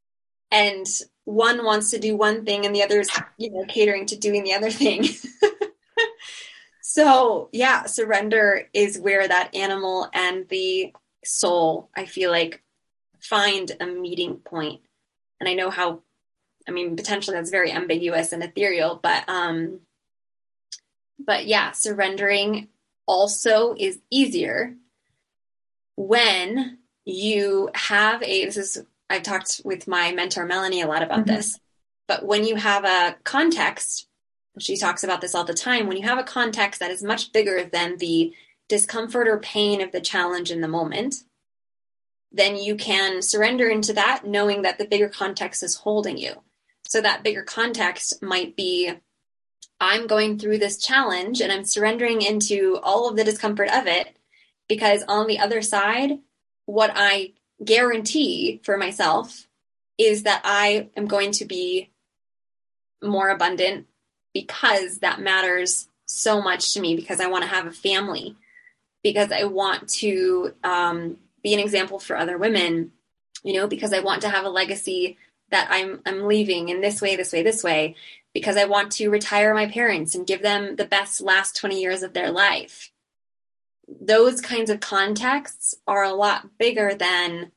And 0.51 0.87
one 1.25 1.65
wants 1.65 1.91
to 1.91 2.01
do 2.01 2.17
one 2.17 2.45
thing 2.45 2.67
and 2.67 2.75
the 2.75 2.83
other 2.83 2.99
is, 3.01 3.11
you 3.37 3.51
know, 3.53 3.65
catering 3.69 4.07
to 4.07 4.17
doing 4.17 4.43
the 4.43 4.55
other 4.55 4.71
thing. 4.71 5.05
so, 6.93 7.51
yeah, 7.53 7.85
surrender 7.85 8.69
is 8.73 8.99
where 8.99 9.29
that 9.29 9.55
animal 9.55 10.09
and 10.13 10.49
the 10.49 10.93
soul, 11.25 11.89
I 11.95 12.05
feel 12.05 12.33
like, 12.33 12.65
find 13.21 13.71
a 13.79 13.87
meeting 13.87 14.39
point. 14.39 14.81
And 15.39 15.49
I 15.49 15.55
know 15.55 15.71
how, 15.71 16.01
I 16.67 16.73
mean, 16.73 16.97
potentially 16.97 17.37
that's 17.37 17.53
very 17.53 17.71
ambiguous 17.71 18.33
and 18.33 18.43
ethereal, 18.43 18.99
but, 19.01 19.23
um, 19.29 19.83
but 21.17 21.47
yeah, 21.47 21.71
surrendering 21.71 22.67
also 23.07 23.77
is 23.79 24.01
easier 24.11 24.75
when 25.95 26.79
you 27.05 27.71
have 27.73 28.21
a 28.25 28.47
this 28.47 28.57
is 28.57 28.85
I've 29.09 29.23
talked 29.23 29.61
with 29.65 29.87
my 29.87 30.11
mentor 30.11 30.45
Melanie 30.45 30.83
a 30.83 30.89
lot 30.89 31.05
about 31.05 31.21
mm-hmm. 31.21 31.37
this, 31.37 31.57
but 32.09 32.27
when 32.27 32.45
you 32.45 32.57
have 32.57 32.85
a 32.85 33.17
context, 33.23 34.09
she 34.59 34.77
talks 34.77 35.05
about 35.05 35.21
this 35.21 35.35
all 35.35 35.45
the 35.45 35.55
time, 35.55 35.87
when 35.87 35.97
you 35.97 36.03
have 36.03 36.19
a 36.19 36.25
context 36.25 36.81
that 36.81 36.91
is 36.91 37.03
much 37.03 37.33
bigger 37.33 37.65
than 37.65 37.99
the 37.99 38.33
discomfort 38.69 39.29
or 39.29 39.39
pain 39.39 39.81
of 39.81 39.93
the 39.93 40.01
challenge 40.01 40.51
in 40.51 40.61
the 40.61 40.69
moment, 40.69 41.17
then 42.33 42.57
you 42.57 42.77
can 42.77 43.23
surrender 43.23 43.69
into 43.69 43.93
that 43.93 44.25
knowing 44.25 44.63
that 44.63 44.79
the 44.79 44.87
bigger 44.87 45.09
context 45.09 45.63
is 45.63 45.77
holding 45.77 46.17
you. 46.17 46.43
So 46.87 47.01
that 47.01 47.23
bigger 47.23 47.43
context 47.43 48.23
might 48.23 48.57
be 48.57 48.93
I'm 49.81 50.07
going 50.07 50.39
through 50.39 50.59
this 50.59 50.77
challenge 50.77 51.41
and 51.41 51.51
I'm 51.51 51.65
surrendering 51.65 52.21
into 52.21 52.79
all 52.83 53.09
of 53.09 53.17
the 53.17 53.25
discomfort 53.25 53.71
of 53.73 53.87
it 53.87 54.17
because 54.69 55.03
on 55.09 55.27
the 55.27 55.39
other 55.39 55.63
side, 55.63 56.19
what 56.67 56.93
I 56.95 57.33
guarantee 57.65 58.61
for 58.63 58.77
myself 58.77 59.49
is 59.99 60.25
that 60.25 60.43
I 60.45 60.91
am 60.97 61.07
going 61.07 61.33
to 61.33 61.45
be 61.45 61.91
more 63.03 63.31
abundant 63.31 63.87
because 64.33 64.99
that 64.99 65.21
matters 65.21 65.89
so 66.07 66.43
much 66.43 66.75
to 66.75 66.81
me 66.81 66.97
because 66.97 67.21
I 67.21 67.29
want 67.29 67.45
to 67.45 67.51
have 67.51 67.67
a 67.67 67.73
family, 67.73 68.37
because 69.03 69.33
I 69.33 69.45
want 69.45 69.89
to 69.89 70.55
um, 70.65 71.17
be 71.43 71.55
an 71.55 71.61
example 71.61 71.99
for 71.99 72.17
other 72.17 72.37
women, 72.39 72.93
you 73.43 73.55
know, 73.55 73.67
because 73.67 73.93
I 73.93 74.01
want 74.01 74.23
to 74.23 74.29
have 74.29 74.45
a 74.45 74.51
legacy 74.51 75.17
that 75.51 75.69
I'm 75.71 76.01
I'm 76.07 76.27
leaving 76.27 76.69
in 76.69 76.81
this 76.81 77.01
way, 77.01 77.17
this 77.17 77.33
way, 77.33 77.43
this 77.43 77.63
way, 77.63 77.97
because 78.33 78.57
I 78.57 78.65
want 78.65 78.93
to 78.93 79.11
retire 79.11 79.55
my 79.55 79.67
parents 79.67 80.15
and 80.15 80.27
give 80.27 80.43
them 80.43 80.77
the 80.77 80.85
best 80.85 81.21
last 81.21 81.57
20 81.57 81.81
years 81.81 82.03
of 82.03 82.13
their 82.13 82.31
life. 82.31 82.91
Those 83.89 84.41
kinds 84.41 84.71
of 84.71 84.81
contexts 84.81 85.75
are 85.87 86.05
a 86.05 86.13
lot 86.13 86.59
bigger 86.59 86.95
than 86.95 87.51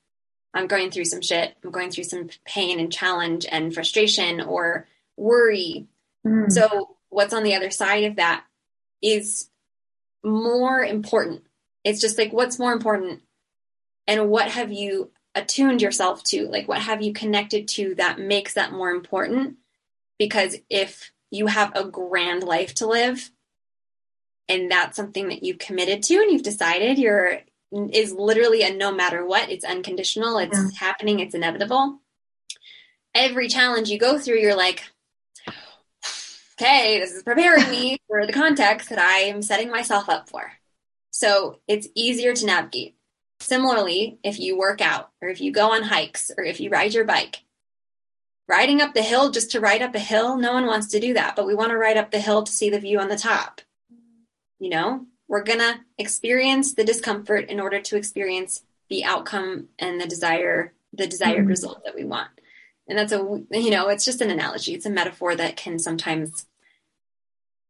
I'm 0.53 0.67
going 0.67 0.91
through 0.91 1.05
some 1.05 1.21
shit, 1.21 1.55
I'm 1.63 1.71
going 1.71 1.89
through 1.89 2.03
some 2.05 2.29
pain 2.45 2.79
and 2.79 2.91
challenge 2.91 3.45
and 3.49 3.73
frustration 3.73 4.41
or 4.41 4.87
worry. 5.17 5.87
Mm. 6.25 6.51
So, 6.51 6.97
what's 7.09 7.33
on 7.33 7.43
the 7.43 7.55
other 7.55 7.71
side 7.71 8.05
of 8.05 8.15
that 8.15 8.43
is 9.01 9.49
more 10.23 10.83
important. 10.83 11.43
It's 11.83 12.01
just 12.01 12.17
like, 12.17 12.31
what's 12.31 12.59
more 12.59 12.73
important? 12.73 13.21
And 14.07 14.29
what 14.29 14.49
have 14.49 14.71
you 14.71 15.11
attuned 15.35 15.81
yourself 15.81 16.23
to? 16.25 16.47
Like, 16.47 16.67
what 16.67 16.81
have 16.81 17.01
you 17.01 17.13
connected 17.13 17.67
to 17.69 17.95
that 17.95 18.19
makes 18.19 18.53
that 18.53 18.71
more 18.71 18.89
important? 18.89 19.57
Because 20.17 20.57
if 20.69 21.11
you 21.31 21.47
have 21.47 21.75
a 21.75 21.83
grand 21.83 22.43
life 22.43 22.73
to 22.75 22.87
live, 22.87 23.31
and 24.47 24.69
that's 24.69 24.95
something 24.95 25.29
that 25.29 25.43
you've 25.43 25.57
committed 25.57 26.03
to 26.03 26.15
and 26.15 26.31
you've 26.31 26.43
decided 26.43 26.97
you're 26.97 27.39
is 27.91 28.13
literally 28.13 28.61
a 28.61 28.73
no 28.73 28.93
matter 28.93 29.25
what 29.25 29.49
it's 29.49 29.65
unconditional 29.65 30.37
it's 30.37 30.57
yeah. 30.57 30.69
happening 30.77 31.19
it's 31.19 31.33
inevitable 31.33 31.99
every 33.15 33.47
challenge 33.47 33.89
you 33.89 33.97
go 33.97 34.19
through 34.19 34.37
you're 34.37 34.55
like 34.55 34.83
okay 36.63 36.99
this 36.99 37.11
is 37.11 37.23
preparing 37.23 37.69
me 37.69 37.97
for 38.07 38.25
the 38.25 38.33
context 38.33 38.89
that 38.89 38.99
i 38.99 39.19
am 39.19 39.41
setting 39.41 39.69
myself 39.69 40.07
up 40.07 40.29
for 40.29 40.53
so 41.11 41.59
it's 41.67 41.87
easier 41.95 42.33
to 42.33 42.45
navigate 42.45 42.95
Similarly, 43.43 44.19
if 44.23 44.39
you 44.39 44.57
work 44.57 44.79
out 44.79 45.11
or 45.21 45.27
if 45.27 45.41
you 45.41 45.51
go 45.51 45.73
on 45.73 45.83
hikes 45.83 46.31
or 46.37 46.45
if 46.45 46.61
you 46.61 46.69
ride 46.69 46.93
your 46.93 47.03
bike, 47.03 47.43
riding 48.47 48.81
up 48.81 48.93
the 48.93 49.01
hill 49.01 49.31
just 49.31 49.51
to 49.51 49.59
ride 49.59 49.81
up 49.81 49.95
a 49.95 49.99
hill, 49.99 50.37
no 50.37 50.53
one 50.53 50.65
wants 50.65 50.87
to 50.87 50.99
do 51.01 51.13
that, 51.15 51.35
but 51.35 51.45
we 51.45 51.53
want 51.53 51.71
to 51.71 51.77
ride 51.77 51.97
up 51.97 52.09
the 52.09 52.21
hill 52.21 52.43
to 52.43 52.51
see 52.51 52.69
the 52.69 52.79
view 52.79 53.01
on 53.01 53.09
the 53.09 53.17
top. 53.17 53.59
You 54.59 54.69
know, 54.69 55.05
we're 55.27 55.43
going 55.43 55.59
to 55.59 55.77
experience 55.97 56.73
the 56.73 56.85
discomfort 56.85 57.49
in 57.49 57.59
order 57.59 57.81
to 57.81 57.97
experience 57.97 58.63
the 58.89 59.03
outcome 59.03 59.67
and 59.77 59.99
the 59.99 60.07
desire, 60.07 60.71
the 60.93 61.05
desired 61.05 61.39
mm-hmm. 61.39 61.47
result 61.47 61.83
that 61.83 61.95
we 61.95 62.05
want. 62.05 62.29
And 62.87 62.97
that's 62.97 63.11
a, 63.11 63.43
you 63.51 63.71
know, 63.71 63.89
it's 63.89 64.05
just 64.05 64.21
an 64.21 64.31
analogy. 64.31 64.73
It's 64.73 64.85
a 64.85 64.89
metaphor 64.89 65.35
that 65.35 65.57
can 65.57 65.79
sometimes 65.79 66.45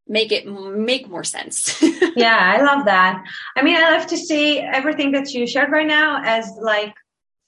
make 0.07 0.31
it 0.31 0.45
make 0.47 1.09
more 1.09 1.23
sense. 1.23 1.81
yeah, 2.15 2.37
I 2.57 2.61
love 2.61 2.85
that. 2.85 3.23
I 3.55 3.61
mean, 3.61 3.77
I 3.77 3.91
love 3.97 4.07
to 4.07 4.17
see 4.17 4.59
everything 4.59 5.11
that 5.11 5.33
you 5.33 5.47
shared 5.47 5.71
right 5.71 5.87
now 5.87 6.21
as 6.23 6.51
like 6.59 6.93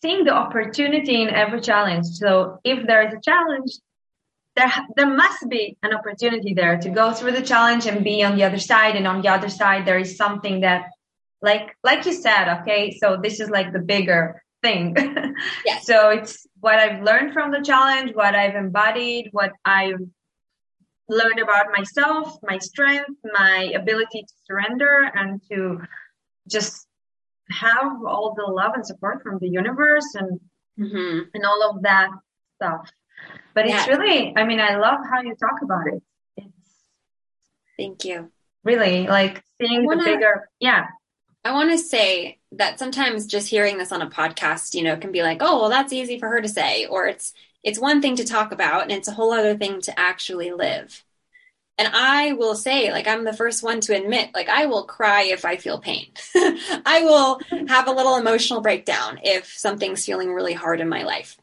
seeing 0.02 0.24
the 0.24 0.34
opportunity 0.34 1.22
in 1.22 1.30
every 1.30 1.62
challenge. 1.62 2.06
So 2.06 2.60
if 2.64 2.86
there 2.88 3.08
is 3.08 3.14
a 3.14 3.20
challenge, 3.22 3.72
there 4.56 4.72
there 4.96 5.14
must 5.14 5.50
be 5.50 5.78
an 5.84 5.94
opportunity 5.94 6.54
there 6.54 6.78
to 6.78 6.90
go 6.90 7.12
through 7.12 7.34
the 7.34 7.42
challenge 7.42 7.88
and 7.88 8.04
be 8.04 8.24
on 8.24 8.36
the 8.38 8.44
other 8.44 8.60
side. 8.60 8.96
And 8.96 9.08
on 9.08 9.22
the 9.22 9.30
other 9.30 9.50
side, 9.50 9.86
there 9.86 10.00
is 10.00 10.16
something 10.16 10.62
that, 10.62 10.90
like 11.42 11.76
like 11.84 12.06
you 12.06 12.14
said, 12.14 12.62
okay. 12.62 12.98
So 13.00 13.18
this 13.22 13.40
is 13.40 13.50
like 13.50 13.74
the 13.74 13.80
bigger 13.80 14.42
thing. 14.64 14.96
Yes. 15.66 15.86
so 15.86 16.10
it's 16.10 16.48
what 16.62 16.80
I've 16.80 17.04
learned 17.04 17.34
from 17.34 17.52
the 17.52 17.62
challenge, 17.62 18.16
what 18.16 18.36
I've 18.36 18.56
embodied, 18.56 19.30
what 19.32 19.52
I've 19.66 20.00
learn 21.08 21.40
about 21.40 21.68
myself, 21.72 22.38
my 22.44 22.58
strength, 22.58 23.12
my 23.24 23.72
ability 23.76 24.24
to 24.24 24.34
surrender 24.46 25.12
and 25.14 25.42
to 25.52 25.82
just 26.48 26.88
have 27.52 28.04
all 28.08 28.34
the 28.36 28.44
love 28.44 28.74
and 28.74 28.86
support 28.86 29.22
from 29.22 29.38
the 29.40 29.48
universe 29.48 30.16
and 30.16 30.40
mm-hmm. 30.80 31.20
and 31.34 31.46
all 31.46 31.70
of 31.70 31.84
that 31.84 32.10
stuff. 32.56 32.90
But 33.54 33.68
yeah. 33.68 33.80
it's 33.80 33.88
really, 33.88 34.34
I 34.36 34.44
mean, 34.46 34.60
I 34.60 34.76
love 34.76 35.00
how 35.10 35.22
you 35.22 35.36
talk 35.36 35.62
about 35.62 35.88
it. 35.88 36.02
It's 36.38 36.70
thank 37.78 38.06
you. 38.06 38.32
Really, 38.64 39.06
like 39.08 39.44
seeing 39.62 39.86
wanna, 39.86 40.04
the 40.04 40.10
bigger, 40.10 40.50
yeah. 40.60 40.88
I 41.44 41.52
want 41.52 41.70
to 41.70 41.78
say 41.78 42.40
that 42.54 42.80
sometimes 42.80 43.28
just 43.28 43.48
hearing 43.48 43.78
this 43.78 43.92
on 43.92 44.02
a 44.02 44.10
podcast, 44.10 44.74
you 44.74 44.82
know, 44.82 44.98
can 44.98 45.12
be 45.12 45.22
like, 45.22 45.38
oh, 45.42 45.62
well, 45.62 45.70
that's 45.70 45.94
easy 45.94 46.20
for 46.20 46.28
her 46.28 46.42
to 46.42 46.50
say, 46.50 46.88
or 46.88 47.06
it's 47.06 47.34
it's 47.66 47.80
one 47.80 48.00
thing 48.00 48.16
to 48.18 48.24
talk 48.24 48.52
about 48.52 48.84
and 48.84 48.92
it's 48.92 49.08
a 49.08 49.14
whole 49.14 49.34
other 49.34 49.58
thing 49.58 49.82
to 49.82 50.00
actually 50.00 50.52
live. 50.52 51.04
And 51.78 51.90
I 51.94 52.32
will 52.34 52.56
say, 52.56 52.92
like, 52.92 53.08
I'm 53.08 53.26
the 53.26 53.34
first 53.34 53.62
one 53.62 53.82
to 53.82 53.96
admit, 53.96 54.30
like, 54.34 54.48
I 54.48 54.68
will 54.68 54.84
cry 54.84 55.24
if 55.24 55.44
I 55.44 55.58
feel 55.58 55.80
pain. 55.80 56.08
I 56.36 57.02
will 57.04 57.42
have 57.68 57.88
a 57.88 57.92
little 57.92 58.16
emotional 58.16 58.62
breakdown 58.62 59.20
if 59.24 59.48
something's 59.48 60.06
feeling 60.06 60.32
really 60.32 60.54
hard 60.54 60.80
in 60.80 60.88
my 60.88 61.04
life. 61.04 61.38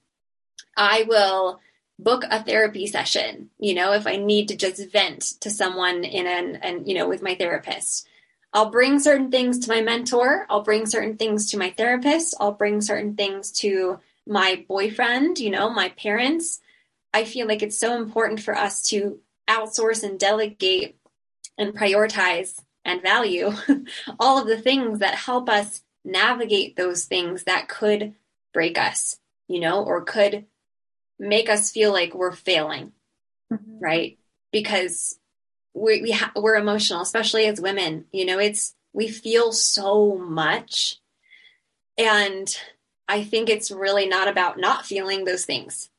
I 0.74 1.04
will 1.06 1.60
book 1.98 2.24
a 2.30 2.42
therapy 2.42 2.86
session, 2.86 3.50
you 3.58 3.74
know, 3.74 3.92
if 3.92 4.06
I 4.06 4.16
need 4.16 4.48
to 4.48 4.56
just 4.56 4.90
vent 4.90 5.22
to 5.40 5.50
someone 5.50 6.04
in 6.04 6.26
an, 6.26 6.56
and, 6.62 6.88
you 6.88 6.94
know, 6.94 7.08
with 7.08 7.20
my 7.20 7.34
therapist. 7.34 8.08
I'll 8.54 8.70
bring 8.70 9.00
certain 9.00 9.30
things 9.30 9.58
to 9.60 9.68
my 9.68 9.82
mentor. 9.82 10.46
I'll 10.48 10.62
bring 10.62 10.86
certain 10.86 11.16
things 11.16 11.50
to 11.50 11.58
my 11.58 11.70
therapist. 11.70 12.34
I'll 12.40 12.52
bring 12.52 12.80
certain 12.80 13.16
things 13.16 13.50
to 13.60 13.98
my 14.26 14.64
boyfriend, 14.68 15.38
you 15.38 15.50
know, 15.50 15.70
my 15.70 15.90
parents. 15.90 16.60
I 17.14 17.24
feel 17.24 17.46
like 17.46 17.62
it's 17.62 17.78
so 17.78 17.96
important 17.96 18.40
for 18.40 18.56
us 18.56 18.82
to 18.88 19.20
outsource 19.48 20.02
and 20.02 20.18
delegate 20.18 20.96
and 21.58 21.74
prioritize 21.74 22.60
and 22.84 23.02
value 23.02 23.52
all 24.18 24.40
of 24.40 24.46
the 24.46 24.60
things 24.60 25.00
that 25.00 25.14
help 25.14 25.48
us 25.48 25.82
navigate 26.04 26.76
those 26.76 27.04
things 27.04 27.44
that 27.44 27.68
could 27.68 28.14
break 28.52 28.78
us, 28.78 29.18
you 29.48 29.60
know, 29.60 29.84
or 29.84 30.02
could 30.02 30.46
make 31.18 31.48
us 31.48 31.70
feel 31.70 31.92
like 31.92 32.14
we're 32.14 32.32
failing, 32.32 32.92
mm-hmm. 33.52 33.78
right? 33.78 34.18
Because 34.50 35.18
we, 35.74 36.02
we 36.02 36.10
ha- 36.12 36.32
we're 36.36 36.56
emotional, 36.56 37.02
especially 37.02 37.46
as 37.46 37.60
women. 37.60 38.06
You 38.12 38.26
know, 38.26 38.38
it's 38.38 38.74
we 38.92 39.08
feel 39.08 39.52
so 39.52 40.16
much, 40.18 40.96
and 41.96 42.54
I 43.08 43.24
think 43.24 43.48
it's 43.48 43.70
really 43.70 44.06
not 44.06 44.28
about 44.28 44.58
not 44.58 44.86
feeling 44.86 45.24
those 45.24 45.44
things. 45.44 45.90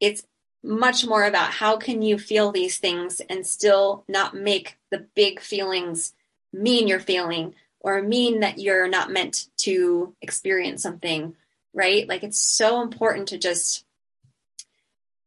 It's 0.00 0.24
much 0.62 1.06
more 1.06 1.24
about 1.24 1.50
how 1.50 1.76
can 1.76 2.02
you 2.02 2.18
feel 2.18 2.50
these 2.50 2.78
things 2.78 3.20
and 3.28 3.46
still 3.46 4.04
not 4.08 4.34
make 4.34 4.76
the 4.90 5.06
big 5.14 5.40
feelings 5.40 6.12
mean 6.52 6.88
you're 6.88 7.00
feeling 7.00 7.54
or 7.80 8.02
mean 8.02 8.40
that 8.40 8.58
you're 8.58 8.88
not 8.88 9.10
meant 9.10 9.46
to 9.58 10.14
experience 10.20 10.82
something, 10.82 11.34
right? 11.72 12.08
Like 12.08 12.24
it's 12.24 12.40
so 12.40 12.82
important 12.82 13.28
to 13.28 13.38
just 13.38 13.84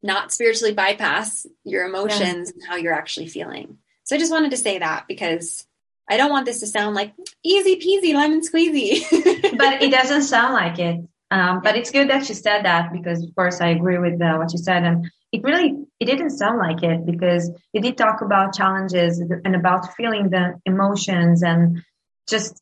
not 0.03 0.33
spiritually 0.33 0.73
bypass 0.73 1.45
your 1.63 1.85
emotions 1.85 2.49
yeah. 2.49 2.53
and 2.53 2.63
how 2.67 2.75
you're 2.75 2.93
actually 2.93 3.27
feeling. 3.27 3.77
So 4.03 4.15
I 4.15 4.19
just 4.19 4.31
wanted 4.31 4.51
to 4.51 4.57
say 4.57 4.79
that 4.79 5.07
because 5.07 5.65
I 6.09 6.17
don't 6.17 6.31
want 6.31 6.45
this 6.45 6.59
to 6.59 6.67
sound 6.67 6.95
like 6.95 7.13
easy 7.43 7.77
peasy 7.77 8.13
lemon 8.13 8.41
squeezy. 8.41 9.01
but 9.57 9.81
it 9.81 9.91
doesn't 9.91 10.23
sound 10.23 10.53
like 10.53 10.79
it. 10.79 11.01
Um, 11.31 11.61
but 11.63 11.77
it's 11.77 11.91
good 11.91 12.09
that 12.09 12.27
you 12.27 12.35
said 12.35 12.65
that 12.65 12.91
because, 12.91 13.23
of 13.23 13.33
course, 13.35 13.61
I 13.61 13.69
agree 13.69 13.97
with 13.97 14.21
uh, 14.21 14.35
what 14.35 14.51
you 14.51 14.59
said. 14.59 14.83
And 14.83 15.09
it 15.31 15.41
really, 15.43 15.85
it 15.97 16.05
didn't 16.05 16.31
sound 16.31 16.59
like 16.59 16.83
it 16.83 17.05
because 17.05 17.49
you 17.71 17.79
did 17.79 17.97
talk 17.97 18.21
about 18.21 18.53
challenges 18.53 19.19
and 19.19 19.55
about 19.55 19.95
feeling 19.95 20.29
the 20.29 20.59
emotions 20.65 21.41
and 21.41 21.81
just, 22.27 22.61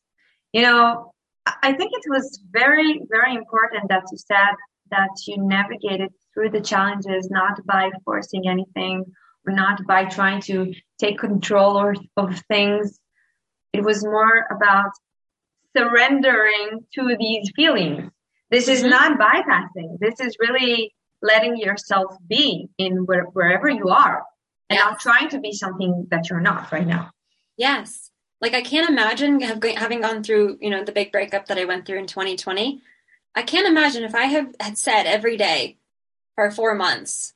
you 0.54 0.62
know, 0.62 1.14
I 1.48 1.74
think 1.74 1.92
it 1.94 2.04
was 2.08 2.40
very, 2.52 3.02
very 3.10 3.36
important 3.36 3.90
that 3.90 4.04
you 4.12 4.20
said 4.20 4.54
that 4.92 5.10
you 5.26 5.38
navigated 5.40 6.12
through 6.36 6.52
the 6.52 6.62
challenges 6.62 7.28
not 7.32 7.66
by 7.66 7.90
forcing 8.06 8.48
anything 8.48 9.04
or 9.48 9.54
not 9.54 9.84
by 9.88 10.06
trying 10.06 10.42
to 10.42 10.76
take 11.00 11.18
control 11.18 11.76
or, 11.76 11.96
of 12.18 12.40
things. 12.48 13.00
It 13.74 13.84
was 13.84 14.04
more 14.04 14.46
about 14.52 14.92
surrendering 15.76 16.86
to 16.94 17.16
these 17.20 17.52
feelings 17.56 18.12
this 18.52 18.68
is 18.68 18.82
mm-hmm. 18.82 18.90
not 18.90 19.20
bypassing. 19.20 20.00
This 20.00 20.20
is 20.20 20.38
really 20.40 20.94
letting 21.22 21.58
yourself 21.58 22.16
be 22.28 22.70
in 22.78 23.06
where, 23.06 23.24
wherever 23.24 23.70
you 23.70 23.90
are 23.90 24.24
and 24.70 24.80
not 24.80 25.00
trying 25.00 25.30
to 25.30 25.40
be 25.40 25.52
something 25.52 26.08
that 26.12 26.30
you're 26.30 26.40
not 26.40 26.72
right 26.72 26.88
now. 26.88 27.12
Yes. 27.58 28.12
Like 28.42 28.54
I 28.54 28.62
can't 28.62 28.90
imagine 28.90 29.42
have, 29.42 29.62
having 29.76 30.02
gone 30.02 30.24
through, 30.24 30.58
you 30.62 30.70
know, 30.70 30.84
the 30.84 30.92
big 30.92 31.12
breakup 31.12 31.48
that 31.48 31.58
I 31.58 31.66
went 31.66 31.86
through 31.86 32.00
in 32.00 32.08
2020. 32.08 32.82
I 33.36 33.42
can't 33.42 33.68
imagine 33.68 34.04
if 34.04 34.16
I 34.16 34.26
have 34.26 34.56
had 34.60 34.78
said 34.78 35.04
every 35.04 35.38
day 35.38 35.78
for 36.36 36.50
four 36.52 36.74
months, 36.74 37.34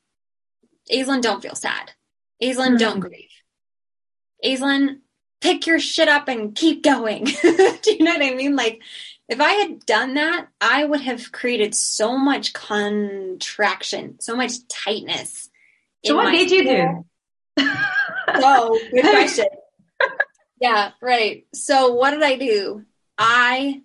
Aislinn, 0.90 1.22
don't 1.22 1.42
feel 1.42 1.54
sad. 1.54 1.92
Aislinn, 2.42 2.68
mm-hmm. 2.68 2.76
don't 2.76 3.00
grieve. 3.00 3.28
Aislinn, 4.44 5.00
pick 5.40 5.66
your 5.66 5.78
shit 5.78 6.08
up 6.08 6.28
and 6.28 6.54
keep 6.54 6.82
going. 6.82 7.24
Do 7.42 7.78
you 7.86 8.02
know 8.02 8.12
what 8.12 8.22
I 8.22 8.34
mean? 8.34 8.56
Like, 8.56 8.80
if 9.28 9.40
I 9.40 9.52
had 9.52 9.86
done 9.86 10.14
that, 10.14 10.48
I 10.60 10.84
would 10.84 11.00
have 11.00 11.32
created 11.32 11.74
so 11.74 12.18
much 12.18 12.52
contraction, 12.52 14.20
so 14.20 14.36
much 14.36 14.66
tightness. 14.68 15.48
So, 16.04 16.16
what 16.16 16.32
did 16.32 16.50
you 16.50 16.64
do? 16.64 17.06
oh, 18.28 18.80
good 18.92 19.02
question. 19.02 19.46
yeah, 20.60 20.90
right. 21.00 21.46
So, 21.54 21.94
what 21.94 22.10
did 22.10 22.22
I 22.22 22.36
do? 22.36 22.84
I 23.16 23.82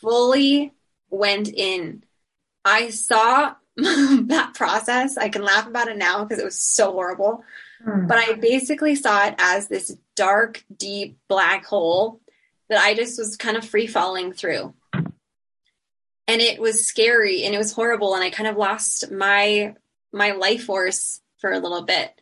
fully 0.00 0.72
went 1.08 1.48
in. 1.48 2.02
I 2.64 2.90
saw 2.90 3.54
that 3.76 4.52
process. 4.54 5.16
I 5.16 5.28
can 5.28 5.42
laugh 5.42 5.68
about 5.68 5.88
it 5.88 5.96
now 5.96 6.24
because 6.24 6.40
it 6.40 6.44
was 6.44 6.58
so 6.58 6.90
horrible. 6.90 7.44
Hmm. 7.84 8.06
But 8.08 8.18
I 8.18 8.32
basically 8.34 8.96
saw 8.96 9.26
it 9.26 9.36
as 9.38 9.68
this 9.68 9.96
dark, 10.16 10.64
deep 10.76 11.18
black 11.28 11.64
hole 11.64 12.20
that 12.68 12.82
I 12.82 12.94
just 12.94 13.18
was 13.18 13.36
kind 13.36 13.56
of 13.56 13.64
free 13.64 13.86
falling 13.86 14.32
through. 14.32 14.74
And 14.92 16.40
it 16.40 16.60
was 16.60 16.86
scary 16.86 17.44
and 17.44 17.54
it 17.54 17.58
was 17.58 17.72
horrible 17.72 18.14
and 18.14 18.24
I 18.24 18.30
kind 18.30 18.48
of 18.48 18.56
lost 18.56 19.10
my 19.10 19.74
my 20.12 20.30
life 20.32 20.64
force 20.64 21.20
for 21.38 21.52
a 21.52 21.58
little 21.58 21.82
bit. 21.82 22.20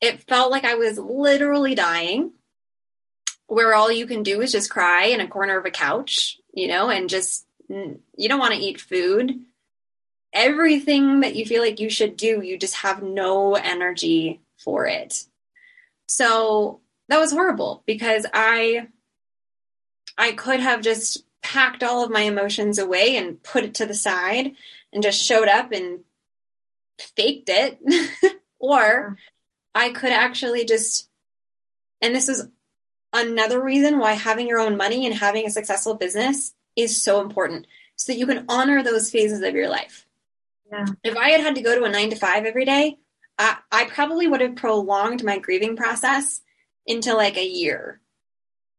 It 0.00 0.22
felt 0.28 0.50
like 0.50 0.64
I 0.64 0.74
was 0.74 0.98
literally 0.98 1.74
dying 1.74 2.32
where 3.46 3.74
all 3.74 3.90
you 3.90 4.06
can 4.06 4.22
do 4.22 4.42
is 4.42 4.52
just 4.52 4.70
cry 4.70 5.06
in 5.06 5.20
a 5.20 5.28
corner 5.28 5.58
of 5.58 5.64
a 5.64 5.70
couch, 5.70 6.38
you 6.52 6.68
know, 6.68 6.90
and 6.90 7.08
just 7.08 7.46
you 7.68 8.28
don't 8.28 8.38
want 8.38 8.54
to 8.54 8.60
eat 8.60 8.80
food. 8.80 9.40
Everything 10.32 11.20
that 11.20 11.34
you 11.34 11.46
feel 11.46 11.62
like 11.62 11.80
you 11.80 11.88
should 11.88 12.16
do, 12.16 12.42
you 12.42 12.58
just 12.58 12.76
have 12.76 13.02
no 13.02 13.54
energy 13.54 14.42
for 14.58 14.86
it. 14.86 15.24
So 16.06 16.80
that 17.08 17.18
was 17.18 17.32
horrible 17.32 17.82
because 17.86 18.26
I 18.32 18.88
I 20.18 20.32
could 20.32 20.60
have 20.60 20.82
just 20.82 21.24
packed 21.40 21.82
all 21.82 22.04
of 22.04 22.10
my 22.10 22.22
emotions 22.22 22.78
away 22.78 23.16
and 23.16 23.42
put 23.42 23.64
it 23.64 23.74
to 23.76 23.86
the 23.86 23.94
side 23.94 24.52
and 24.92 25.02
just 25.02 25.22
showed 25.22 25.48
up 25.48 25.72
and 25.72 26.00
faked 26.98 27.48
it. 27.48 27.78
or 28.58 29.16
I 29.74 29.90
could 29.90 30.10
actually 30.10 30.64
just, 30.64 31.08
and 32.02 32.14
this 32.14 32.28
is 32.28 32.48
another 33.12 33.62
reason 33.62 33.98
why 33.98 34.12
having 34.12 34.48
your 34.48 34.58
own 34.58 34.76
money 34.76 35.06
and 35.06 35.14
having 35.14 35.46
a 35.46 35.50
successful 35.50 35.94
business 35.94 36.52
is 36.76 37.00
so 37.00 37.20
important 37.20 37.66
so 37.96 38.12
that 38.12 38.18
you 38.18 38.26
can 38.26 38.44
honor 38.48 38.82
those 38.82 39.10
phases 39.10 39.42
of 39.42 39.54
your 39.54 39.68
life. 39.68 40.06
Yeah. 40.70 40.86
If 41.02 41.16
I 41.16 41.30
had 41.30 41.40
had 41.40 41.54
to 41.54 41.62
go 41.62 41.78
to 41.78 41.84
a 41.84 41.90
nine 41.90 42.10
to 42.10 42.16
five 42.16 42.44
every 42.44 42.64
day, 42.64 42.98
I, 43.38 43.58
I 43.70 43.84
probably 43.86 44.26
would 44.26 44.40
have 44.40 44.56
prolonged 44.56 45.24
my 45.24 45.38
grieving 45.38 45.76
process 45.76 46.40
into 46.86 47.14
like 47.14 47.36
a 47.36 47.46
year, 47.46 48.00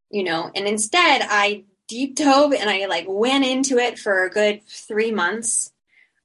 you 0.10 0.24
know, 0.24 0.52
and 0.56 0.68
instead 0.68 1.22
I 1.28 1.64
deep 1.88 2.16
dove 2.16 2.54
and 2.54 2.70
I 2.70 2.86
like 2.86 3.06
went 3.08 3.46
into 3.46 3.78
it 3.78 4.00
for 4.00 4.24
a 4.24 4.30
good 4.30 4.62
three 4.68 5.12
months. 5.12 5.72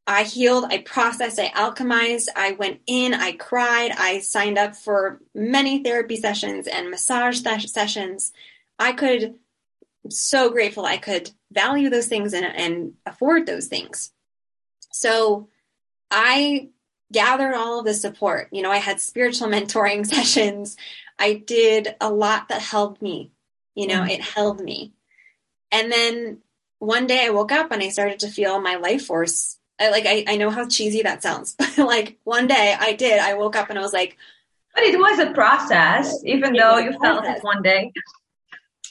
I 0.07 0.25
healed, 0.25 0.67
I 0.69 0.79
processed, 0.79 1.39
I 1.39 1.49
alchemized, 1.49 2.29
I 2.37 2.53
went 2.53 2.81
in, 2.87 3.15
I 3.15 3.33
cried, 3.33 3.91
I 3.97 4.19
signed 4.19 4.59
up 4.59 4.77
for 4.77 5.21
many 5.35 5.83
therapy 5.83 6.17
sessions 6.17 6.67
and 6.67 6.91
massage 6.91 7.41
sessions. 7.41 8.33
I 8.79 8.93
could, 8.93 9.37
so 10.11 10.51
grateful 10.51 10.85
I 10.85 10.99
could 10.99 11.31
value 11.51 11.89
those 11.89 12.07
things 12.07 12.35
and, 12.35 12.45
and 12.45 12.93
afford 13.07 13.47
those 13.47 13.69
things. 13.69 14.13
So 14.93 15.49
I 16.11 16.69
gathered 17.11 17.55
all 17.55 17.79
of 17.79 17.87
the 17.87 17.95
support. 17.95 18.49
You 18.53 18.61
know, 18.61 18.71
I 18.71 18.79
had 18.79 19.01
spiritual 19.01 19.49
mentoring 19.55 20.05
sessions. 20.15 20.77
I 21.19 21.35
did 21.35 21.95
a 22.01 22.11
lot 22.11 22.49
that 22.49 22.61
helped 22.61 23.01
me. 23.01 23.31
You 23.75 23.87
know, 23.87 24.05
it 24.05 24.21
held 24.21 24.61
me. 24.61 24.93
And 25.73 25.91
then 25.91 26.39
one 26.79 27.07
day 27.07 27.27
I 27.27 27.31
woke 27.31 27.53
up 27.53 27.73
and 27.73 27.83
I 27.83 27.89
started 27.89 28.21
to 28.21 28.29
feel 28.29 28.61
my 28.61 28.77
life 28.77 29.07
force. 29.07 29.59
I, 29.81 29.91
like 29.91 30.07
I, 30.07 30.25
I 30.29 30.37
know 30.37 30.51
how 30.51 30.69
cheesy 30.69 31.03
that 31.03 31.23
sounds, 31.23 31.57
but 31.59 31.79
like 31.79 32.19
one 32.25 32.47
day 32.47 32.77
I 32.79 32.93
did. 32.93 33.19
I 33.19 33.35
woke 33.35 33.57
up 33.57 33.71
and 33.71 33.79
I 33.79 33.83
was 33.83 33.93
like, 33.93 34.17
but 34.75 34.85
it 34.85 34.99
was 34.99 35.19
a 35.19 35.33
process, 35.33 36.23
even 36.25 36.53
though 36.53 36.79
you 36.79 36.93
felt 36.99 37.25
it 37.25 37.43
one 37.43 37.63
day. 37.63 37.93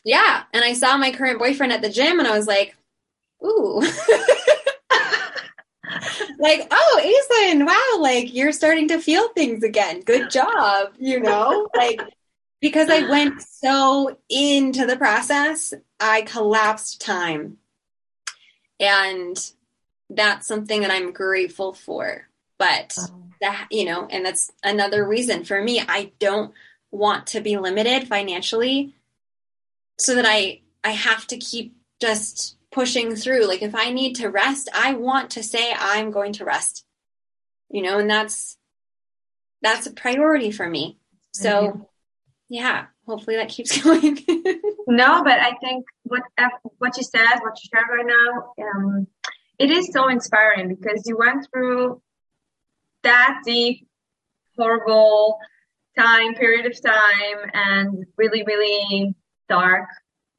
Yeah. 0.06 0.44
And 0.54 0.64
I 0.64 0.74
saw 0.74 0.98
my 0.98 1.12
current 1.12 1.40
boyfriend 1.40 1.74
at 1.74 1.82
the 1.82 1.90
gym 1.90 2.20
and 2.20 2.28
I 2.28 2.38
was 2.38 2.48
like, 2.48 2.76
ooh. 3.44 3.80
like, 6.40 6.68
oh, 6.72 7.02
Aislinn, 7.02 7.66
wow, 7.66 8.02
like 8.02 8.34
you're 8.34 8.52
starting 8.52 8.88
to 8.90 9.00
feel 9.00 9.30
things 9.30 9.64
again. 9.64 10.02
Good 10.02 10.30
job, 10.30 10.94
you 11.00 11.20
know? 11.20 11.70
like 11.76 12.02
because 12.64 12.90
I 12.90 13.02
went 13.10 13.42
so 13.42 14.18
into 14.30 14.88
the 14.88 14.96
process, 14.96 15.74
I 16.00 16.22
collapsed 16.22 17.02
time. 17.02 17.58
And 18.80 19.38
that's 20.10 20.48
something 20.48 20.82
that 20.82 20.90
I'm 20.90 21.12
grateful 21.12 21.74
for. 21.74 22.28
But 22.58 22.98
that, 23.42 23.68
you 23.70 23.86
know, 23.86 24.08
and 24.10 24.26
that's 24.26 24.50
another 24.64 25.06
reason 25.06 25.44
for 25.44 25.62
me, 25.62 25.82
I 25.82 26.14
don't 26.20 26.54
want 26.90 27.28
to 27.28 27.42
be 27.42 27.58
limited 27.58 28.08
financially 28.08 28.96
so 30.00 30.16
that 30.16 30.26
I 30.26 30.62
I 30.86 30.92
have 30.92 31.28
to 31.28 31.38
keep 31.38 31.76
just 32.00 32.56
pushing 32.72 33.16
through. 33.16 33.46
Like 33.46 33.62
if 33.62 33.76
I 33.76 33.92
need 33.92 34.16
to 34.16 34.30
rest, 34.30 34.70
I 34.74 34.94
want 34.94 35.32
to 35.32 35.44
say 35.44 35.74
I'm 35.78 36.12
going 36.12 36.34
to 36.34 36.46
rest. 36.46 36.86
You 37.70 37.82
know, 37.82 38.00
and 38.00 38.10
that's 38.10 38.58
that's 39.62 39.86
a 39.86 39.92
priority 39.92 40.52
for 40.52 40.70
me. 40.70 40.98
So. 41.34 41.90
Yeah, 42.54 42.86
hopefully 43.08 43.38
that 43.38 43.50
keeps 43.50 43.82
going. 43.84 44.20
no, 44.88 45.24
but 45.24 45.40
I 45.40 45.54
think 45.60 45.86
what 46.04 46.22
what 46.78 46.96
you 46.98 47.04
said, 47.04 47.40
what 47.42 47.58
you 47.64 47.70
shared 47.74 47.88
right 47.90 48.06
now, 48.06 48.64
um, 48.64 49.08
it 49.58 49.72
is 49.72 49.90
so 49.92 50.08
inspiring 50.08 50.68
because 50.70 51.02
you 51.08 51.18
went 51.18 51.48
through 51.52 52.00
that 53.02 53.40
deep, 53.44 53.88
horrible 54.56 55.40
time 55.98 56.36
period 56.36 56.68
of 56.68 56.80
time 56.80 57.50
and 57.54 58.06
really, 58.18 58.44
really 58.44 59.16
dark 59.50 59.88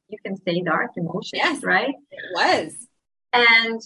you 0.07 0.17
can 0.23 0.37
say 0.37 0.61
dark 0.61 0.91
emotions, 0.95 1.33
yes, 1.33 1.63
right? 1.63 1.95
It 2.11 2.23
was. 2.33 2.87
And 3.33 3.81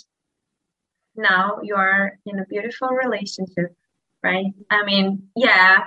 now 1.15 1.59
you 1.63 1.75
are 1.75 2.19
in 2.25 2.37
a 2.39 2.45
beautiful 2.45 2.89
relationship, 2.89 3.75
right? 4.21 4.47
I 4.69 4.83
mean, 4.85 5.29
yeah, 5.35 5.79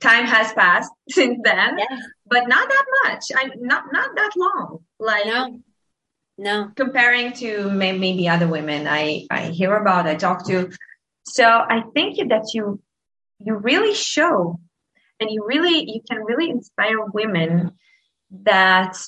time 0.00 0.26
has 0.26 0.52
passed 0.52 0.92
since 1.08 1.38
then, 1.42 1.78
yes. 1.78 2.02
but 2.26 2.48
not 2.48 2.68
that 2.68 2.84
much. 3.04 3.24
I 3.34 3.50
not 3.56 3.84
not 3.92 4.14
that 4.16 4.30
long. 4.36 4.78
Like 4.98 5.26
no. 5.26 5.60
No. 6.38 6.70
Comparing 6.76 7.32
to 7.34 7.70
maybe 7.70 8.28
other 8.28 8.46
women 8.46 8.86
I, 8.86 9.26
I 9.30 9.46
hear 9.46 9.74
about, 9.74 10.06
I 10.06 10.16
talk 10.16 10.46
to. 10.48 10.70
So 11.24 11.44
I 11.46 11.82
think 11.94 12.18
that 12.28 12.52
you 12.52 12.80
you 13.38 13.54
really 13.54 13.94
show 13.94 14.60
and 15.18 15.30
you 15.30 15.44
really 15.46 15.90
you 15.90 16.02
can 16.08 16.22
really 16.22 16.50
inspire 16.50 17.04
women 17.06 17.72
that 18.42 18.98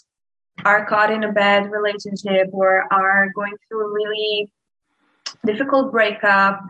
are 0.65 0.87
caught 0.87 1.13
in 1.13 1.23
a 1.23 1.33
bad 1.33 1.71
relationship 1.71 2.49
or 2.53 2.93
are 2.93 3.29
going 3.35 3.55
through 3.69 3.87
a 3.87 3.93
really 3.93 4.51
difficult 5.45 5.93
breakup 5.93 6.61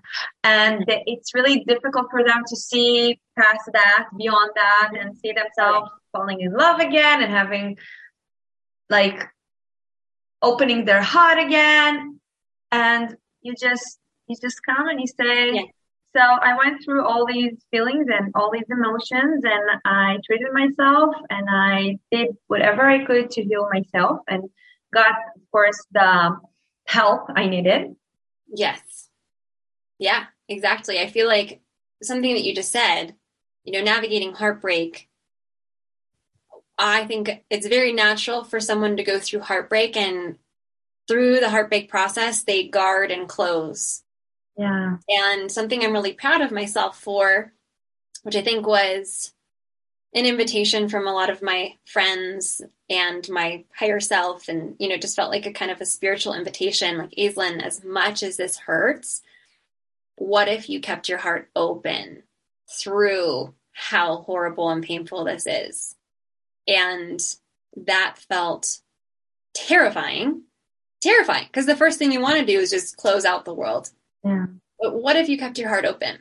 and 0.44 0.84
it's 0.86 1.34
really 1.34 1.64
difficult 1.64 2.06
for 2.10 2.22
them 2.22 2.42
to 2.46 2.56
see 2.56 3.18
past 3.38 3.68
that 3.72 4.06
beyond 4.16 4.50
that 4.54 4.92
and 4.98 5.16
see 5.16 5.32
themselves 5.32 5.90
falling 6.12 6.40
in 6.40 6.52
love 6.52 6.78
again 6.80 7.22
and 7.22 7.32
having 7.32 7.76
like 8.90 9.26
opening 10.42 10.84
their 10.84 11.02
heart 11.02 11.38
again 11.38 12.20
and 12.70 13.16
you 13.42 13.54
just 13.58 13.98
you 14.26 14.36
just 14.40 14.60
come 14.62 14.88
and 14.88 15.00
you 15.00 15.06
say 15.06 15.54
yeah. 15.54 15.62
So 16.16 16.20
I 16.20 16.56
went 16.56 16.82
through 16.82 17.06
all 17.06 17.26
these 17.26 17.52
feelings 17.70 18.06
and 18.08 18.32
all 18.34 18.50
these 18.50 18.64
emotions, 18.70 19.44
and 19.44 19.80
I 19.84 20.16
treated 20.24 20.52
myself 20.52 21.14
and 21.28 21.46
I 21.50 21.98
did 22.10 22.28
whatever 22.46 22.82
I 22.82 23.04
could 23.04 23.30
to 23.32 23.42
heal 23.42 23.68
myself 23.70 24.20
and 24.26 24.44
got, 24.92 25.12
of 25.36 25.42
course, 25.52 25.78
the 25.92 26.36
help 26.86 27.24
I 27.36 27.46
needed. 27.46 27.94
Yes. 28.52 29.08
Yeah, 29.98 30.26
exactly. 30.48 31.00
I 31.00 31.08
feel 31.08 31.26
like 31.26 31.60
something 32.02 32.34
that 32.34 32.44
you 32.44 32.54
just 32.54 32.72
said, 32.72 33.14
you 33.64 33.72
know, 33.72 33.82
navigating 33.82 34.32
heartbreak. 34.32 35.08
I 36.78 37.06
think 37.06 37.44
it's 37.50 37.66
very 37.66 37.92
natural 37.92 38.44
for 38.44 38.60
someone 38.60 38.96
to 38.96 39.02
go 39.02 39.18
through 39.18 39.40
heartbreak 39.40 39.96
and 39.96 40.38
through 41.08 41.40
the 41.40 41.50
heartbreak 41.50 41.88
process, 41.88 42.44
they 42.44 42.68
guard 42.68 43.10
and 43.10 43.28
close 43.28 44.02
yeah. 44.58 44.96
And 45.08 45.50
something 45.50 45.82
I'm 45.82 45.92
really 45.92 46.12
proud 46.12 46.42
of 46.42 46.50
myself 46.50 46.98
for, 46.98 47.52
which 48.24 48.34
I 48.34 48.42
think 48.42 48.66
was 48.66 49.32
an 50.14 50.26
invitation 50.26 50.88
from 50.88 51.06
a 51.06 51.12
lot 51.12 51.30
of 51.30 51.42
my 51.42 51.74
friends 51.84 52.62
and 52.88 53.28
my 53.28 53.64
higher 53.74 54.00
self 54.00 54.48
and 54.48 54.74
you 54.78 54.88
know 54.88 54.96
just 54.96 55.16
felt 55.16 55.30
like 55.30 55.46
a 55.46 55.52
kind 55.52 55.70
of 55.70 55.80
a 55.80 55.86
spiritual 55.86 56.34
invitation 56.34 56.98
like 56.98 57.10
Aislinn 57.10 57.62
as 57.62 57.84
much 57.84 58.22
as 58.22 58.36
this 58.36 58.56
hurts 58.58 59.22
what 60.16 60.48
if 60.48 60.68
you 60.68 60.80
kept 60.80 61.08
your 61.08 61.18
heart 61.18 61.50
open 61.54 62.22
through 62.70 63.54
how 63.72 64.16
horrible 64.16 64.70
and 64.70 64.82
painful 64.82 65.24
this 65.24 65.46
is 65.46 65.94
And 66.68 67.20
that 67.86 68.18
felt 68.28 68.80
terrifying. 69.54 70.42
Terrifying. 71.00 71.46
Because 71.46 71.66
the 71.66 71.76
first 71.76 71.98
thing 71.98 72.12
you 72.12 72.20
want 72.20 72.38
to 72.38 72.44
do 72.44 72.58
is 72.58 72.70
just 72.70 72.96
close 72.96 73.24
out 73.24 73.44
the 73.44 73.54
world. 73.54 73.90
Yeah. 74.24 74.46
But 74.80 74.94
what 74.94 75.16
if 75.16 75.28
you 75.28 75.38
kept 75.38 75.58
your 75.58 75.68
heart 75.68 75.84
open? 75.84 76.18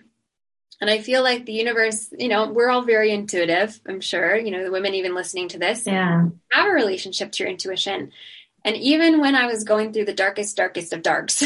And 0.79 0.89
I 0.89 0.99
feel 0.99 1.23
like 1.23 1.45
the 1.45 1.53
universe, 1.53 2.13
you 2.17 2.27
know, 2.27 2.51
we're 2.51 2.69
all 2.69 2.83
very 2.83 3.11
intuitive, 3.11 3.79
I'm 3.87 3.99
sure. 3.99 4.35
You 4.35 4.51
know, 4.51 4.63
the 4.63 4.71
women 4.71 4.93
even 4.93 5.15
listening 5.15 5.47
to 5.49 5.59
this 5.59 5.87
yeah. 5.87 6.27
have 6.51 6.67
a 6.67 6.71
relationship 6.71 7.31
to 7.31 7.43
your 7.43 7.51
intuition. 7.51 8.11
And 8.63 8.75
even 8.77 9.19
when 9.19 9.35
I 9.35 9.47
was 9.47 9.63
going 9.63 9.91
through 9.91 10.05
the 10.05 10.13
darkest, 10.13 10.55
darkest 10.55 10.93
of 10.93 11.01
darks, 11.01 11.43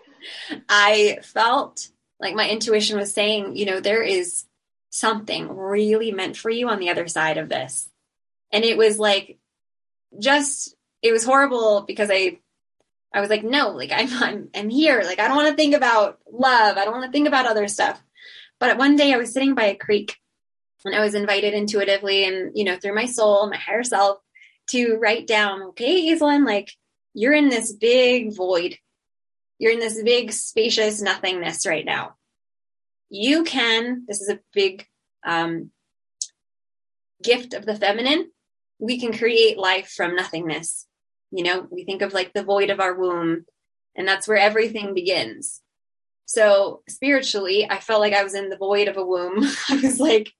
I 0.68 1.18
felt 1.22 1.88
like 2.20 2.34
my 2.34 2.48
intuition 2.48 2.98
was 2.98 3.12
saying, 3.12 3.56
you 3.56 3.66
know, 3.66 3.80
there 3.80 4.02
is 4.02 4.44
something 4.90 5.54
really 5.56 6.12
meant 6.12 6.36
for 6.36 6.50
you 6.50 6.68
on 6.68 6.78
the 6.78 6.90
other 6.90 7.08
side 7.08 7.38
of 7.38 7.48
this. 7.48 7.88
And 8.52 8.64
it 8.64 8.76
was 8.76 8.98
like 8.98 9.38
just 10.18 10.74
it 11.02 11.12
was 11.12 11.24
horrible 11.24 11.82
because 11.82 12.10
I 12.12 12.38
I 13.12 13.20
was 13.20 13.30
like, 13.30 13.44
no, 13.44 13.70
like 13.70 13.92
I'm 13.92 14.08
I'm 14.22 14.48
I'm 14.54 14.68
here. 14.68 15.02
Like 15.02 15.18
I 15.18 15.28
don't 15.28 15.36
want 15.36 15.48
to 15.48 15.56
think 15.56 15.74
about 15.74 16.18
love. 16.30 16.76
I 16.76 16.84
don't 16.84 16.94
want 16.94 17.06
to 17.06 17.12
think 17.12 17.28
about 17.28 17.46
other 17.46 17.68
stuff. 17.68 18.02
But 18.58 18.78
one 18.78 18.96
day 18.96 19.12
I 19.12 19.18
was 19.18 19.32
sitting 19.32 19.54
by 19.54 19.64
a 19.64 19.76
creek 19.76 20.16
and 20.84 20.94
I 20.94 21.00
was 21.00 21.14
invited 21.14 21.54
intuitively 21.54 22.24
and 22.24 22.52
you 22.54 22.64
know 22.64 22.76
through 22.76 22.94
my 22.94 23.06
soul, 23.06 23.48
my 23.48 23.56
higher 23.56 23.84
self, 23.84 24.18
to 24.68 24.96
write 24.96 25.26
down, 25.26 25.62
okay, 25.62 26.10
Aislinn, 26.10 26.46
like 26.46 26.70
you're 27.14 27.34
in 27.34 27.48
this 27.48 27.72
big 27.72 28.34
void. 28.34 28.76
You're 29.58 29.72
in 29.72 29.80
this 29.80 30.02
big 30.02 30.32
spacious 30.32 31.00
nothingness 31.00 31.66
right 31.66 31.84
now. 31.84 32.16
You 33.08 33.44
can, 33.44 34.04
this 34.06 34.20
is 34.20 34.28
a 34.28 34.40
big 34.52 34.86
um, 35.24 35.70
gift 37.22 37.54
of 37.54 37.64
the 37.64 37.74
feminine. 37.74 38.30
We 38.78 39.00
can 39.00 39.16
create 39.16 39.56
life 39.56 39.88
from 39.88 40.14
nothingness. 40.14 40.86
You 41.30 41.44
know, 41.44 41.66
we 41.70 41.84
think 41.84 42.02
of 42.02 42.12
like 42.12 42.32
the 42.32 42.44
void 42.44 42.68
of 42.68 42.80
our 42.80 42.94
womb, 42.94 43.46
and 43.96 44.06
that's 44.06 44.28
where 44.28 44.36
everything 44.36 44.92
begins. 44.92 45.62
So 46.26 46.82
spiritually, 46.88 47.66
I 47.68 47.78
felt 47.78 48.00
like 48.00 48.12
I 48.12 48.24
was 48.24 48.34
in 48.34 48.48
the 48.48 48.56
void 48.56 48.88
of 48.88 48.96
a 48.96 49.06
womb. 49.06 49.38
I 49.68 49.76
was 49.76 49.98
like, 49.98 50.32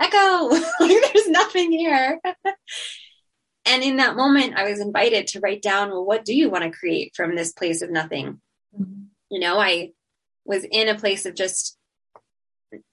echo, 0.00 0.48
there's 0.80 1.28
nothing 1.28 1.70
here. 1.70 2.18
and 3.66 3.82
in 3.82 3.98
that 3.98 4.16
moment, 4.16 4.56
I 4.56 4.68
was 4.68 4.80
invited 4.80 5.28
to 5.28 5.40
write 5.40 5.62
down, 5.62 5.90
well, 5.90 6.04
what 6.04 6.24
do 6.24 6.34
you 6.34 6.50
want 6.50 6.64
to 6.64 6.76
create 6.76 7.12
from 7.14 7.36
this 7.36 7.52
place 7.52 7.82
of 7.82 7.90
nothing? 7.90 8.40
Mm-hmm. 8.78 9.02
You 9.30 9.40
know, 9.40 9.60
I 9.60 9.92
was 10.44 10.64
in 10.68 10.88
a 10.88 10.98
place 10.98 11.26
of 11.26 11.34
just, 11.34 11.76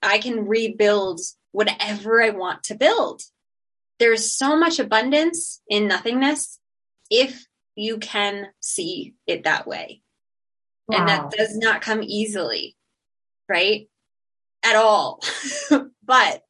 I 0.02 0.18
can 0.18 0.46
rebuild 0.46 1.20
whatever 1.52 2.22
I 2.22 2.30
want 2.30 2.64
to 2.64 2.74
build. 2.74 3.22
There's 3.98 4.30
so 4.30 4.56
much 4.56 4.78
abundance 4.78 5.60
in 5.68 5.88
nothingness 5.88 6.60
if 7.10 7.46
you 7.74 7.98
can 7.98 8.48
see 8.60 9.14
it 9.26 9.44
that 9.44 9.66
way. 9.66 10.02
Wow. 10.88 10.98
And 10.98 11.08
that 11.08 11.30
does 11.30 11.56
not 11.56 11.82
come 11.82 12.02
easily, 12.02 12.76
right? 13.48 13.88
At 14.64 14.76
all. 14.76 15.22
but 16.04 16.42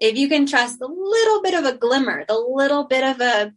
if 0.00 0.16
you 0.16 0.28
can 0.28 0.46
trust 0.46 0.80
a 0.80 0.86
little 0.86 1.42
bit 1.42 1.54
of 1.54 1.64
a 1.64 1.76
glimmer, 1.76 2.24
the 2.26 2.38
little 2.38 2.84
bit 2.84 3.04
of 3.04 3.20
a, 3.20 3.52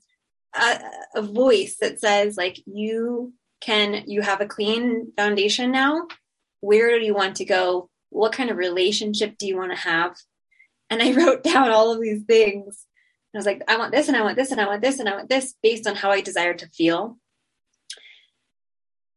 a, 0.55 0.79
a 1.15 1.21
voice 1.21 1.77
that 1.81 1.99
says 1.99 2.37
like 2.37 2.61
you 2.65 3.33
can 3.61 4.03
you 4.07 4.21
have 4.21 4.41
a 4.41 4.45
clean 4.45 5.11
foundation 5.17 5.71
now 5.71 6.07
where 6.61 6.97
do 6.99 7.05
you 7.05 7.13
want 7.13 7.37
to 7.37 7.45
go 7.45 7.89
what 8.09 8.31
kind 8.31 8.49
of 8.49 8.57
relationship 8.57 9.37
do 9.37 9.47
you 9.47 9.57
want 9.57 9.71
to 9.71 9.77
have 9.77 10.15
and 10.89 11.01
i 11.01 11.11
wrote 11.17 11.43
down 11.43 11.71
all 11.71 11.91
of 11.91 12.01
these 12.01 12.23
things 12.23 12.85
i 13.33 13.37
was 13.37 13.45
like 13.45 13.61
i 13.67 13.77
want 13.77 13.91
this 13.91 14.07
and 14.07 14.15
i 14.15 14.21
want 14.21 14.37
this 14.37 14.51
and 14.51 14.61
i 14.61 14.67
want 14.67 14.81
this 14.81 14.99
and 14.99 15.09
i 15.09 15.15
want 15.15 15.29
this 15.29 15.55
based 15.61 15.87
on 15.87 15.95
how 15.95 16.11
i 16.11 16.21
desire 16.21 16.53
to 16.53 16.67
feel 16.69 17.17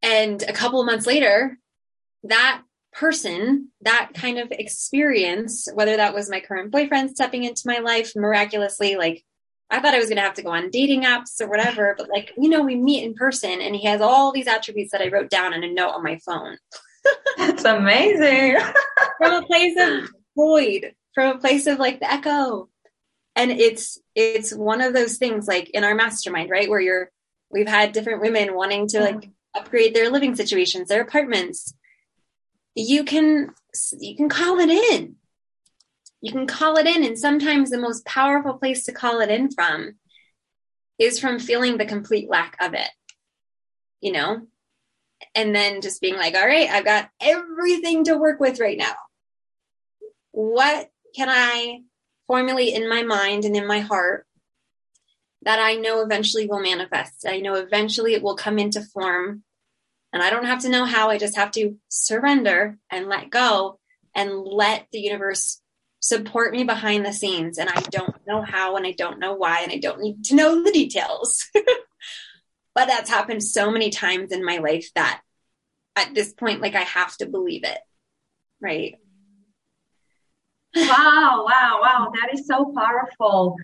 and 0.03 0.43
a 0.43 0.53
couple 0.53 0.81
of 0.81 0.87
months 0.87 1.07
later 1.07 1.59
that 2.25 2.63
person 2.93 3.69
that 3.83 4.11
kind 4.15 4.39
of 4.39 4.51
experience 4.51 5.69
whether 5.75 5.97
that 5.97 6.15
was 6.15 6.31
my 6.31 6.41
current 6.41 6.71
boyfriend 6.71 7.11
stepping 7.11 7.45
into 7.45 7.63
my 7.67 7.79
life 7.79 8.13
miraculously 8.17 8.97
like 8.97 9.25
I 9.71 9.81
thought 9.81 9.95
I 9.95 9.99
was 9.99 10.07
going 10.07 10.17
to 10.17 10.23
have 10.23 10.35
to 10.35 10.43
go 10.43 10.51
on 10.51 10.71
dating 10.71 11.03
apps 11.03 11.41
or 11.41 11.49
whatever, 11.49 11.95
but 11.99 12.09
like, 12.09 12.33
you 12.39 12.49
know, 12.49 12.63
we 12.63 12.75
meet 12.75 13.05
in 13.05 13.15
person 13.15 13.61
and 13.61 13.77
he 13.77 13.87
has 13.87 14.01
all 14.01 14.33
these 14.33 14.47
attributes 14.47 14.93
that 14.93 15.03
I 15.03 15.09
wrote 15.09 15.29
down 15.29 15.53
in 15.53 15.63
a 15.63 15.71
note 15.71 15.91
on 15.91 16.03
my 16.03 16.19
phone. 16.25 16.57
That's 17.37 17.65
amazing. 17.65 18.57
from 19.19 19.33
a 19.35 19.47
place 19.47 19.77
of 19.79 20.09
void, 20.35 20.95
from 21.15 21.37
a 21.37 21.39
place 21.39 21.67
of 21.67 21.79
like 21.79 22.01
the 22.01 22.11
echo. 22.11 22.71
And 23.37 23.51
it's, 23.51 24.01
it's 24.15 24.55
one 24.55 24.81
of 24.81 24.95
those 24.95 25.19
things 25.19 25.47
like 25.47 25.69
in 25.71 25.85
our 25.85 25.95
mastermind, 25.95 26.51
right? 26.51 26.69
Where 26.69 26.81
you're, 26.81 27.11
we've 27.51 27.69
had 27.69 27.93
different 27.93 28.23
women 28.23 28.55
wanting 28.55 28.89
to 28.89 29.01
like 29.01 29.31
upgrade 29.55 29.95
their 29.95 30.11
living 30.11 30.35
situations, 30.35 30.89
their 30.89 31.03
apartments. 31.03 31.75
You 32.75 33.05
can, 33.05 33.51
you 33.99 34.17
can 34.17 34.29
call 34.29 34.61
it 34.61 34.71
in 34.71 35.17
you 36.21 36.33
can 36.33 36.47
call 36.47 36.77
it 36.77 36.87
in. 36.87 37.05
And 37.05 37.19
sometimes 37.19 37.71
the 37.71 37.79
most 37.79 38.05
powerful 38.05 38.55
place 38.55 38.85
to 38.85 38.93
call 38.93 39.21
it 39.21 39.31
in 39.31 39.51
from 39.51 39.95
is 40.99 41.21
from 41.21 41.39
feeling 41.39 41.79
the 41.79 41.87
complete 41.87 42.29
lack 42.29 42.57
of 42.61 42.75
it, 42.75 42.91
you 44.01 44.13
know? 44.13 44.47
And 45.35 45.55
then 45.55 45.81
just 45.81 46.01
being 46.01 46.17
like, 46.17 46.35
all 46.35 46.47
right, 46.47 46.69
I've 46.69 46.85
got 46.85 47.09
everything 47.21 48.05
to 48.05 48.17
work 48.17 48.41
with 48.41 48.61
right 48.61 48.79
now. 48.79 48.95
What 50.33 50.91
can 51.15 51.29
I 51.29 51.81
formulate 52.27 52.75
in 52.75 52.89
my 52.89 53.03
mind 53.03 53.45
and 53.45 53.57
in 53.57 53.67
my 53.67 53.81
heart 53.81 54.27
that 55.43 55.59
I 55.59 55.75
know 55.75 56.03
eventually 56.03 56.47
will 56.47 56.61
manifest? 56.61 57.27
I 57.27 57.39
know 57.39 57.55
eventually 57.55 58.15
it 58.15 58.23
will 58.23 58.37
come 58.37 58.59
into 58.59 58.83
form. 58.83 59.43
And 60.13 60.23
I 60.23 60.31
don't 60.31 60.47
have 60.47 60.63
to 60.63 60.69
know 60.69 60.85
how, 60.85 61.11
I 61.11 61.19
just 61.19 61.37
have 61.37 61.51
to 61.53 61.77
surrender 61.89 62.79
and 62.91 63.09
let 63.09 63.31
go 63.31 63.79
and 64.15 64.33
let 64.33 64.87
the 64.91 65.01
universe 65.01 65.61
support 66.01 66.53
me 66.53 66.65
behind 66.65 67.05
the 67.05 67.13
scenes 67.13 67.59
and 67.59 67.69
I 67.69 67.81
don't 67.81 68.15
know 68.27 68.43
how 68.43 68.77
and 68.77 68.87
I 68.87 68.93
don't 68.93 69.19
know 69.19 69.35
why 69.35 69.63
and 69.63 69.73
I 69.73 69.79
don't 69.79 70.01
need 70.01 70.25
to 70.25 70.35
know 70.35 70.63
the 70.63 70.73
details. 70.73 71.47
but 72.75 72.87
that's 72.87 73.11
happened 73.11 73.43
so 73.43 73.71
many 73.71 73.91
times 73.91 74.33
in 74.33 74.45
my 74.45 74.59
life 74.59 74.89
that 74.95 75.21
at 75.97 76.15
this 76.15 76.33
point 76.33 76.63
like 76.63 76.75
I 76.75 76.83
have 76.83 77.17
to 77.19 77.27
believe 77.27 77.65
it. 77.65 77.79
Right? 78.61 78.97
Wow, 80.75 81.45
wow, 81.47 81.79
wow. 81.83 82.13
That 82.15 82.33
is 82.33 82.47
so 82.47 82.73
powerful. 82.77 83.57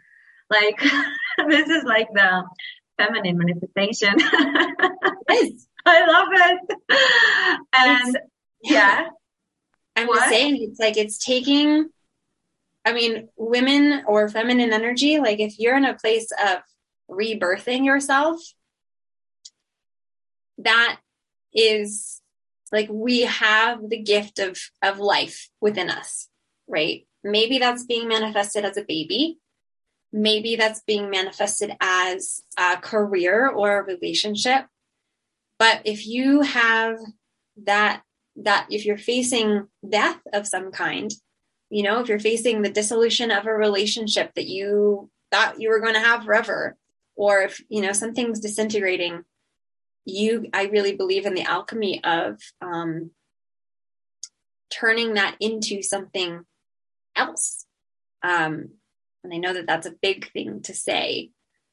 Like 0.51 0.81
this 1.49 1.69
is 1.69 1.85
like 1.85 2.09
the 2.13 2.45
feminine 2.99 3.39
manifestation. 3.39 4.15
I 5.87 6.07
love 6.07 6.29
it. 6.33 6.59
And 7.77 8.09
it's, 8.09 8.17
yeah. 8.63 9.09
I'm 9.97 10.09
what? 10.09 10.17
just 10.17 10.29
saying 10.31 10.59
it's 10.61 10.81
like 10.81 10.97
it's 10.97 11.19
taking 11.25 11.89
I 12.85 12.93
mean, 12.93 13.29
women 13.37 14.03
or 14.07 14.29
feminine 14.29 14.73
energy, 14.73 15.19
like 15.19 15.41
if 15.41 15.59
you're 15.59 15.77
in 15.77 15.87
a 15.87 15.95
place 15.95 16.31
of 16.33 16.59
rebirthing 17.11 17.87
yourself, 17.87 18.41
that 20.59 20.99
is 21.55 22.21
like 22.73 22.89
we 22.91 23.23
have 23.23 23.89
the 23.89 24.03
gift 24.03 24.39
of 24.39 24.59
of 24.83 24.99
life 24.99 25.49
within 25.61 25.91
us, 25.91 26.29
right? 26.69 27.07
Maybe 27.23 27.59
that's 27.59 27.87
being 27.87 28.07
manifested 28.07 28.65
as 28.65 28.77
a 28.77 28.85
baby. 28.85 29.39
Maybe 30.17 30.55
that's 30.55 30.81
being 30.83 31.11
manifested 31.11 31.73
as 31.81 32.45
a 32.57 32.77
career 32.77 33.49
or 33.49 33.81
a 33.81 33.85
relationship. 33.85 34.67
But 35.59 35.83
if 35.85 36.07
you 36.07 36.43
have 36.43 36.99
that 37.65 38.03
that 38.37 38.69
if 38.71 38.87
you're 38.87 38.97
facing 38.97 39.67
death 39.89 40.21
of 40.33 40.47
some 40.47 40.71
kind, 40.71 41.13
you 41.69 41.83
know, 41.83 41.99
if 41.99 42.09
you're 42.09 42.21
facing 42.21 42.63
the 42.63 42.71
dissolution 42.71 43.33
of 43.33 43.47
a 43.47 43.53
relationship 43.53 44.33
that 44.35 44.47
you 44.47 45.11
thought 45.33 45.61
you 45.61 45.69
were 45.69 45.81
going 45.81 45.95
to 45.95 46.01
have 46.01 46.25
forever, 46.25 46.77
or 47.17 47.43
if, 47.43 47.61
you 47.69 47.81
know, 47.83 47.93
something's 47.93 48.39
disintegrating, 48.39 49.25
you, 50.05 50.49
I 50.53 50.67
really 50.67 50.95
believe 50.95 51.27
in 51.27 51.35
the 51.35 51.43
alchemy 51.43 52.03
of 52.05 52.41
um, 52.61 53.11
turning 54.71 55.15
that 55.15 55.37
into 55.41 55.83
something 55.83 56.45
else. 57.17 57.67
Um, 58.23 58.71
and 59.25 59.33
I 59.33 59.39
know 59.39 59.55
that 59.55 59.67
that's 59.67 59.87
a 59.87 59.95
big 60.03 60.31
thing 60.33 60.61
to 60.63 60.75
say. 60.75 61.31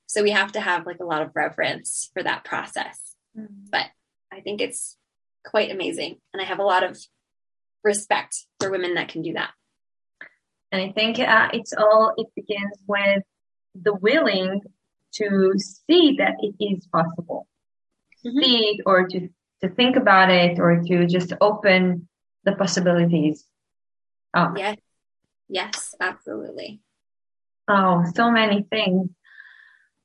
So 0.08 0.24
we 0.24 0.32
have 0.32 0.54
to 0.54 0.62
have 0.62 0.86
like 0.86 1.00
a 1.00 1.06
lot 1.06 1.22
of 1.22 1.32
reverence 1.36 2.10
for 2.14 2.24
that 2.24 2.44
process. 2.44 3.16
Mm-hmm. 3.38 3.66
But 3.72 3.86
I 4.32 4.40
think 4.40 4.62
it's 4.62 4.98
quite 5.46 5.72
amazing. 5.72 6.18
And 6.34 6.42
I 6.42 6.46
have 6.46 6.60
a 6.60 6.64
lot 6.64 6.84
of 6.84 6.98
respect 7.84 8.46
for 8.60 8.72
women 8.72 8.96
that 8.96 9.10
can 9.10 9.22
do 9.22 9.34
that. 9.34 9.52
And 10.72 10.82
I 10.82 10.94
think 10.94 11.20
uh, 11.20 11.50
it's 11.54 11.74
all, 11.74 12.14
it 12.18 12.28
begins 12.36 12.78
with 12.88 13.24
the 13.76 13.94
willing 13.94 14.62
to 15.16 15.54
see 15.58 16.16
that 16.20 16.36
it 16.40 16.56
is 16.64 16.88
possible. 16.88 17.48
Mm-hmm. 18.26 18.40
See 18.40 18.58
it 18.68 18.82
or 18.86 19.08
to, 19.08 19.30
to 19.62 19.70
think 19.70 19.98
about 19.98 20.30
it 20.30 20.60
or 20.60 20.82
to 20.82 21.06
just 21.06 21.34
open 21.42 22.08
the 22.46 22.54
possibilities 22.54 23.46
up. 24.34 24.58
Yes. 24.58 24.78
Yes, 25.50 25.96
absolutely. 26.00 26.80
Oh, 27.74 28.04
so 28.16 28.30
many 28.30 28.64
things. 28.70 29.10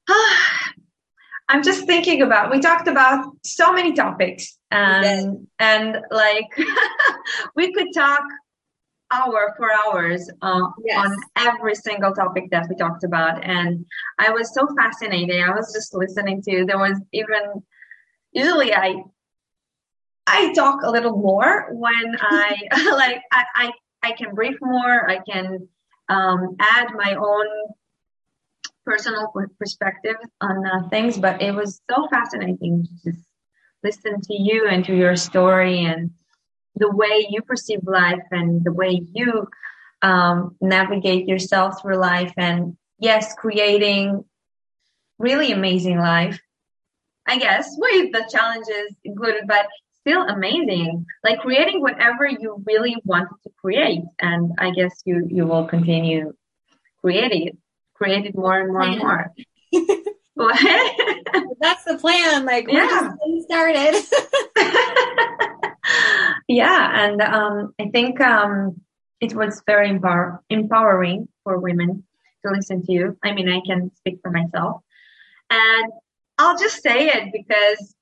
I'm 1.48 1.62
just 1.62 1.86
thinking 1.86 2.22
about 2.22 2.50
we 2.50 2.60
talked 2.60 2.88
about 2.88 3.26
so 3.44 3.72
many 3.72 3.92
topics 3.92 4.58
and 4.70 5.04
yes. 5.04 5.26
and 5.58 5.98
like 6.10 6.48
we 7.56 7.72
could 7.72 7.88
talk 7.94 8.22
hour 9.12 9.54
for 9.56 9.68
hours 9.72 10.28
uh, 10.42 10.62
yes. 10.84 11.06
on 11.06 11.16
every 11.36 11.76
single 11.76 12.12
topic 12.12 12.50
that 12.50 12.66
we 12.68 12.74
talked 12.74 13.04
about 13.04 13.44
and 13.44 13.86
I 14.18 14.30
was 14.30 14.52
so 14.52 14.66
fascinated 14.76 15.40
I 15.40 15.50
was 15.50 15.72
just 15.72 15.94
listening 15.94 16.42
to 16.42 16.64
there 16.64 16.78
was 16.78 17.00
even 17.12 17.62
usually 18.32 18.74
I 18.74 18.96
I 20.26 20.52
talk 20.52 20.82
a 20.82 20.90
little 20.90 21.16
more 21.16 21.68
when 21.70 22.16
I 22.20 22.56
like 22.92 23.22
I, 23.30 23.44
I 23.54 23.72
I 24.02 24.12
can 24.12 24.34
brief 24.34 24.56
more 24.60 25.08
I 25.08 25.18
can 25.18 25.68
um, 26.08 26.56
add 26.60 26.88
my 26.94 27.14
own 27.14 27.46
personal 28.84 29.32
perspective 29.58 30.16
on 30.40 30.64
uh, 30.66 30.88
things, 30.88 31.18
but 31.18 31.42
it 31.42 31.54
was 31.54 31.80
so 31.90 32.06
fascinating 32.08 32.86
to 32.86 33.10
just 33.10 33.26
listen 33.82 34.20
to 34.20 34.34
you 34.34 34.66
and 34.68 34.84
to 34.84 34.96
your 34.96 35.16
story 35.16 35.84
and 35.84 36.10
the 36.76 36.90
way 36.90 37.26
you 37.30 37.42
perceive 37.42 37.80
life 37.84 38.22
and 38.30 38.64
the 38.64 38.72
way 38.72 39.02
you 39.12 39.48
um, 40.02 40.56
navigate 40.60 41.26
yourself 41.26 41.80
through 41.80 41.96
life 41.96 42.32
and 42.36 42.76
yes, 42.98 43.34
creating 43.34 44.24
really 45.18 45.52
amazing 45.52 45.98
life. 45.98 46.40
I 47.26 47.38
guess 47.38 47.74
with 47.78 48.12
the 48.12 48.28
challenges 48.30 48.94
included, 49.04 49.44
but 49.46 49.66
still 50.06 50.22
amazing. 50.22 51.06
Like 51.24 51.40
creating 51.40 51.80
whatever 51.80 52.26
you 52.26 52.62
really 52.64 52.96
wanted 53.04 53.36
to 53.42 53.50
create, 53.60 54.02
and 54.20 54.52
I 54.58 54.70
guess 54.70 55.02
you 55.04 55.26
you 55.28 55.46
will 55.46 55.66
continue 55.66 56.32
creating 57.00 57.48
it 57.48 57.56
created 57.94 58.34
more 58.34 58.60
and 58.60 58.72
more 58.72 58.82
and 58.82 58.98
more. 58.98 59.32
That's 61.60 61.84
the 61.84 61.98
plan. 61.98 62.44
Like 62.44 62.66
we're 62.66 62.84
yeah. 62.84 62.88
just 62.88 63.16
getting 63.18 63.42
started. 63.48 63.94
yeah, 66.48 67.04
and 67.04 67.22
um, 67.22 67.74
I 67.80 67.88
think 67.88 68.20
um, 68.20 68.80
it 69.20 69.34
was 69.34 69.62
very 69.66 69.88
empower- 69.88 70.42
empowering 70.50 71.28
for 71.42 71.58
women 71.58 72.04
to 72.44 72.52
listen 72.52 72.84
to 72.84 72.92
you. 72.92 73.16
I 73.24 73.32
mean, 73.32 73.48
I 73.48 73.60
can 73.66 73.90
speak 73.96 74.20
for 74.22 74.30
myself, 74.30 74.82
and 75.50 75.92
I'll 76.38 76.58
just 76.58 76.82
say 76.82 77.08
it 77.08 77.32
because 77.32 77.95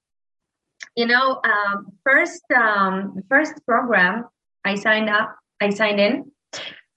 you 0.96 1.06
know, 1.06 1.40
um, 1.44 1.86
first 2.04 2.42
um, 2.54 3.22
first 3.28 3.54
program 3.66 4.24
I 4.64 4.76
signed 4.76 5.10
up, 5.10 5.36
I 5.60 5.70
signed 5.70 6.00
in 6.00 6.30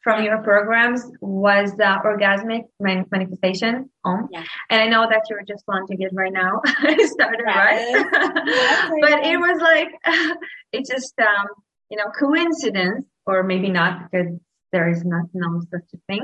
from 0.02 0.24
your 0.24 0.42
programs 0.42 1.04
was 1.20 1.74
the 1.74 1.84
orgasmic 1.84 2.62
manifestation 2.80 3.90
Om. 4.06 4.30
Yeah. 4.32 4.44
And 4.70 4.82
I 4.82 4.88
know 4.88 5.08
that 5.10 5.24
you're 5.30 5.44
just 5.44 5.64
launching 5.68 6.02
it 6.02 6.12
right 6.14 6.32
now. 6.32 6.62
it 6.66 7.10
started 7.10 7.44
right. 7.46 8.06
but 9.02 9.26
it 9.26 9.38
was 9.38 9.60
like 9.60 9.90
it's 10.72 10.90
just 10.90 11.14
um, 11.20 11.48
you 11.90 11.98
know, 11.98 12.06
coincidence 12.18 13.06
or 13.26 13.44
maybe 13.44 13.70
not 13.70 14.10
because 14.10 14.34
there 14.72 14.90
is 14.90 15.04
not 15.04 15.26
no 15.34 15.62
such 15.72 15.90
a 15.94 15.98
thing. 16.08 16.24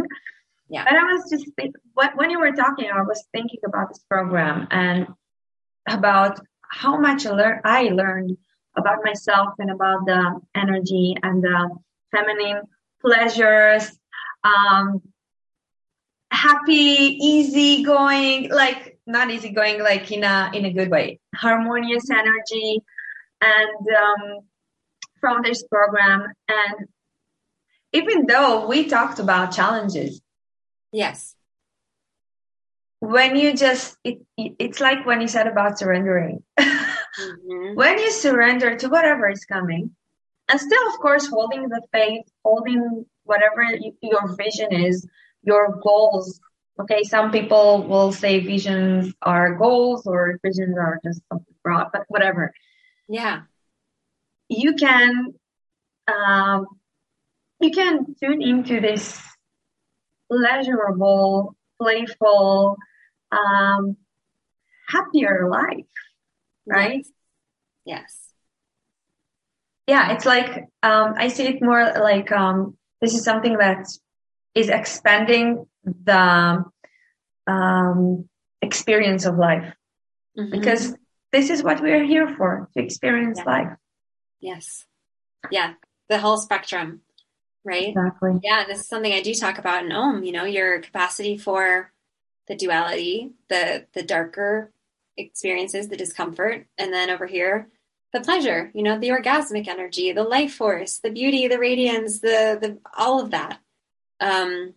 Yeah. 0.69 0.86
But 0.86 0.93
I 0.93 1.03
was 1.03 1.30
just 1.30 1.45
think, 1.55 1.76
when 2.15 2.30
you 2.30 2.39
were 2.39 2.51
talking, 2.51 2.89
I 2.89 3.01
was 3.01 3.26
thinking 3.34 3.59
about 3.65 3.89
this 3.89 4.03
program 4.09 4.67
and 4.71 5.07
about 5.88 6.39
how 6.74 6.97
much 6.97 7.26
I, 7.26 7.32
lear- 7.32 7.61
I 7.63 7.84
learned 7.89 8.38
about 8.76 9.03
myself 9.03 9.53
and 9.59 9.69
about 9.69 10.05
the 10.05 10.41
energy 10.55 11.15
and 11.21 11.43
the 11.43 11.69
feminine 12.11 12.63
pleasures, 12.99 13.91
um, 14.43 15.01
happy, 16.32 16.74
easy 16.74 17.84
going, 17.84 18.49
like 18.49 18.97
not 19.05 19.30
easy 19.30 19.51
going, 19.51 19.82
like 19.82 20.11
in 20.11 20.24
a 20.24 20.49
in 20.53 20.65
a 20.65 20.74
good 20.74 20.89
way, 20.89 21.19
harmonious 21.36 22.09
energy, 22.09 22.82
and 23.39 23.88
um, 24.03 24.39
from 25.21 25.43
this 25.43 25.63
program. 25.63 26.26
And 26.47 26.88
even 27.93 28.26
though 28.26 28.65
we 28.65 28.86
talked 28.89 29.19
about 29.19 29.53
challenges, 29.53 30.21
yes, 30.91 31.36
when 33.04 33.36
you 33.36 33.54
just 33.54 33.97
it, 34.06 34.20
it's 34.38 34.80
like 34.80 35.06
when 35.06 35.20
you 35.20 35.28
said 35.28 35.47
about 35.47 35.78
surrendering. 35.78 36.41
mm-hmm. 36.58 37.76
When 37.76 37.99
you 37.99 38.12
surrender 38.12 38.78
to 38.78 38.88
whatever 38.88 39.30
is 39.30 39.45
coming, 39.45 39.91
and 40.47 40.60
still 40.60 40.88
of 40.88 40.99
course 40.99 41.28
holding 41.28 41.68
the 41.68 41.82
faith 41.91 42.26
holding 42.45 43.06
whatever 43.24 43.64
your 44.01 44.36
vision 44.36 44.72
is 44.72 45.08
your 45.43 45.80
goals 45.84 46.39
okay 46.80 47.04
some 47.04 47.32
people 47.32 47.84
will 47.88 48.12
say 48.12 48.39
visions 48.39 49.14
are 49.22 49.56
goals 49.56 50.06
or 50.06 50.39
visions 50.43 50.78
are 50.78 50.99
just 51.04 51.22
something 51.30 51.56
broad 51.64 51.88
but 51.93 52.04
whatever 52.08 52.54
yeah 53.08 53.41
you 54.49 54.74
can 54.76 55.34
um, 56.08 56.68
you 57.60 57.72
can 57.72 58.16
tune 58.20 58.41
into 58.41 58.82
this 58.82 59.22
pleasurable 60.30 61.56
playful 61.80 62.78
um, 63.34 63.97
happier 64.88 65.47
life 65.49 65.86
right 66.65 67.05
yes. 67.86 68.03
yes 68.03 68.23
yeah, 69.88 70.13
it's 70.13 70.25
like 70.25 70.69
um, 70.81 71.15
I 71.17 71.27
see 71.27 71.47
it 71.47 71.61
more 71.61 71.84
like 71.99 72.31
um, 72.31 72.77
this 73.01 73.13
is 73.13 73.23
something 73.23 73.57
that 73.57 73.86
is 74.55 74.69
expanding 74.69 75.65
the 75.84 76.63
um, 77.47 78.29
experience 78.61 79.25
of 79.25 79.38
life 79.38 79.73
mm-hmm. 80.38 80.51
because 80.51 80.95
this 81.34 81.49
is 81.49 81.63
what 81.63 81.81
we 81.81 81.91
are 81.91 82.03
here 82.03 82.34
for 82.38 82.69
to 82.75 82.84
experience 82.84 83.39
yeah. 83.39 83.51
life. 83.51 83.77
Yes. 84.39 84.86
Yeah. 85.51 85.73
The 86.07 86.19
whole 86.19 86.38
spectrum, 86.38 87.01
right? 87.65 87.89
Exactly. 87.89 88.39
Yeah. 88.41 88.65
This 88.65 88.81
is 88.81 88.88
something 88.88 89.11
I 89.11 89.21
do 89.21 89.34
talk 89.34 89.57
about 89.57 89.84
in 89.84 89.91
Om, 89.91 90.23
you 90.23 90.31
know, 90.31 90.45
your 90.45 90.79
capacity 90.79 91.38
for 91.38 91.91
the 92.47 92.55
duality, 92.55 93.31
the, 93.49 93.85
the 93.93 94.03
darker 94.03 94.71
experiences, 95.17 95.87
the 95.87 95.97
discomfort. 95.97 96.65
And 96.77 96.93
then 96.93 97.09
over 97.09 97.25
here, 97.25 97.67
the 98.13 98.21
pleasure, 98.21 98.71
you 98.73 98.83
know, 98.83 98.99
the 98.99 99.09
orgasmic 99.09 99.67
energy, 99.67 100.11
the 100.11 100.23
life 100.23 100.53
force, 100.53 100.99
the 100.99 101.09
beauty, 101.09 101.47
the 101.47 101.57
radiance, 101.57 102.19
the 102.19 102.57
the 102.61 102.77
all 102.95 103.19
of 103.19 103.31
that. 103.31 103.59
Um, 104.19 104.75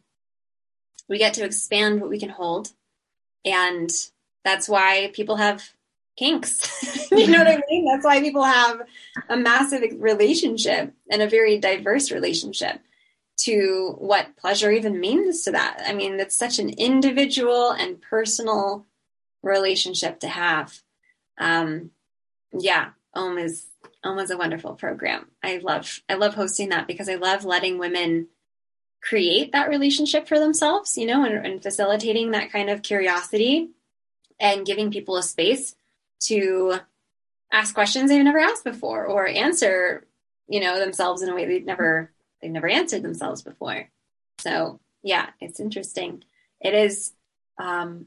we 1.09 1.19
get 1.19 1.35
to 1.35 1.45
expand 1.45 2.01
what 2.01 2.09
we 2.09 2.19
can 2.19 2.31
hold, 2.31 2.71
and 3.45 3.91
that's 4.43 4.69
why 4.69 5.11
people 5.13 5.37
have 5.37 5.63
kinks. 6.17 7.11
you 7.13 7.27
know 7.27 7.39
what 7.39 7.47
I 7.47 7.61
mean? 7.69 7.85
That's 7.85 8.05
why 8.05 8.21
people 8.21 8.43
have 8.43 8.81
a 9.29 9.37
massive 9.37 9.83
relationship 9.99 10.95
and 11.11 11.21
a 11.21 11.29
very 11.29 11.59
diverse 11.59 12.11
relationship 12.11 12.81
to 13.37 13.95
what 13.99 14.37
pleasure 14.37 14.71
even 14.71 14.99
means 14.99 15.43
to 15.43 15.53
that. 15.53 15.83
I 15.87 15.93
mean, 15.93 16.19
it's 16.19 16.37
such 16.37 16.59
an 16.59 16.71
individual 16.71 17.71
and 17.71 18.01
personal 18.01 18.87
relationship 19.43 20.21
to 20.21 20.29
have. 20.29 20.81
Um, 21.39 21.91
yeah, 22.53 22.91
Om 23.15 23.39
is 23.39 23.67
Om 24.03 24.19
is 24.19 24.31
a 24.31 24.39
wonderful 24.39 24.75
program. 24.75 25.27
I 25.43 25.59
love 25.59 26.01
I 26.09 26.15
love 26.15 26.35
hosting 26.35 26.71
that 26.71 26.87
because 26.87 27.09
I 27.09 27.17
love 27.17 27.45
letting 27.45 27.79
women 27.79 28.29
create 29.03 29.53
that 29.53 29.69
relationship 29.69 30.27
for 30.27 30.39
themselves, 30.39 30.97
you 30.97 31.07
know, 31.07 31.25
and, 31.25 31.47
and 31.47 31.63
facilitating 31.63 32.31
that 32.31 32.51
kind 32.51 32.71
of 32.71 32.83
curiosity 32.83 33.71
and 34.41 34.67
giving 34.67 34.91
people 34.91 35.17
a 35.17 35.23
space 35.23 35.77
to 36.21 36.79
ask 37.53 37.75
questions 37.75 38.11
they've 38.11 38.25
never 38.25 38.39
asked 38.39 38.65
before 38.65 39.07
or 39.07 39.27
answer, 39.27 40.07
you 40.49 40.61
know, 40.61 40.79
themselves 40.79 41.23
in 41.23 41.29
a 41.29 41.35
way 41.35 41.47
they've 41.47 41.65
never 41.65 42.11
they've 42.41 42.51
never 42.51 42.69
answered 42.69 43.03
themselves 43.03 43.43
before. 43.43 43.89
So 44.39 44.81
yeah, 45.03 45.27
it's 45.41 45.61
interesting. 45.61 46.23
It 46.61 46.75
is 46.75 47.13
um, 47.59 48.07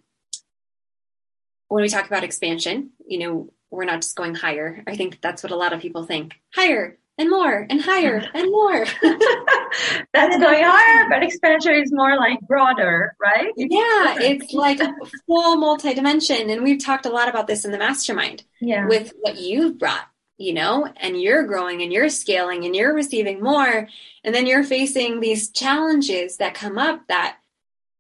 when 1.68 1.84
we 1.84 1.90
talk 1.90 2.08
about 2.08 2.24
expansion, 2.24 2.92
you 3.08 3.20
know, 3.20 3.54
we're 3.72 3.86
not 3.86 4.02
just 4.02 4.16
going 4.16 4.36
higher. 4.36 4.84
I 4.88 4.96
think 4.96 5.22
that's 5.22 5.44
what 5.44 5.52
a 5.52 5.56
lot 5.56 5.74
of 5.74 5.80
people 5.80 6.04
think. 6.04 6.34
Higher 6.54 6.98
and 7.18 7.30
more 7.30 7.68
and 7.70 7.82
higher 7.82 8.24
and 8.34 8.52
more. 8.52 8.86
that's 10.14 10.38
going 10.38 10.64
higher, 10.64 11.10
but 11.10 11.24
expansion 11.24 11.76
is 11.76 11.92
more 11.92 12.18
like 12.18 12.40
broader, 12.42 13.16
right? 13.22 13.54
It's 13.56 13.74
yeah, 13.74 14.16
different. 14.16 14.44
it's 14.44 14.54
like 14.54 14.80
full 15.28 15.58
multi-dimension. 15.58 16.50
And 16.50 16.64
we've 16.64 16.84
talked 16.84 17.06
a 17.06 17.12
lot 17.12 17.30
about 17.30 17.48
this 17.48 17.66
in 17.66 17.72
the 17.72 17.78
mastermind. 17.78 18.44
Yeah. 18.60 18.88
With 18.88 19.14
what 19.22 19.38
you've 19.38 19.78
brought, 19.78 20.08
you 20.40 20.54
know, 20.54 20.88
and 20.98 21.22
you're 21.22 21.44
growing 21.44 21.82
and 21.84 21.92
you're 21.92 22.10
scaling 22.10 22.64
and 22.64 22.74
you're 22.74 22.96
receiving 22.96 23.44
more. 23.44 23.90
And 24.24 24.34
then 24.34 24.48
you're 24.48 24.64
facing 24.64 25.20
these 25.20 25.50
challenges 25.50 26.38
that 26.38 26.54
come 26.54 26.78
up 26.78 27.06
that 27.10 27.38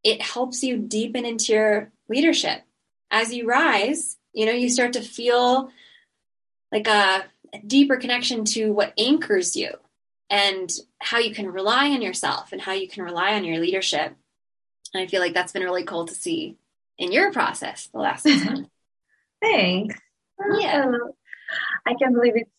it 0.05 0.21
helps 0.21 0.63
you 0.63 0.77
deepen 0.77 1.25
into 1.25 1.51
your 1.51 1.91
leadership. 2.07 2.61
As 3.11 3.33
you 3.33 3.45
rise, 3.45 4.17
you 4.33 4.45
know, 4.45 4.53
you 4.53 4.69
start 4.69 4.93
to 4.93 5.01
feel 5.01 5.69
like 6.71 6.87
a, 6.87 7.25
a 7.53 7.59
deeper 7.67 7.97
connection 7.97 8.45
to 8.45 8.71
what 8.71 8.93
anchors 8.97 9.57
you 9.57 9.71
and 10.29 10.71
how 10.99 11.17
you 11.17 11.33
can 11.35 11.51
rely 11.51 11.89
on 11.89 12.01
yourself 12.01 12.53
and 12.53 12.61
how 12.61 12.71
you 12.71 12.87
can 12.87 13.03
rely 13.03 13.33
on 13.33 13.43
your 13.43 13.59
leadership. 13.59 14.15
And 14.93 15.03
I 15.03 15.07
feel 15.07 15.19
like 15.19 15.33
that's 15.33 15.51
been 15.51 15.63
really 15.63 15.83
cool 15.83 16.05
to 16.05 16.13
see 16.13 16.55
in 16.97 17.11
your 17.11 17.33
process 17.33 17.87
the 17.87 17.99
last 17.99 18.23
six 18.23 18.45
months. 18.45 18.69
Thanks. 19.41 19.99
Yeah. 20.57 20.85
Oh, 20.87 21.15
I 21.85 21.93
can't 21.95 22.13
believe 22.13 22.33
it's 22.35 22.49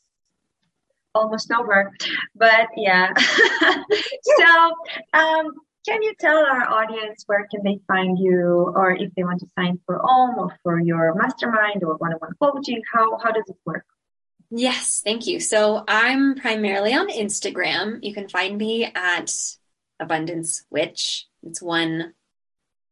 almost 1.15 1.51
over. 1.53 1.93
But 2.35 2.69
yeah. 2.77 3.13
so 3.17 4.73
um 5.15 5.47
can 5.87 6.03
you 6.03 6.13
tell 6.21 6.37
our 6.37 6.69
audience 6.69 7.25
where 7.27 7.49
can 7.51 7.63
they 7.65 7.81
find 7.89 8.19
you 8.19 8.71
or 8.77 8.93
if 8.93 9.15
they 9.15 9.25
want 9.25 9.41
to 9.41 9.47
sign 9.59 9.81
for 9.87 9.99
OM 10.05 10.39
or 10.39 10.57
for 10.63 10.79
your 10.79 11.15
mastermind 11.15 11.83
or 11.83 11.97
one-on-one 11.97 12.35
coaching 12.41 12.83
how 12.93 13.19
how 13.19 13.33
does 13.33 13.49
it 13.49 13.57
work? 13.65 13.85
Yes 14.51 15.01
thank 15.05 15.27
you. 15.27 15.41
So 15.41 15.85
i'm 15.89 16.35
primarily 16.37 16.95
on 16.95 17.09
instagram. 17.09 18.03
You 18.03 18.15
can 18.15 18.29
find 18.29 18.59
me 18.59 18.85
at 18.85 19.33
abundance 19.99 20.65
witch. 20.71 21.27
It's 21.43 21.63
one 21.63 22.15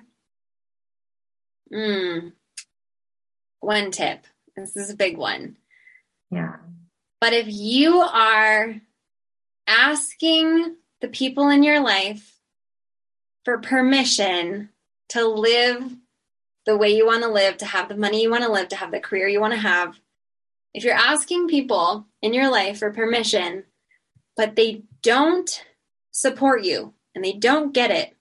mm, 1.72 2.32
one 3.60 3.90
tip. 3.90 4.26
This 4.56 4.76
is 4.76 4.90
a 4.90 4.96
big 4.96 5.16
one. 5.16 5.56
Yeah. 6.30 6.56
But 7.22 7.34
if 7.34 7.46
you 7.48 8.00
are 8.00 8.80
asking 9.68 10.74
the 11.00 11.06
people 11.06 11.50
in 11.50 11.62
your 11.62 11.78
life 11.78 12.36
for 13.44 13.58
permission 13.58 14.70
to 15.10 15.28
live 15.28 15.96
the 16.66 16.76
way 16.76 16.96
you 16.96 17.06
want 17.06 17.22
to 17.22 17.28
live, 17.28 17.58
to 17.58 17.64
have 17.64 17.88
the 17.88 17.96
money 17.96 18.22
you 18.22 18.28
want 18.28 18.42
to 18.42 18.50
live, 18.50 18.70
to 18.70 18.76
have 18.76 18.90
the 18.90 18.98
career 18.98 19.28
you 19.28 19.40
want 19.40 19.54
to 19.54 19.60
have, 19.60 20.00
if 20.74 20.82
you're 20.82 20.94
asking 20.94 21.46
people 21.46 22.08
in 22.22 22.34
your 22.34 22.50
life 22.50 22.80
for 22.80 22.90
permission, 22.90 23.66
but 24.36 24.56
they 24.56 24.82
don't 25.02 25.64
support 26.10 26.64
you 26.64 26.92
and 27.14 27.24
they 27.24 27.34
don't 27.34 27.72
get 27.72 27.92
it, 27.92 28.16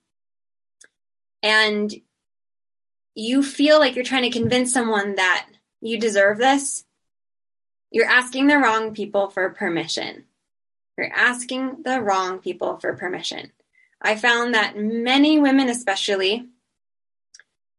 and 1.41 1.91
you 3.15 3.41
feel 3.41 3.79
like 3.79 3.95
you're 3.95 4.05
trying 4.05 4.31
to 4.31 4.39
convince 4.39 4.71
someone 4.71 5.15
that 5.15 5.47
you 5.81 5.99
deserve 5.99 6.37
this, 6.37 6.85
you're 7.91 8.07
asking 8.07 8.47
the 8.47 8.57
wrong 8.57 8.93
people 8.93 9.29
for 9.29 9.49
permission. 9.49 10.23
You're 10.97 11.13
asking 11.13 11.83
the 11.83 12.01
wrong 12.01 12.39
people 12.39 12.77
for 12.77 12.95
permission. 12.95 13.51
I 14.01 14.15
found 14.15 14.53
that 14.53 14.77
many 14.77 15.39
women, 15.39 15.69
especially, 15.69 16.47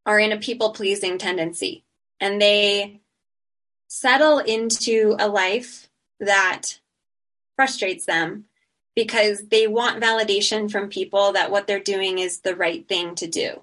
are 0.05 0.21
in 0.21 0.33
a 0.33 0.37
people 0.37 0.71
pleasing 0.71 1.19
tendency 1.19 1.85
and 2.21 2.41
they 2.41 3.01
settle 3.89 4.39
into 4.39 5.17
a 5.19 5.29
life 5.29 5.89
that 6.21 6.79
frustrates 7.57 8.05
them 8.05 8.45
because 8.95 9.49
they 9.49 9.67
want 9.67 10.03
validation 10.03 10.71
from 10.71 10.89
people 10.89 11.33
that 11.33 11.51
what 11.51 11.67
they're 11.67 11.81
doing 11.81 12.19
is 12.19 12.41
the 12.41 12.55
right 12.55 12.87
thing 12.89 13.15
to 13.15 13.27
do. 13.27 13.63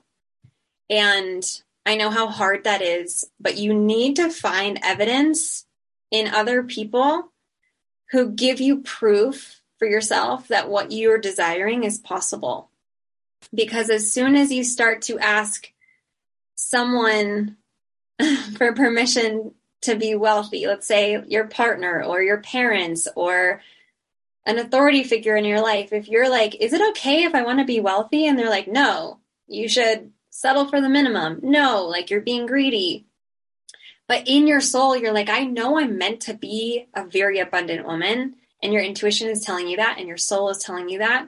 And 0.89 1.43
I 1.85 1.95
know 1.95 2.09
how 2.09 2.27
hard 2.27 2.63
that 2.63 2.81
is, 2.81 3.25
but 3.39 3.57
you 3.57 3.73
need 3.73 4.15
to 4.15 4.29
find 4.29 4.79
evidence 4.83 5.65
in 6.11 6.27
other 6.27 6.63
people 6.63 7.31
who 8.11 8.31
give 8.31 8.59
you 8.59 8.81
proof 8.81 9.61
for 9.77 9.87
yourself 9.87 10.47
that 10.49 10.69
what 10.69 10.91
you're 10.91 11.17
desiring 11.17 11.83
is 11.83 11.97
possible. 11.97 12.69
Because 13.53 13.89
as 13.89 14.11
soon 14.11 14.35
as 14.35 14.51
you 14.51 14.63
start 14.63 15.03
to 15.03 15.17
ask 15.19 15.71
someone 16.55 17.57
for 18.57 18.73
permission 18.73 19.53
to 19.81 19.95
be 19.95 20.15
wealthy, 20.15 20.67
let's 20.67 20.87
say 20.87 21.23
your 21.27 21.47
partner 21.47 22.03
or 22.03 22.21
your 22.21 22.41
parents 22.41 23.07
or 23.15 23.61
an 24.45 24.57
authority 24.57 25.03
figure 25.03 25.35
in 25.35 25.45
your 25.45 25.61
life, 25.61 25.93
if 25.93 26.09
you're 26.09 26.29
like, 26.29 26.55
is 26.55 26.73
it 26.73 26.89
okay 26.89 27.23
if 27.23 27.33
I 27.33 27.43
want 27.43 27.59
to 27.59 27.65
be 27.65 27.79
wealthy? 27.79 28.25
And 28.25 28.37
they're 28.37 28.49
like, 28.49 28.67
no, 28.67 29.19
you 29.47 29.69
should 29.69 30.11
settle 30.29 30.67
for 30.67 30.81
the 30.81 30.89
minimum. 30.89 31.39
No, 31.43 31.85
like 31.85 32.09
you're 32.09 32.21
being 32.21 32.45
greedy. 32.45 33.05
But 34.09 34.27
in 34.27 34.47
your 34.47 34.59
soul, 34.59 34.97
you're 34.97 35.13
like, 35.13 35.29
I 35.29 35.45
know 35.45 35.79
I'm 35.79 35.97
meant 35.97 36.21
to 36.21 36.33
be 36.33 36.87
a 36.95 37.05
very 37.05 37.39
abundant 37.39 37.85
woman 37.85 38.35
and 38.61 38.73
your 38.73 38.81
intuition 38.81 39.29
is 39.29 39.41
telling 39.41 39.67
you 39.67 39.77
that 39.77 39.97
and 39.99 40.07
your 40.07 40.17
soul 40.17 40.49
is 40.49 40.57
telling 40.57 40.89
you 40.89 40.97
that, 40.99 41.27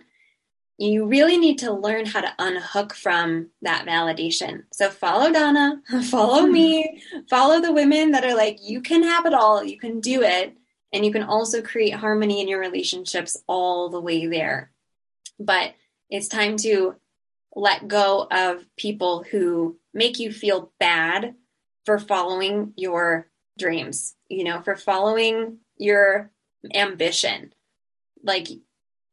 you 0.78 1.06
really 1.06 1.38
need 1.38 1.60
to 1.60 1.72
learn 1.72 2.08
how 2.08 2.22
to 2.22 2.34
unhook 2.40 2.96
from 2.96 3.50
that 3.62 3.86
validation. 3.86 4.64
So 4.72 4.90
follow 4.90 5.32
Donna, 5.32 5.82
follow 6.10 6.48
me, 6.48 7.04
follow 7.30 7.62
the 7.62 7.72
women 7.72 8.12
that 8.12 8.26
are 8.26 8.36
like, 8.36 8.58
you 8.62 8.82
can 8.82 9.04
have 9.04 9.28
it 9.28 9.34
all, 9.34 9.64
you 9.64 9.78
can 9.78 10.00
do 10.00 10.24
it, 10.24 10.58
and 10.92 11.06
you 11.06 11.12
can 11.14 11.24
also 11.24 11.62
create 11.62 11.94
harmony 11.94 12.42
in 12.42 12.48
your 12.48 12.60
relationships 12.60 13.38
all 13.48 13.90
the 13.90 14.02
way 14.02 14.26
there. 14.26 14.72
But 15.40 15.76
it's 16.10 16.28
time 16.28 16.58
to 16.58 16.96
let 17.56 17.88
go 17.88 18.28
of 18.32 18.66
people 18.76 19.24
who 19.30 19.78
make 19.94 20.18
you 20.18 20.32
feel 20.32 20.72
bad 20.80 21.36
for 21.86 22.00
following 22.00 22.74
your 22.76 23.28
dreams, 23.58 24.16
you 24.30 24.44
know, 24.44 24.62
for 24.62 24.76
following 24.76 25.58
your 25.78 26.32
ambition. 26.74 27.54
Like 28.24 28.48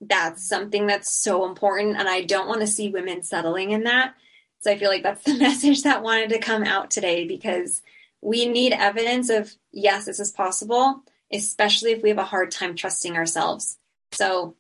that's 0.01 0.47
something 0.49 0.87
that's 0.87 1.13
so 1.13 1.47
important. 1.47 1.97
And 1.97 2.09
I 2.09 2.23
don't 2.23 2.49
want 2.49 2.61
to 2.61 2.67
see 2.67 2.91
women 2.91 3.23
settling 3.23 3.71
in 3.71 3.85
that. 3.85 4.15
So 4.61 4.71
I 4.71 4.79
feel 4.79 4.91
like 4.91 5.03
that's 5.03 5.25
the 5.25 5.35
message 5.39 5.83
that 5.83 6.03
wanted 6.03 6.31
to 6.31 6.39
come 6.39 6.65
out 6.65 6.91
today 6.91 7.27
because 7.27 7.83
we 8.21 8.47
need 8.47 8.73
evidence 8.73 9.31
of, 9.31 9.53
yes, 9.73 10.07
this 10.07 10.21
is 10.21 10.33
possible, 10.33 11.03
especially 11.33 11.93
if 11.93 12.03
we 12.03 12.09
have 12.09 12.19
a 12.19 12.25
hard 12.25 12.51
time 12.51 12.75
trusting 12.75 13.17
ourselves. 13.17 13.79
So 14.13 14.57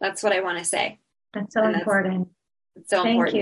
that's 0.00 0.22
what 0.22 0.32
I 0.32 0.40
want 0.40 0.58
to 0.58 0.64
say. 0.64 0.98
That's 1.34 1.54
so 1.54 1.64
important. 1.64 2.28
That's, 2.76 2.90
so 2.90 3.02
Thank 3.02 3.14
important. 3.14 3.36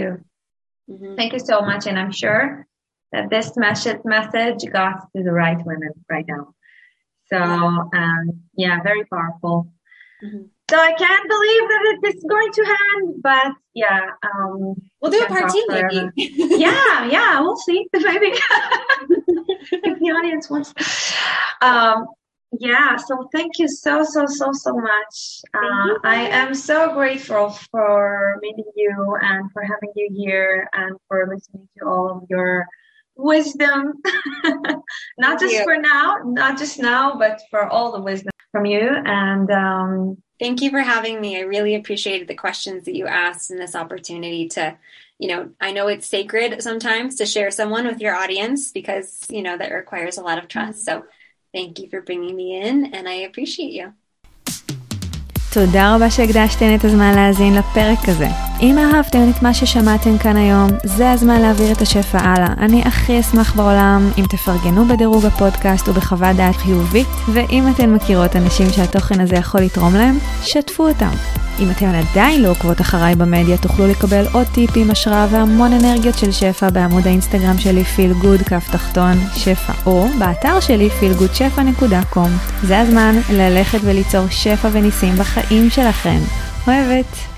you. 0.88 0.94
Mm-hmm. 0.94 1.14
Thank 1.16 1.32
you 1.32 1.38
so 1.38 1.60
much. 1.60 1.86
And 1.86 1.98
I'm 1.98 2.12
sure 2.12 2.66
that 3.12 3.30
this 3.30 3.56
message 3.56 4.00
message 4.04 4.64
got 4.72 5.12
to 5.16 5.22
the 5.22 5.32
right 5.32 5.58
women 5.64 5.92
right 6.08 6.26
now. 6.26 6.54
So 7.26 7.38
um, 7.38 8.42
yeah, 8.56 8.82
very 8.82 9.04
powerful. 9.04 9.72
Mm-hmm. 10.22 10.44
So 10.70 10.76
I 10.76 10.92
can't 10.92 11.28
believe 11.28 11.68
that 11.68 11.98
it 12.02 12.14
is 12.14 12.24
going 12.28 12.52
to 12.52 12.76
end, 12.94 13.22
but 13.22 13.52
yeah, 13.74 14.10
um, 14.22 14.74
we'll 15.00 15.10
do 15.10 15.20
a 15.20 15.26
part 15.26 15.50
two, 15.50 15.66
maybe. 15.68 16.10
yeah, 16.16 17.06
yeah, 17.06 17.40
we'll 17.40 17.56
see. 17.56 17.88
Maybe 17.92 18.32
if 19.72 19.98
the 19.98 20.10
audience 20.12 20.48
wants. 20.48 20.72
Um, 21.60 22.06
yeah, 22.58 22.96
so 22.96 23.28
thank 23.32 23.58
you 23.58 23.66
so 23.68 24.04
so 24.04 24.26
so 24.26 24.52
so 24.52 24.72
much. 24.74 25.40
Uh, 25.54 25.98
I 26.04 26.28
am 26.30 26.54
so 26.54 26.94
grateful 26.94 27.50
for 27.50 28.38
meeting 28.40 28.70
you 28.76 29.16
and 29.20 29.50
for 29.52 29.62
having 29.62 29.90
you 29.96 30.10
here 30.14 30.68
and 30.72 30.96
for 31.08 31.28
listening 31.28 31.68
to 31.78 31.86
all 31.86 32.10
of 32.10 32.24
your 32.28 32.66
wisdom. 33.16 33.94
not 34.44 34.84
thank 35.18 35.40
just 35.40 35.54
you. 35.54 35.64
for 35.64 35.76
now, 35.76 36.18
not 36.24 36.58
just 36.58 36.78
now, 36.78 37.18
but 37.18 37.40
for 37.50 37.66
all 37.66 37.92
the 37.92 38.00
wisdom 38.00 38.30
from 38.52 38.66
you. 38.66 38.80
And 38.80 39.50
um, 39.50 40.22
thank 40.38 40.62
you 40.62 40.70
for 40.70 40.80
having 40.80 41.20
me. 41.20 41.38
I 41.38 41.42
really 41.42 41.74
appreciated 41.74 42.28
the 42.28 42.34
questions 42.34 42.84
that 42.84 42.96
you 42.96 43.06
asked 43.06 43.50
and 43.50 43.60
this 43.60 43.76
opportunity 43.76 44.48
to, 44.50 44.76
you 45.18 45.28
know, 45.28 45.50
I 45.60 45.72
know 45.72 45.88
it's 45.88 46.06
sacred 46.06 46.62
sometimes 46.62 47.16
to 47.16 47.26
share 47.26 47.50
someone 47.50 47.86
with 47.86 48.00
your 48.00 48.14
audience 48.14 48.72
because, 48.72 49.24
you 49.28 49.42
know, 49.42 49.56
that 49.56 49.72
requires 49.72 50.18
a 50.18 50.22
lot 50.22 50.38
of 50.38 50.48
trust. 50.48 50.84
So 50.84 51.04
thank 51.54 51.78
you 51.78 51.88
for 51.88 52.00
bringing 52.00 52.34
me 52.34 52.60
in 52.60 52.94
and 52.94 53.08
I 53.08 53.14
appreciate 53.14 53.72
you. 53.72 53.92
תודה 55.52 55.94
רבה 55.94 56.10
שהקדשתן 56.10 56.74
את 56.74 56.84
הזמן 56.84 57.14
להאזין 57.14 57.54
לפרק 57.54 58.08
הזה. 58.08 58.28
אם 58.60 58.78
אהבתם 58.78 59.30
את 59.30 59.42
מה 59.42 59.54
ששמעתם 59.54 60.18
כאן 60.18 60.36
היום, 60.36 60.70
זה 60.84 61.10
הזמן 61.10 61.40
להעביר 61.40 61.72
את 61.72 61.82
השפע 61.82 62.18
הלאה. 62.18 62.52
אני 62.58 62.82
הכי 62.82 63.20
אשמח 63.20 63.54
בעולם 63.54 64.10
אם 64.18 64.24
תפרגנו 64.24 64.88
בדירוג 64.88 65.24
הפודקאסט 65.24 65.88
ובחוות 65.88 66.36
דעת 66.36 66.56
חיובית, 66.56 67.08
ואם 67.32 67.68
אתן 67.68 67.90
מכירות 67.90 68.36
אנשים 68.36 68.70
שהתוכן 68.70 69.20
הזה 69.20 69.36
יכול 69.36 69.60
לתרום 69.60 69.94
להם, 69.94 70.18
שתפו 70.42 70.88
אותם. 70.88 71.10
אם 71.60 71.70
אתן 71.70 71.94
עדיין 71.94 72.42
לא 72.42 72.50
עוקבות 72.50 72.80
אחריי 72.80 73.14
במדיה, 73.14 73.58
תוכלו 73.58 73.86
לקבל 73.86 74.24
עוד 74.32 74.46
טיפים, 74.46 74.90
השראה 74.90 75.26
והמון 75.30 75.72
אנרגיות 75.72 76.18
של 76.18 76.32
שפע 76.32 76.70
בעמוד 76.70 77.06
האינסטגרם 77.06 77.58
שלי 77.58 77.84
פיל 77.84 78.12
גוד 78.12 78.42
כף 78.42 78.68
תחתון 78.72 79.18
שפע, 79.34 79.72
או 79.86 80.08
באתר 80.18 80.60
שלי 80.60 80.88
feelgoodשפע.com. 81.00 82.28
זה 82.62 82.80
הזמן 82.80 83.14
ללכת 83.30 83.78
וליצור 83.84 84.26
שפע 84.30 84.68
וניסים 84.72 85.14
בחיים 85.16 85.39
שלכם. 85.70 86.18
אוהבת. 86.66 87.29